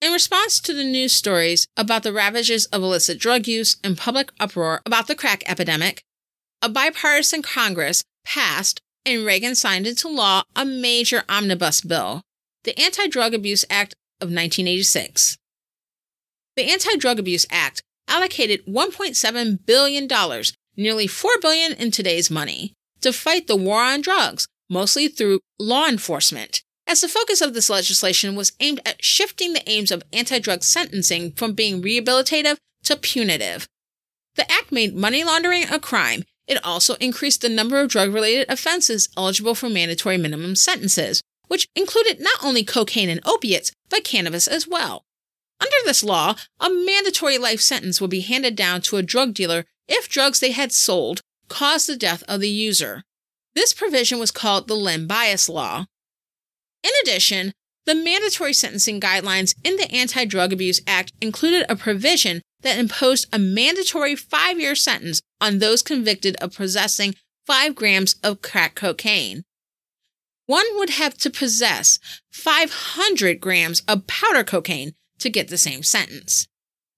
In 0.00 0.12
response 0.12 0.60
to 0.60 0.72
the 0.72 0.84
news 0.84 1.12
stories 1.12 1.66
about 1.76 2.02
the 2.02 2.12
ravages 2.12 2.66
of 2.66 2.82
illicit 2.82 3.18
drug 3.18 3.46
use 3.46 3.76
and 3.84 3.98
public 3.98 4.32
uproar 4.40 4.80
about 4.86 5.08
the 5.08 5.14
crack 5.14 5.42
epidemic, 5.46 6.02
a 6.62 6.68
bipartisan 6.68 7.42
Congress 7.42 8.02
passed 8.24 8.80
and 9.04 9.24
Reagan 9.24 9.54
signed 9.54 9.86
into 9.86 10.08
law 10.08 10.42
a 10.56 10.64
major 10.64 11.24
omnibus 11.28 11.80
bill, 11.80 12.22
the 12.64 12.78
Anti 12.80 13.08
Drug 13.08 13.34
Abuse 13.34 13.64
Act 13.70 13.94
of 14.20 14.28
1986. 14.28 15.36
The 16.56 16.70
Anti 16.70 16.96
Drug 16.96 17.18
Abuse 17.18 17.46
Act 17.50 17.82
allocated 18.08 18.64
$1.7 18.66 19.66
billion, 19.66 20.08
nearly 20.76 21.06
4 21.06 21.30
billion 21.40 21.72
in 21.74 21.90
today's 21.90 22.30
money, 22.30 22.72
to 23.00 23.12
fight 23.12 23.46
the 23.46 23.56
war 23.56 23.82
on 23.82 24.00
drugs, 24.00 24.46
mostly 24.70 25.08
through 25.08 25.40
law 25.58 25.86
enforcement, 25.86 26.62
as 26.86 27.02
the 27.02 27.08
focus 27.08 27.40
of 27.40 27.52
this 27.52 27.68
legislation 27.68 28.34
was 28.34 28.52
aimed 28.60 28.80
at 28.86 29.04
shifting 29.04 29.52
the 29.52 29.68
aims 29.68 29.90
of 29.90 30.02
anti 30.12 30.38
drug 30.38 30.62
sentencing 30.62 31.32
from 31.32 31.52
being 31.52 31.82
rehabilitative 31.82 32.56
to 32.84 32.96
punitive. 32.96 33.68
The 34.36 34.50
act 34.50 34.72
made 34.72 34.94
money 34.94 35.24
laundering 35.24 35.64
a 35.68 35.78
crime. 35.78 36.24
It 36.46 36.64
also 36.64 36.94
increased 36.94 37.42
the 37.42 37.48
number 37.48 37.80
of 37.80 37.90
drug 37.90 38.14
related 38.14 38.48
offenses 38.48 39.08
eligible 39.16 39.54
for 39.54 39.68
mandatory 39.68 40.16
minimum 40.16 40.56
sentences, 40.56 41.22
which 41.48 41.68
included 41.76 42.20
not 42.20 42.42
only 42.42 42.64
cocaine 42.64 43.10
and 43.10 43.20
opiates, 43.26 43.72
but 43.88 44.04
cannabis 44.04 44.46
as 44.46 44.66
well. 44.66 45.04
Under 45.60 45.76
this 45.84 46.02
law, 46.02 46.36
a 46.58 46.70
mandatory 46.70 47.38
life 47.38 47.60
sentence 47.60 48.00
would 48.00 48.10
be 48.10 48.20
handed 48.20 48.56
down 48.56 48.80
to 48.82 48.96
a 48.96 49.02
drug 49.02 49.34
dealer 49.34 49.66
if 49.86 50.08
drugs 50.08 50.40
they 50.40 50.52
had 50.52 50.72
sold 50.72 51.20
caused 51.48 51.88
the 51.88 51.96
death 51.96 52.22
of 52.26 52.40
the 52.40 52.48
user. 52.48 53.04
This 53.54 53.72
provision 53.72 54.18
was 54.18 54.30
called 54.30 54.68
the 54.68 54.76
Len 54.76 55.06
Bias 55.06 55.48
Law. 55.48 55.86
In 56.82 56.90
addition, 57.02 57.52
the 57.86 57.94
mandatory 57.94 58.52
sentencing 58.52 59.00
guidelines 59.00 59.54
in 59.64 59.76
the 59.76 59.90
Anti 59.90 60.24
Drug 60.24 60.52
Abuse 60.52 60.80
Act 60.86 61.12
included 61.20 61.66
a 61.68 61.76
provision 61.76 62.42
that 62.62 62.78
imposed 62.78 63.26
a 63.32 63.38
mandatory 63.38 64.14
five 64.14 64.60
year 64.60 64.74
sentence 64.74 65.20
on 65.40 65.58
those 65.58 65.82
convicted 65.82 66.36
of 66.36 66.54
possessing 66.54 67.14
five 67.46 67.74
grams 67.74 68.14
of 68.22 68.42
crack 68.42 68.74
cocaine. 68.74 69.42
One 70.46 70.66
would 70.74 70.90
have 70.90 71.16
to 71.18 71.30
possess 71.30 71.98
500 72.30 73.40
grams 73.40 73.82
of 73.88 74.06
powder 74.06 74.44
cocaine 74.44 74.94
to 75.18 75.30
get 75.30 75.48
the 75.48 75.58
same 75.58 75.82
sentence. 75.82 76.46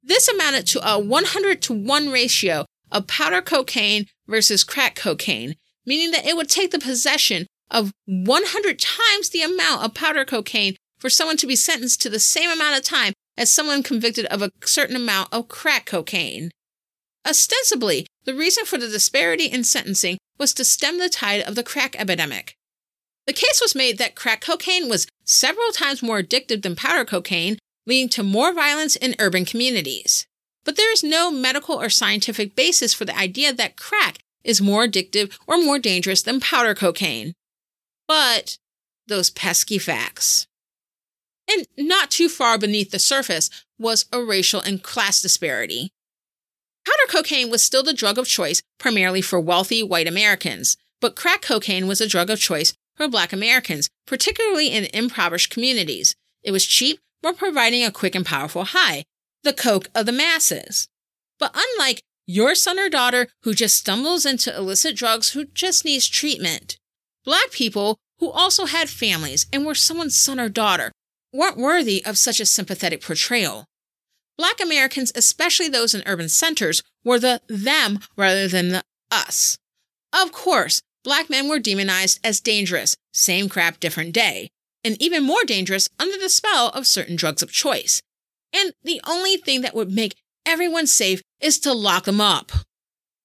This 0.02 0.26
amounted 0.26 0.66
to 0.68 0.86
a 0.86 0.98
100 0.98 1.62
to 1.62 1.72
1 1.72 2.10
ratio 2.10 2.64
of 2.90 3.06
powder 3.06 3.42
cocaine 3.42 4.06
versus 4.26 4.64
crack 4.64 4.94
cocaine, 4.94 5.56
meaning 5.86 6.10
that 6.12 6.26
it 6.26 6.36
would 6.36 6.48
take 6.48 6.70
the 6.70 6.78
possession 6.78 7.46
of 7.70 7.92
100 8.06 8.78
times 8.78 9.30
the 9.30 9.42
amount 9.42 9.84
of 9.84 9.94
powder 9.94 10.24
cocaine 10.24 10.76
for 10.98 11.10
someone 11.10 11.36
to 11.38 11.46
be 11.46 11.56
sentenced 11.56 12.00
to 12.02 12.10
the 12.10 12.20
same 12.20 12.50
amount 12.50 12.76
of 12.76 12.84
time 12.84 13.12
as 13.36 13.50
someone 13.50 13.82
convicted 13.82 14.26
of 14.26 14.42
a 14.42 14.50
certain 14.64 14.94
amount 14.94 15.28
of 15.32 15.48
crack 15.48 15.86
cocaine. 15.86 16.50
Ostensibly, 17.26 18.06
the 18.24 18.34
reason 18.34 18.64
for 18.64 18.78
the 18.78 18.88
disparity 18.88 19.46
in 19.46 19.64
sentencing 19.64 20.18
was 20.38 20.52
to 20.54 20.64
stem 20.64 20.98
the 20.98 21.08
tide 21.08 21.42
of 21.42 21.54
the 21.54 21.62
crack 21.62 21.98
epidemic. 21.98 22.54
The 23.26 23.32
case 23.32 23.60
was 23.60 23.74
made 23.74 23.98
that 23.98 24.16
crack 24.16 24.40
cocaine 24.40 24.88
was 24.88 25.06
several 25.24 25.70
times 25.70 26.02
more 26.02 26.20
addictive 26.20 26.62
than 26.62 26.76
powder 26.76 27.04
cocaine, 27.04 27.58
leading 27.86 28.08
to 28.10 28.22
more 28.22 28.52
violence 28.52 28.96
in 28.96 29.14
urban 29.18 29.44
communities. 29.44 30.26
But 30.64 30.76
there 30.76 30.92
is 30.92 31.02
no 31.02 31.30
medical 31.30 31.80
or 31.80 31.88
scientific 31.88 32.54
basis 32.54 32.94
for 32.94 33.04
the 33.04 33.16
idea 33.16 33.52
that 33.52 33.76
crack 33.76 34.18
is 34.44 34.60
more 34.60 34.86
addictive 34.86 35.38
or 35.46 35.58
more 35.58 35.78
dangerous 35.78 36.22
than 36.22 36.40
powder 36.40 36.74
cocaine. 36.74 37.34
But 38.08 38.58
those 39.06 39.30
pesky 39.30 39.78
facts. 39.78 40.46
And 41.50 41.66
not 41.76 42.10
too 42.10 42.28
far 42.28 42.58
beneath 42.58 42.90
the 42.90 42.98
surface 42.98 43.50
was 43.78 44.06
a 44.12 44.22
racial 44.22 44.60
and 44.60 44.82
class 44.82 45.20
disparity. 45.20 45.90
Powder 46.86 47.10
cocaine 47.10 47.50
was 47.50 47.64
still 47.64 47.82
the 47.82 47.92
drug 47.92 48.18
of 48.18 48.26
choice 48.26 48.62
primarily 48.78 49.20
for 49.22 49.40
wealthy 49.40 49.82
white 49.82 50.08
Americans, 50.08 50.76
but 51.00 51.16
crack 51.16 51.42
cocaine 51.42 51.86
was 51.86 52.00
a 52.00 52.08
drug 52.08 52.30
of 52.30 52.40
choice 52.40 52.74
for 52.96 53.08
black 53.08 53.32
Americans, 53.32 53.88
particularly 54.06 54.68
in 54.68 54.86
impoverished 54.92 55.50
communities. 55.50 56.14
It 56.42 56.52
was 56.52 56.66
cheap 56.66 56.98
while 57.20 57.34
providing 57.34 57.84
a 57.84 57.92
quick 57.92 58.14
and 58.14 58.26
powerful 58.26 58.64
high, 58.64 59.04
the 59.42 59.52
coke 59.52 59.88
of 59.94 60.06
the 60.06 60.12
masses. 60.12 60.88
But 61.38 61.54
unlike 61.54 62.02
your 62.26 62.54
son 62.54 62.78
or 62.78 62.88
daughter 62.88 63.28
who 63.42 63.54
just 63.54 63.76
stumbles 63.76 64.24
into 64.24 64.54
illicit 64.54 64.96
drugs 64.96 65.30
who 65.30 65.44
just 65.46 65.84
needs 65.84 66.08
treatment, 66.08 66.76
black 67.24 67.50
people 67.50 67.98
who 68.18 68.30
also 68.30 68.66
had 68.66 68.88
families 68.88 69.46
and 69.52 69.66
were 69.66 69.74
someone's 69.74 70.16
son 70.16 70.38
or 70.38 70.48
daughter 70.48 70.92
weren't 71.32 71.56
worthy 71.56 72.04
of 72.04 72.18
such 72.18 72.40
a 72.40 72.46
sympathetic 72.46 73.02
portrayal. 73.02 73.64
Black 74.38 74.60
Americans, 74.60 75.12
especially 75.14 75.68
those 75.68 75.94
in 75.94 76.02
urban 76.06 76.28
centers, 76.28 76.82
were 77.04 77.18
the 77.18 77.40
them 77.48 77.98
rather 78.16 78.48
than 78.48 78.70
the 78.70 78.82
us. 79.10 79.58
Of 80.12 80.32
course, 80.32 80.82
black 81.04 81.28
men 81.28 81.48
were 81.48 81.58
demonized 81.58 82.20
as 82.24 82.40
dangerous, 82.40 82.96
same 83.12 83.48
crap, 83.48 83.80
different 83.80 84.12
day, 84.12 84.50
and 84.84 85.00
even 85.00 85.22
more 85.22 85.44
dangerous 85.44 85.88
under 85.98 86.18
the 86.18 86.28
spell 86.28 86.68
of 86.68 86.86
certain 86.86 87.16
drugs 87.16 87.42
of 87.42 87.52
choice. 87.52 88.02
And 88.52 88.72
the 88.82 89.00
only 89.06 89.36
thing 89.36 89.62
that 89.62 89.74
would 89.74 89.90
make 89.90 90.14
everyone 90.46 90.86
safe 90.86 91.22
is 91.40 91.58
to 91.60 91.72
lock 91.72 92.04
them 92.04 92.20
up. 92.20 92.52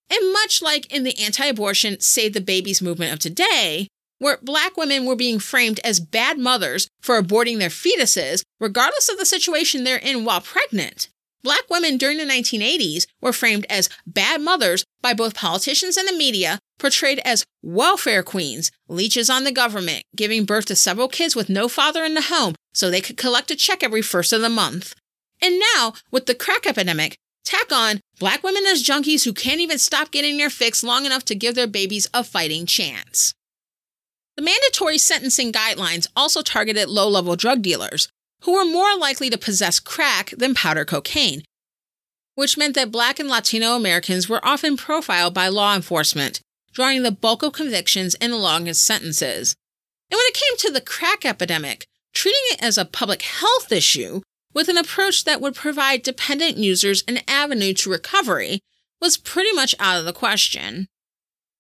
And 0.09 0.34
much 0.34 0.61
like 0.61 0.91
in 0.93 1.03
the 1.03 1.18
anti 1.20 1.45
abortion 1.45 1.99
Save 1.99 2.34
the 2.34 2.41
Babies 2.41 2.82
movement 2.82 3.13
of 3.13 3.20
today, 3.20 3.88
where 4.20 4.39
black 4.41 4.78
women 4.78 5.05
were 5.05 5.15
being 5.15 5.39
framed 5.39 5.80
as 5.84 5.99
bad 5.99 6.38
mothers 6.39 6.88
for 7.01 7.22
aborting 7.22 7.59
their 7.59 7.70
fetuses, 7.70 8.43
regardless 8.59 9.09
of 9.09 9.18
the 9.18 9.26
situation 9.26 9.84
they're 9.84 9.97
in 9.97 10.26
while 10.26 10.41
pregnant. 10.41 11.09
Black 11.43 11.70
women 11.70 11.97
during 11.97 12.18
the 12.18 12.24
1980s 12.26 13.05
were 13.22 13.32
framed 13.32 13.65
as 13.70 13.89
bad 14.05 14.41
mothers 14.41 14.84
by 15.01 15.13
both 15.13 15.36
politicians 15.36 15.95
and 15.95 16.07
the 16.07 16.18
media, 16.18 16.59
portrayed 16.80 17.20
as 17.24 17.45
welfare 17.61 18.24
queens, 18.24 18.72
leeches 18.88 19.30
on 19.30 19.43
the 19.43 19.51
government, 19.51 20.03
giving 20.15 20.45
birth 20.45 20.65
to 20.65 20.76
several 20.76 21.07
kids 21.07 21.36
with 21.36 21.49
no 21.49 21.68
father 21.68 22.03
in 22.03 22.15
the 22.15 22.24
home 22.24 22.55
so 22.74 22.89
they 22.89 23.01
could 23.01 23.18
collect 23.18 23.51
a 23.51 23.55
check 23.55 23.84
every 23.84 24.01
first 24.01 24.34
of 24.34 24.41
the 24.41 24.49
month. 24.49 24.93
And 25.42 25.62
now, 25.76 25.94
with 26.12 26.26
the 26.26 26.36
crack 26.36 26.66
epidemic, 26.66 27.18
tack 27.44 27.72
on 27.72 28.02
black 28.20 28.44
women 28.44 28.66
as 28.66 28.84
junkies 28.84 29.24
who 29.24 29.34
can't 29.34 29.62
even 29.62 29.78
stop 29.78 30.12
getting 30.12 30.38
their 30.38 30.50
fix 30.50 30.84
long 30.84 31.06
enough 31.06 31.24
to 31.26 31.36
give 31.36 31.56
their 31.56 31.68
babies 31.68 32.08
a 32.14 32.24
fighting 32.24 32.66
chance. 32.66 33.34
The 34.36 34.44
mandatory 34.44 34.98
sentencing 34.98 35.52
guidelines 35.52 36.08
also 36.16 36.42
targeted 36.42 36.90
low 36.90 37.08
level 37.08 37.36
drug 37.36 37.62
dealers, 37.62 38.10
who 38.42 38.54
were 38.54 38.66
more 38.66 38.96
likely 38.96 39.30
to 39.30 39.38
possess 39.38 39.80
crack 39.80 40.32
than 40.38 40.54
powder 40.54 40.86
cocaine, 40.86 41.44
which 42.36 42.58
meant 42.58 42.76
that 42.76 42.92
black 42.92 43.20
and 43.20 43.30
Latino 43.30 43.76
Americans 43.76 44.30
were 44.30 44.46
often 44.46 44.78
profiled 44.78 45.34
by 45.34 45.48
law 45.48 45.76
enforcement, 45.76 46.40
drawing 46.72 47.02
the 47.02 47.12
bulk 47.12 47.42
of 47.42 47.54
convictions 47.54 48.14
and 48.16 48.32
the 48.32 48.38
longest 48.38 48.84
sentences. 48.84 49.56
And 50.12 50.18
when 50.18 50.28
it 50.28 50.36
came 50.36 50.58
to 50.58 50.72
the 50.72 50.82
crack 50.86 51.26
epidemic, 51.26 51.88
treating 52.14 52.42
it 52.52 52.62
as 52.62 52.78
a 52.78 52.86
public 52.86 53.24
health 53.24 53.72
issue 53.72 54.22
with 54.58 54.70
an 54.70 54.78
approach 54.78 55.24
that 55.24 55.39
would 55.39 55.53
provide 55.53 56.01
dependent 56.01 56.58
users 56.58 57.03
an 57.08 57.20
avenue 57.28 57.76
to 57.76 57.91
recovery 57.91 58.60
was 58.99 59.16
pretty 59.16 59.51
much 59.51 59.76
out 59.80 59.99
of 59.99 60.05
the 60.05 60.12
question. 60.12 60.88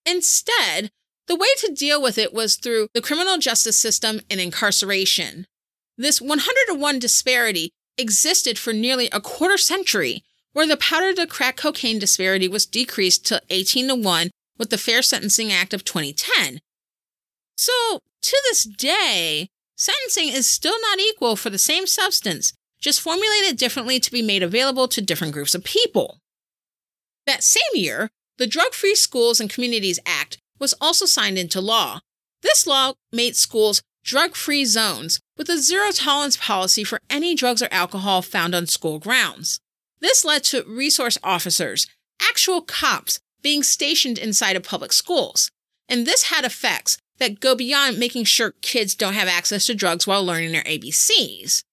Instead, 0.03 0.89
the 1.27 1.35
way 1.35 1.49
to 1.57 1.71
deal 1.75 2.01
with 2.01 2.17
it 2.17 2.33
was 2.33 2.55
through 2.55 2.87
the 2.95 3.01
criminal 3.01 3.37
justice 3.37 3.77
system 3.77 4.21
and 4.31 4.41
incarceration. 4.41 5.45
This 5.95 6.19
100 6.19 6.41
to 6.69 6.73
1 6.73 6.97
disparity 6.97 7.69
existed 7.99 8.57
for 8.57 8.73
nearly 8.73 9.09
a 9.11 9.21
quarter 9.21 9.59
century, 9.59 10.23
where 10.53 10.65
the 10.65 10.75
powder 10.75 11.13
to 11.13 11.27
crack 11.27 11.55
cocaine 11.55 11.99
disparity 11.99 12.47
was 12.47 12.65
decreased 12.65 13.27
to 13.27 13.43
18 13.51 13.89
to 13.89 13.95
1 13.95 14.31
with 14.57 14.71
the 14.71 14.77
Fair 14.79 15.03
Sentencing 15.03 15.51
Act 15.51 15.75
of 15.75 15.85
2010. 15.85 16.61
So, 17.57 17.99
to 18.23 18.41
this 18.49 18.63
day, 18.63 19.49
sentencing 19.75 20.29
is 20.29 20.49
still 20.49 20.81
not 20.81 20.97
equal 20.97 21.35
for 21.35 21.51
the 21.51 21.59
same 21.59 21.85
substance, 21.85 22.53
just 22.79 23.01
formulated 23.01 23.57
differently 23.57 23.99
to 23.99 24.11
be 24.11 24.21
made 24.21 24.43
available 24.43 24.87
to 24.87 25.01
different 25.01 25.33
groups 25.33 25.55
of 25.55 25.63
people. 25.63 26.19
That 27.25 27.43
same 27.43 27.61
year, 27.73 28.09
the 28.37 28.47
Drug 28.47 28.73
Free 28.73 28.95
Schools 28.95 29.39
and 29.39 29.49
Communities 29.49 29.99
Act 30.05 30.37
was 30.59 30.73
also 30.79 31.05
signed 31.05 31.37
into 31.37 31.61
law. 31.61 31.99
This 32.41 32.67
law 32.67 32.93
made 33.11 33.35
schools 33.35 33.81
drug 34.03 34.35
free 34.35 34.63
zones 34.63 35.19
with 35.37 35.49
a 35.49 35.57
zero 35.57 35.91
tolerance 35.91 36.37
policy 36.37 36.83
for 36.83 37.01
any 37.09 37.35
drugs 37.35 37.61
or 37.61 37.67
alcohol 37.71 38.21
found 38.21 38.55
on 38.55 38.65
school 38.65 38.99
grounds. 38.99 39.59
This 39.99 40.23
led 40.23 40.43
to 40.45 40.63
resource 40.63 41.17
officers, 41.23 41.87
actual 42.21 42.61
cops, 42.61 43.19
being 43.41 43.63
stationed 43.63 44.17
inside 44.17 44.55
of 44.55 44.63
public 44.63 44.93
schools. 44.93 45.51
And 45.89 46.05
this 46.05 46.23
had 46.23 46.45
effects 46.45 46.97
that 47.17 47.39
go 47.39 47.55
beyond 47.55 47.97
making 47.97 48.25
sure 48.25 48.53
kids 48.61 48.95
don't 48.95 49.13
have 49.13 49.27
access 49.27 49.65
to 49.65 49.75
drugs 49.75 50.05
while 50.05 50.25
learning 50.25 50.51
their 50.51 50.63
ABCs. 50.63 51.63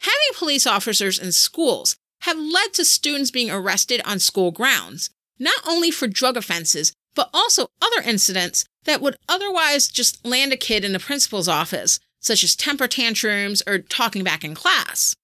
Having 0.00 0.38
police 0.38 0.66
officers 0.66 1.18
in 1.18 1.32
schools 1.32 1.96
have 2.22 2.38
led 2.38 2.72
to 2.74 2.84
students 2.84 3.30
being 3.30 3.50
arrested 3.50 4.00
on 4.04 4.18
school 4.18 4.50
grounds, 4.50 5.10
not 5.38 5.60
only 5.66 5.90
for 5.90 6.06
drug 6.06 6.36
offenses, 6.36 6.92
but 7.14 7.28
also 7.34 7.68
other 7.82 8.02
incidents 8.02 8.64
that 8.84 9.00
would 9.00 9.16
otherwise 9.28 9.88
just 9.88 10.24
land 10.24 10.52
a 10.52 10.56
kid 10.56 10.84
in 10.84 10.92
the 10.92 10.98
principal's 10.98 11.48
office, 11.48 12.00
such 12.20 12.42
as 12.42 12.56
temper 12.56 12.88
tantrums 12.88 13.62
or 13.66 13.78
talking 13.78 14.24
back 14.24 14.42
in 14.44 14.54
class. 14.54 15.14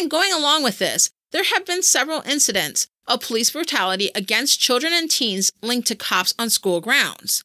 And 0.00 0.10
going 0.10 0.32
along 0.32 0.64
with 0.64 0.78
this, 0.78 1.10
there 1.30 1.44
have 1.44 1.66
been 1.66 1.82
several 1.82 2.22
incidents 2.22 2.88
of 3.06 3.20
police 3.20 3.50
brutality 3.50 4.10
against 4.14 4.60
children 4.60 4.92
and 4.92 5.10
teens 5.10 5.52
linked 5.62 5.88
to 5.88 5.94
cops 5.94 6.34
on 6.38 6.50
school 6.50 6.80
grounds. 6.80 7.42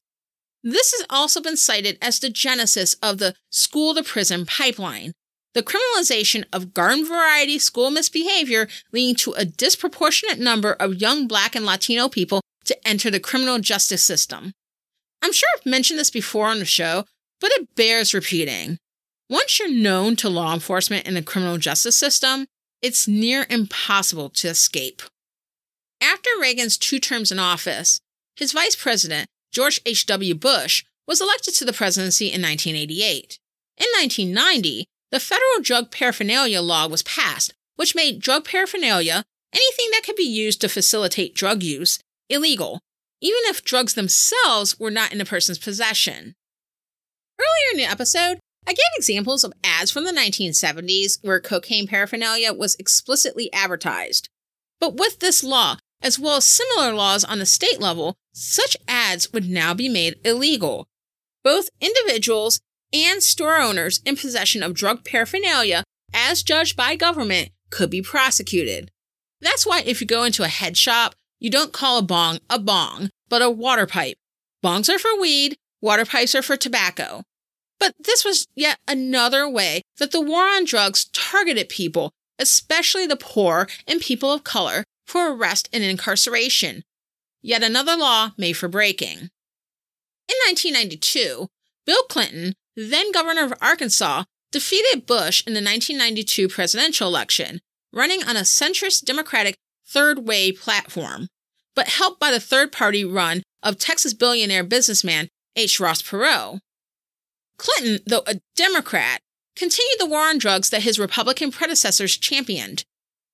This 0.63 0.93
has 0.97 1.05
also 1.09 1.41
been 1.41 1.57
cited 1.57 1.97
as 2.01 2.19
the 2.19 2.30
genesis 2.30 2.95
of 3.03 3.17
the 3.17 3.36
school 3.49 3.93
to 3.95 4.03
prison 4.03 4.45
pipeline, 4.45 5.13
the 5.54 5.64
criminalization 5.64 6.43
of 6.51 6.74
garden 6.74 7.06
variety 7.06 7.60
school 7.60 7.91
misbehavior 7.91 8.68
leading 8.91 9.16
to 9.16 9.34
a 9.34 9.45
disproportionate 9.45 10.39
number 10.39 10.74
of 10.74 11.01
young 11.01 11.28
black 11.28 11.56
and 11.56 11.66
Latino 11.66 12.10
people 12.10 12.41
to 12.66 12.88
enter 12.88 13.12
the 13.12 13.20
criminal 13.20 13.60
justice 13.60 14.04
system. 14.04 14.54
I'm 15.22 15.34
sure 15.34 15.49
I've 15.56 15.66
mentioned 15.66 15.99
this 15.99 16.10
before 16.10 16.47
on 16.47 16.60
the 16.60 16.66
show, 16.66 17.06
but 17.39 17.51
it 17.51 17.76
bears 17.76 18.14
repeating. 18.14 18.78
Once 19.30 19.60
you're 19.60 19.72
known 19.72 20.16
to 20.18 20.30
law 20.30 20.54
enforcement 20.54 21.08
in 21.08 21.14
the 21.14 21.22
criminal 21.22 21.58
justice 21.58 21.95
system, 21.95 22.45
it's 22.82 23.08
near 23.08 23.45
impossible 23.49 24.30
to 24.30 24.49
escape. 24.49 25.01
After 26.01 26.30
Reagan's 26.39 26.78
two 26.78 26.99
terms 26.99 27.32
in 27.32 27.39
office, 27.39 28.01
his 28.36 28.51
vice 28.51 28.76
president, 28.76 29.28
George 29.51 29.80
H.W. 29.86 30.36
Bush, 30.36 30.84
was 31.08 31.22
elected 31.22 31.54
to 31.56 31.66
the 31.66 31.74
presidency 31.74 32.26
in 32.26 32.41
1988. 32.41 33.39
In 33.78 33.88
1990, 33.99 34.86
the 35.14 35.20
federal 35.20 35.61
drug 35.61 35.91
paraphernalia 35.91 36.59
law 36.59 36.88
was 36.88 37.03
passed, 37.03 37.53
which 37.76 37.93
made 37.93 38.20
drug 38.20 38.45
paraphernalia, 38.45 39.24
anything 39.53 39.89
that 39.91 40.01
could 40.03 40.16
be 40.16 40.24
used 40.24 40.59
to 40.59 40.68
facilitate 40.68 41.36
drug 41.36 41.61
use, 41.61 41.99
illegal, 42.30 42.82
even 43.22 43.41
if 43.43 43.64
drugs 43.64 43.93
themselves 43.93 44.80
were 44.80 44.89
not 44.89 45.14
in 45.14 45.22
a 45.22 45.26
person's 45.26 45.59
possession. 45.59 46.34
Earlier 47.39 47.72
in 47.74 47.78
the 47.78 47.91
episode, 47.91 48.39
I 48.66 48.72
gave 48.72 48.97
examples 48.97 49.43
of 49.43 49.53
ads 49.64 49.91
from 49.91 50.05
the 50.05 50.11
1970s 50.11 51.20
where 51.22 51.39
cocaine 51.39 51.86
paraphernalia 51.86 52.51
was 52.51 52.74
explicitly 52.80 53.53
advertised. 53.53 54.30
But 54.80 54.95
with 54.95 55.20
this 55.20 55.43
law, 55.43 55.78
as 56.01 56.18
well 56.18 56.38
as 56.38 56.47
similar 56.47 56.91
laws 56.91 57.24
on 57.24 57.38
the 57.38 57.45
state 57.45 57.80
level, 57.80 58.16
such 58.34 58.76
ads 58.88 59.32
would 59.32 59.47
now 59.47 59.76
be 59.76 59.89
made 59.89 60.16
illegal. 60.26 60.88
Both 61.43 61.70
individuals 61.80 62.61
and 62.94 63.24
store 63.24 63.60
owners 63.60 64.02
in 64.06 64.16
possession 64.16 64.62
of 64.64 64.74
drug 64.74 65.04
paraphernalia, 65.04 65.84
as 66.14 66.44
judged 66.44 66.78
by 66.78 66.96
government, 66.96 67.50
could 67.70 67.89
be 67.89 68.02
prosecuted. 68.02 68.91
That's 69.41 69.66
why 69.66 69.82
if 69.86 70.00
you 70.00 70.08
go 70.08 70.24
into 70.24 70.44
a 70.44 70.48
head 70.48 70.78
shop, 70.78 71.16
you 71.39 71.50
don't 71.50 71.74
call 71.74 71.98
a 71.98 72.04
bong 72.04 72.39
a 72.50 72.60
bong, 72.60 73.10
but 73.28 73.41
a 73.41 73.50
water 73.50 73.86
pipe. 73.86 74.18
Bongs 74.64 74.88
are 74.88 75.00
for 75.00 75.20
weed, 75.20 75.58
water 75.82 76.06
pipes 76.06 76.36
are 76.36 76.41
for 76.41 76.56
tobacco. 76.56 77.24
But 77.80 77.96
this 78.00 78.24
was 78.24 78.48
yet 78.56 78.78
another 78.88 79.50
way 79.50 79.82
that 79.98 80.12
the 80.12 80.22
war 80.22 80.44
on 80.44 80.64
drugs 80.64 81.10
targeted 81.12 81.68
people, 81.68 82.12
especially 82.39 83.06
the 83.06 83.18
poor 83.18 83.68
and 83.86 84.00
people 84.00 84.32
of 84.32 84.46
color, 84.46 84.86
for 85.06 85.34
arrest 85.34 85.68
and 85.74 85.84
incarceration. 85.84 86.84
Yet 87.41 87.62
another 87.62 87.98
law 87.98 88.32
made 88.38 88.54
for 88.54 88.70
breaking. 88.70 89.30
In 90.30 90.38
1992, 90.48 91.48
Bill 91.86 92.04
Clinton, 92.04 92.54
then 92.76 93.11
governor 93.11 93.43
of 93.43 93.53
Arkansas, 93.61 94.24
defeated 94.51 95.05
Bush 95.05 95.43
in 95.45 95.53
the 95.53 95.57
1992 95.57 96.47
presidential 96.47 97.07
election, 97.07 97.59
running 97.91 98.24
on 98.24 98.38
a 98.38 98.41
centrist 98.41 99.05
Democratic 99.05 99.55
third 99.86 100.28
way 100.28 100.51
platform, 100.51 101.28
but 101.76 101.88
helped 101.89 102.19
by 102.19 102.32
the 102.32 102.39
third 102.39 102.71
party 102.71 103.03
run 103.03 103.43
of 103.61 103.78
Texas 103.78 104.13
billionaire 104.13 104.63
businessman 104.63 105.30
H. 105.55 105.80
Ross 105.80 106.01
Perot. 106.01 106.59
Clinton, 107.57 107.99
though 108.05 108.24
a 108.28 108.41
Democrat, 108.55 109.19
continued 109.55 109.99
the 109.99 110.05
war 110.07 110.21
on 110.21 110.38
drugs 110.38 110.69
that 110.71 110.84
his 110.84 110.99
Republican 110.99 111.51
predecessors 111.51 112.17
championed. 112.17 112.84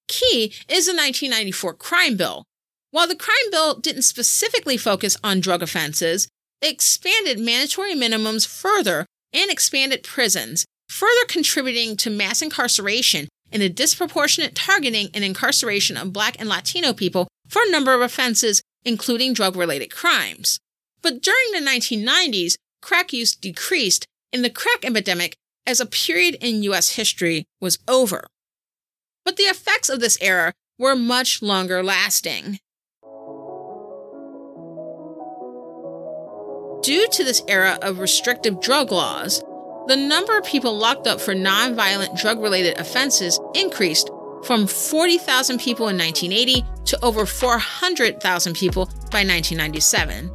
Key 0.07 0.53
is 0.67 0.85
the 0.85 0.93
1994 0.93 1.75
crime 1.75 2.17
bill. 2.17 2.43
While 2.91 3.07
the 3.07 3.15
crime 3.15 3.51
bill 3.51 3.79
didn't 3.79 4.01
specifically 4.01 4.75
focus 4.75 5.15
on 5.23 5.39
drug 5.39 5.61
offenses, 5.61 6.27
it 6.61 6.73
expanded 6.73 7.39
mandatory 7.39 7.93
minimums 7.93 8.47
further 8.47 9.05
and 9.34 9.51
expanded 9.51 10.03
prisons, 10.03 10.65
further 10.88 11.25
contributing 11.27 11.95
to 11.97 12.09
mass 12.09 12.41
incarceration 12.41 13.27
and 13.51 13.61
the 13.61 13.69
disproportionate 13.69 14.55
targeting 14.55 15.09
and 15.13 15.23
incarceration 15.23 15.97
of 15.97 16.13
Black 16.13 16.36
and 16.39 16.49
Latino 16.49 16.93
people 16.93 17.27
for 17.47 17.61
a 17.65 17.71
number 17.71 17.93
of 17.93 18.01
offenses, 18.01 18.61
including 18.86 19.34
drug 19.34 19.55
related 19.55 19.91
crimes. 19.91 20.59
But 21.01 21.21
during 21.21 21.51
the 21.51 21.69
1990s, 21.69 22.55
crack 22.82 23.13
use 23.13 23.36
decreased 23.36 24.05
and 24.32 24.43
the 24.43 24.49
crack 24.49 24.84
epidemic 24.86 25.36
as 25.65 25.80
a 25.80 25.86
period 25.86 26.36
in 26.41 26.63
US 26.63 26.91
history 26.91 27.45
was 27.59 27.80
over. 27.88 28.27
But 29.25 29.38
the 29.38 29.43
effects 29.43 29.89
of 29.89 29.99
this 29.99 30.17
era 30.21 30.53
were 30.77 30.95
much 30.95 31.41
longer 31.41 31.84
lasting. 31.84 32.59
Due 36.82 37.07
to 37.11 37.23
this 37.23 37.43
era 37.47 37.77
of 37.82 37.99
restrictive 37.99 38.61
drug 38.61 38.91
laws, 38.91 39.43
the 39.88 39.95
number 39.95 40.38
of 40.38 40.45
people 40.45 40.77
locked 40.77 41.07
up 41.07 41.19
for 41.19 41.34
nonviolent 41.34 42.19
drug 42.19 42.39
related 42.39 42.77
offenses 42.77 43.39
increased 43.53 44.09
from 44.43 44.67
40,000 44.67 45.59
people 45.59 45.89
in 45.89 45.97
1980 45.97 46.65
to 46.86 47.03
over 47.03 47.25
400,000 47.25 48.53
people 48.53 48.86
by 49.11 49.23
1997. 49.25 50.32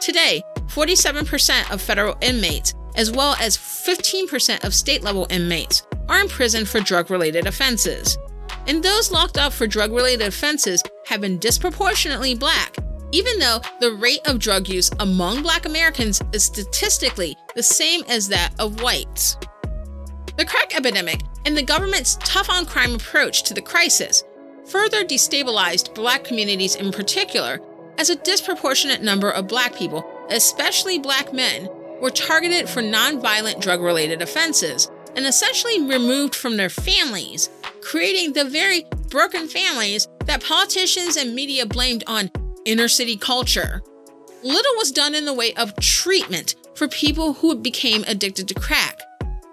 Today, 0.00 0.42
47% 0.66 1.70
of 1.70 1.80
federal 1.80 2.16
inmates 2.20 2.74
as 2.98 3.12
well 3.12 3.36
as 3.40 3.56
15% 3.56 4.64
of 4.64 4.74
state 4.74 5.02
level 5.02 5.26
inmates, 5.30 5.86
are 6.08 6.20
in 6.20 6.28
prison 6.28 6.66
for 6.66 6.80
drug 6.80 7.10
related 7.10 7.46
offenses. 7.46 8.18
And 8.66 8.82
those 8.82 9.12
locked 9.12 9.38
up 9.38 9.52
for 9.52 9.66
drug 9.66 9.92
related 9.92 10.26
offenses 10.26 10.82
have 11.06 11.20
been 11.20 11.38
disproportionately 11.38 12.34
black, 12.34 12.76
even 13.12 13.38
though 13.38 13.60
the 13.80 13.92
rate 13.92 14.26
of 14.26 14.38
drug 14.38 14.68
use 14.68 14.90
among 15.00 15.42
black 15.42 15.66
Americans 15.66 16.20
is 16.32 16.44
statistically 16.44 17.36
the 17.54 17.62
same 17.62 18.02
as 18.08 18.28
that 18.28 18.52
of 18.58 18.82
whites. 18.82 19.36
The 20.36 20.44
crack 20.44 20.76
epidemic 20.76 21.22
and 21.46 21.56
the 21.56 21.62
government's 21.62 22.16
tough 22.20 22.50
on 22.50 22.66
crime 22.66 22.94
approach 22.94 23.42
to 23.44 23.54
the 23.54 23.62
crisis 23.62 24.24
further 24.66 25.04
destabilized 25.04 25.94
black 25.94 26.24
communities 26.24 26.76
in 26.76 26.92
particular, 26.92 27.60
as 27.96 28.10
a 28.10 28.16
disproportionate 28.16 29.02
number 29.02 29.30
of 29.30 29.48
black 29.48 29.74
people, 29.74 30.04
especially 30.30 30.98
black 30.98 31.32
men, 31.32 31.68
were 32.00 32.10
targeted 32.10 32.68
for 32.68 32.82
nonviolent 32.82 33.60
drug 33.60 33.80
related 33.80 34.22
offenses 34.22 34.90
and 35.16 35.26
essentially 35.26 35.82
removed 35.88 36.34
from 36.34 36.56
their 36.56 36.68
families, 36.68 37.48
creating 37.80 38.32
the 38.32 38.44
very 38.44 38.86
broken 39.08 39.48
families 39.48 40.06
that 40.26 40.44
politicians 40.44 41.16
and 41.16 41.34
media 41.34 41.66
blamed 41.66 42.04
on 42.06 42.30
inner 42.64 42.88
city 42.88 43.16
culture. 43.16 43.82
Little 44.42 44.74
was 44.76 44.92
done 44.92 45.14
in 45.14 45.24
the 45.24 45.34
way 45.34 45.52
of 45.54 45.74
treatment 45.80 46.54
for 46.74 46.88
people 46.88 47.32
who 47.34 47.56
became 47.56 48.04
addicted 48.06 48.46
to 48.48 48.54
crack. 48.54 49.00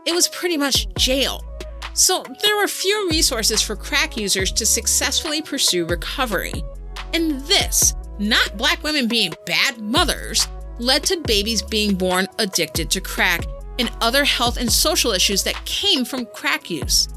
It 0.05 0.13
was 0.13 0.27
pretty 0.27 0.57
much 0.57 0.93
jail. 0.95 1.43
So 1.93 2.23
there 2.41 2.57
were 2.57 2.67
few 2.67 3.09
resources 3.09 3.61
for 3.61 3.75
crack 3.75 4.17
users 4.17 4.51
to 4.51 4.65
successfully 4.65 5.41
pursue 5.41 5.85
recovery. 5.85 6.63
And 7.13 7.39
this, 7.41 7.95
not 8.19 8.57
black 8.57 8.83
women 8.83 9.07
being 9.07 9.33
bad 9.45 9.79
mothers, 9.79 10.47
led 10.77 11.03
to 11.05 11.21
babies 11.21 11.61
being 11.61 11.95
born 11.95 12.27
addicted 12.37 12.91
to 12.91 13.01
crack 13.01 13.45
and 13.79 13.91
other 14.01 14.23
health 14.23 14.57
and 14.57 14.71
social 14.71 15.11
issues 15.11 15.43
that 15.43 15.65
came 15.65 16.05
from 16.05 16.25
crack 16.27 16.69
use. 16.69 17.07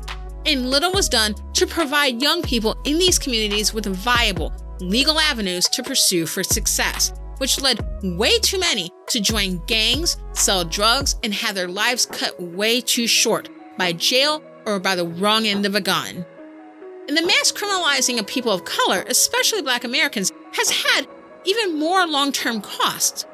And 0.46 0.70
little 0.70 0.92
was 0.92 1.08
done 1.08 1.34
to 1.54 1.66
provide 1.66 2.22
young 2.22 2.42
people 2.42 2.76
in 2.84 2.98
these 2.98 3.18
communities 3.18 3.74
with 3.74 3.86
viable, 3.86 4.52
legal 4.80 5.18
avenues 5.18 5.68
to 5.68 5.82
pursue 5.82 6.26
for 6.26 6.42
success, 6.42 7.12
which 7.38 7.60
led 7.60 7.84
way 8.02 8.38
too 8.38 8.58
many 8.58 8.90
to 9.08 9.20
join 9.20 9.62
gangs, 9.66 10.16
sell 10.32 10.64
drugs, 10.64 11.16
and 11.22 11.32
have 11.34 11.54
their 11.54 11.68
lives 11.68 12.06
cut 12.06 12.40
way 12.40 12.80
too 12.80 13.06
short 13.06 13.48
by 13.76 13.92
jail 13.92 14.42
or 14.66 14.78
by 14.78 14.94
the 14.94 15.06
wrong 15.06 15.46
end 15.46 15.64
of 15.64 15.74
a 15.74 15.80
gun. 15.80 16.24
And 17.08 17.16
the 17.16 17.26
mass 17.26 17.52
criminalizing 17.52 18.18
of 18.18 18.26
people 18.26 18.52
of 18.52 18.64
color, 18.64 19.04
especially 19.08 19.62
black 19.62 19.84
Americans, 19.84 20.30
has 20.52 20.70
had 20.70 21.06
even 21.44 21.78
more 21.78 22.06
long 22.06 22.32
term 22.32 22.60
costs. 22.60 23.24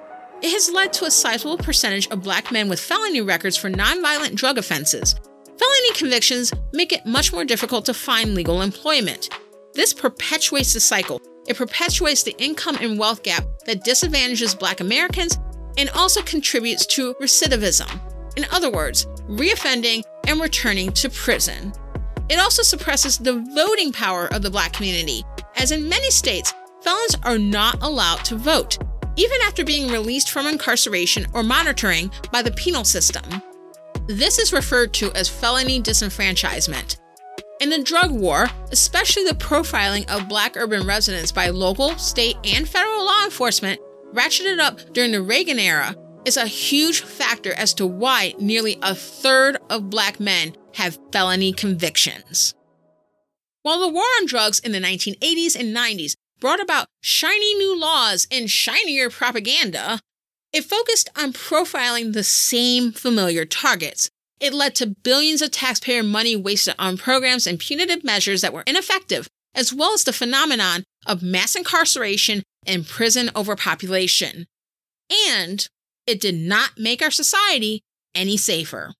It 0.42 0.50
has 0.50 0.70
led 0.70 0.92
to 0.94 1.06
a 1.06 1.10
sizable 1.10 1.56
percentage 1.56 2.06
of 2.08 2.22
black 2.22 2.52
men 2.52 2.68
with 2.68 2.78
felony 2.78 3.20
records 3.22 3.56
for 3.56 3.70
nonviolent 3.70 4.34
drug 4.34 4.58
offenses. 4.58 5.14
Felony 5.58 5.92
convictions 5.94 6.52
make 6.72 6.92
it 6.92 7.06
much 7.06 7.32
more 7.32 7.44
difficult 7.44 7.86
to 7.86 7.94
find 7.94 8.34
legal 8.34 8.60
employment. 8.60 9.30
This 9.74 9.92
perpetuates 9.92 10.72
the 10.72 10.80
cycle. 10.80 11.20
It 11.48 11.56
perpetuates 11.56 12.22
the 12.22 12.36
income 12.38 12.78
and 12.80 12.98
wealth 12.98 13.22
gap 13.22 13.44
that 13.66 13.84
disadvantages 13.84 14.54
black 14.54 14.80
Americans 14.80 15.38
and 15.76 15.90
also 15.90 16.22
contributes 16.22 16.86
to 16.86 17.14
recidivism. 17.14 18.00
In 18.36 18.46
other 18.52 18.70
words, 18.70 19.06
reoffending 19.28 20.02
and 20.26 20.40
returning 20.40 20.92
to 20.92 21.10
prison. 21.10 21.72
It 22.28 22.38
also 22.38 22.62
suppresses 22.62 23.18
the 23.18 23.44
voting 23.54 23.92
power 23.92 24.26
of 24.32 24.42
the 24.42 24.50
black 24.50 24.72
community, 24.72 25.24
as 25.56 25.72
in 25.72 25.88
many 25.88 26.10
states, 26.10 26.54
felons 26.82 27.16
are 27.22 27.38
not 27.38 27.82
allowed 27.82 28.24
to 28.26 28.36
vote, 28.36 28.78
even 29.16 29.38
after 29.42 29.64
being 29.64 29.90
released 29.90 30.30
from 30.30 30.46
incarceration 30.46 31.26
or 31.34 31.42
monitoring 31.42 32.10
by 32.30 32.42
the 32.42 32.52
penal 32.52 32.84
system. 32.84 33.24
This 34.06 34.38
is 34.38 34.52
referred 34.52 34.92
to 34.94 35.12
as 35.12 35.28
felony 35.28 35.82
disenfranchisement. 35.82 36.98
In 37.60 37.70
the 37.70 37.82
drug 37.82 38.10
war, 38.10 38.48
especially 38.72 39.24
the 39.24 39.34
profiling 39.34 40.08
of 40.10 40.28
black 40.28 40.56
urban 40.56 40.86
residents 40.86 41.30
by 41.30 41.50
local, 41.50 41.96
state, 41.98 42.36
and 42.44 42.68
federal 42.68 43.04
law 43.04 43.24
enforcement 43.24 43.80
ratcheted 44.12 44.58
up 44.58 44.92
during 44.92 45.12
the 45.12 45.22
Reagan 45.22 45.58
era 45.58 45.94
is 46.24 46.36
a 46.36 46.46
huge 46.46 47.02
factor 47.02 47.52
as 47.54 47.72
to 47.74 47.86
why 47.86 48.34
nearly 48.38 48.78
a 48.82 48.94
third 48.94 49.58
of 49.70 49.88
black 49.88 50.18
men 50.18 50.56
have 50.74 50.98
felony 51.12 51.52
convictions. 51.52 52.54
While 53.62 53.80
the 53.80 53.88
war 53.88 54.04
on 54.18 54.26
drugs 54.26 54.58
in 54.58 54.72
the 54.72 54.80
1980s 54.80 55.54
and 55.58 55.74
90s 55.74 56.16
brought 56.40 56.60
about 56.60 56.86
shiny 57.00 57.54
new 57.54 57.78
laws 57.78 58.26
and 58.30 58.50
shinier 58.50 59.10
propaganda, 59.10 60.00
it 60.52 60.64
focused 60.64 61.08
on 61.16 61.32
profiling 61.32 62.12
the 62.12 62.24
same 62.24 62.92
familiar 62.92 63.44
targets. 63.44 64.10
It 64.44 64.52
led 64.52 64.74
to 64.74 64.86
billions 64.86 65.40
of 65.40 65.52
taxpayer 65.52 66.02
money 66.02 66.36
wasted 66.36 66.74
on 66.78 66.98
programs 66.98 67.46
and 67.46 67.58
punitive 67.58 68.04
measures 68.04 68.42
that 68.42 68.52
were 68.52 68.62
ineffective, 68.66 69.26
as 69.54 69.72
well 69.72 69.94
as 69.94 70.04
the 70.04 70.12
phenomenon 70.12 70.84
of 71.06 71.22
mass 71.22 71.56
incarceration 71.56 72.42
and 72.66 72.86
prison 72.86 73.30
overpopulation. 73.34 74.44
And 75.30 75.66
it 76.06 76.20
did 76.20 76.34
not 76.34 76.72
make 76.76 77.00
our 77.00 77.10
society 77.10 77.80
any 78.14 78.36
safer. 78.36 78.92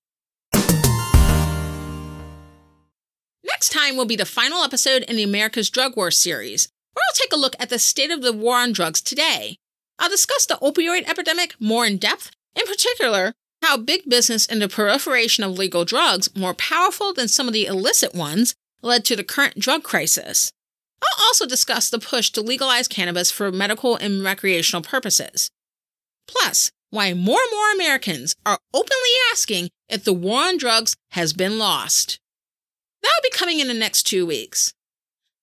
Next 3.43 3.69
time 3.69 3.97
will 3.97 4.05
be 4.05 4.15
the 4.15 4.25
final 4.25 4.63
episode 4.63 5.03
in 5.03 5.15
the 5.15 5.21
America's 5.21 5.69
Drug 5.69 5.95
War 5.95 6.09
series, 6.09 6.69
where 6.93 7.03
I'll 7.07 7.13
take 7.13 7.33
a 7.33 7.39
look 7.39 7.55
at 7.59 7.69
the 7.69 7.77
state 7.77 8.09
of 8.09 8.23
the 8.23 8.33
war 8.33 8.57
on 8.57 8.73
drugs 8.73 8.99
today. 8.99 9.57
I'll 9.99 10.09
discuss 10.09 10.47
the 10.47 10.55
opioid 10.55 11.07
epidemic 11.07 11.53
more 11.59 11.85
in 11.85 11.99
depth, 11.99 12.31
in 12.55 12.65
particular, 12.65 13.35
how 13.61 13.77
big 13.77 14.09
business 14.09 14.45
and 14.45 14.61
the 14.61 14.69
proliferation 14.69 15.43
of 15.43 15.57
legal 15.57 15.85
drugs, 15.85 16.33
more 16.35 16.53
powerful 16.53 17.13
than 17.13 17.27
some 17.27 17.47
of 17.47 17.53
the 17.53 17.65
illicit 17.65 18.13
ones, 18.13 18.55
led 18.81 19.05
to 19.05 19.15
the 19.15 19.23
current 19.23 19.59
drug 19.59 19.83
crisis. 19.83 20.51
I'll 21.01 21.25
also 21.25 21.45
discuss 21.45 21.89
the 21.89 21.99
push 21.99 22.29
to 22.31 22.41
legalize 22.41 22.87
cannabis 22.87 23.31
for 23.31 23.51
medical 23.51 23.95
and 23.95 24.23
recreational 24.23 24.81
purposes. 24.81 25.49
Plus, 26.27 26.71
why 26.89 27.13
more 27.13 27.39
and 27.39 27.51
more 27.51 27.71
Americans 27.73 28.35
are 28.45 28.59
openly 28.73 29.09
asking 29.31 29.69
if 29.89 30.03
the 30.03 30.13
war 30.13 30.43
on 30.43 30.57
drugs 30.57 30.95
has 31.11 31.33
been 31.33 31.59
lost. 31.59 32.19
That'll 33.03 33.21
be 33.23 33.29
coming 33.29 33.59
in 33.59 33.67
the 33.67 33.73
next 33.73 34.03
two 34.03 34.25
weeks. 34.25 34.73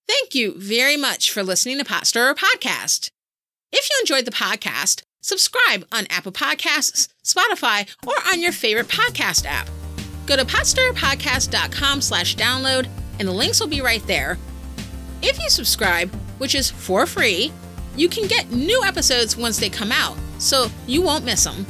Thank 0.08 0.34
you 0.34 0.54
very 0.56 0.96
much 0.96 1.30
for 1.30 1.42
listening 1.42 1.78
to 1.78 1.84
Pot 1.84 2.06
Stirrer 2.06 2.34
Podcast. 2.34 3.10
If 3.70 3.88
you 3.90 3.96
enjoyed 4.00 4.24
the 4.24 4.32
podcast, 4.32 5.02
subscribe 5.22 5.86
on 5.90 6.06
Apple 6.10 6.32
Podcasts, 6.32 7.08
Spotify, 7.24 7.88
or 8.06 8.14
on 8.28 8.40
your 8.40 8.52
favorite 8.52 8.88
podcast 8.88 9.46
app. 9.46 9.68
Go 10.26 10.36
to 10.36 10.44
potstirrerpodcast.com 10.44 12.00
slash 12.02 12.36
download, 12.36 12.88
and 13.18 13.26
the 13.26 13.32
links 13.32 13.60
will 13.60 13.68
be 13.68 13.80
right 13.80 14.06
there. 14.06 14.38
If 15.22 15.40
you 15.40 15.48
subscribe, 15.48 16.14
which 16.38 16.54
is 16.54 16.70
for 16.70 17.06
free, 17.06 17.52
you 17.96 18.08
can 18.08 18.26
get 18.26 18.50
new 18.50 18.82
episodes 18.84 19.36
once 19.36 19.58
they 19.58 19.70
come 19.70 19.92
out, 19.92 20.16
so 20.38 20.68
you 20.86 21.02
won't 21.02 21.24
miss 21.24 21.44
them. 21.44 21.66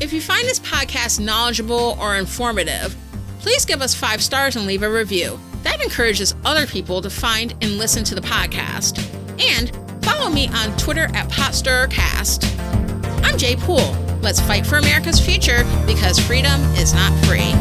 If 0.00 0.12
you 0.12 0.20
find 0.20 0.44
this 0.46 0.60
podcast 0.60 1.20
knowledgeable 1.20 1.96
or 2.00 2.16
informative, 2.16 2.96
please 3.42 3.64
give 3.64 3.82
us 3.82 3.92
five 3.92 4.22
stars 4.22 4.54
and 4.54 4.66
leave 4.66 4.84
a 4.84 4.90
review. 4.90 5.38
That 5.64 5.82
encourages 5.82 6.34
other 6.44 6.64
people 6.64 7.02
to 7.02 7.10
find 7.10 7.52
and 7.60 7.76
listen 7.76 8.04
to 8.04 8.14
the 8.14 8.20
podcast. 8.20 9.02
And 9.40 9.70
follow 10.04 10.30
me 10.30 10.48
on 10.48 10.76
Twitter 10.76 11.08
at 11.12 11.28
PotStirRerCast. 11.28 13.24
I'm 13.24 13.36
Jay 13.36 13.56
Poole. 13.56 13.96
Let's 14.22 14.40
fight 14.40 14.64
for 14.64 14.78
America's 14.78 15.18
future 15.18 15.64
because 15.86 16.20
freedom 16.20 16.60
is 16.76 16.94
not 16.94 17.12
free. 17.24 17.52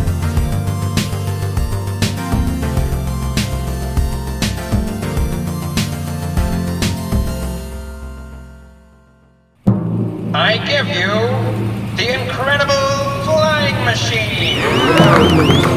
I 10.33 10.57
give 10.65 10.87
you 10.87 11.71
the 11.97 12.21
incredible 12.21 13.01
flying 13.25 13.83
machine. 13.83 15.70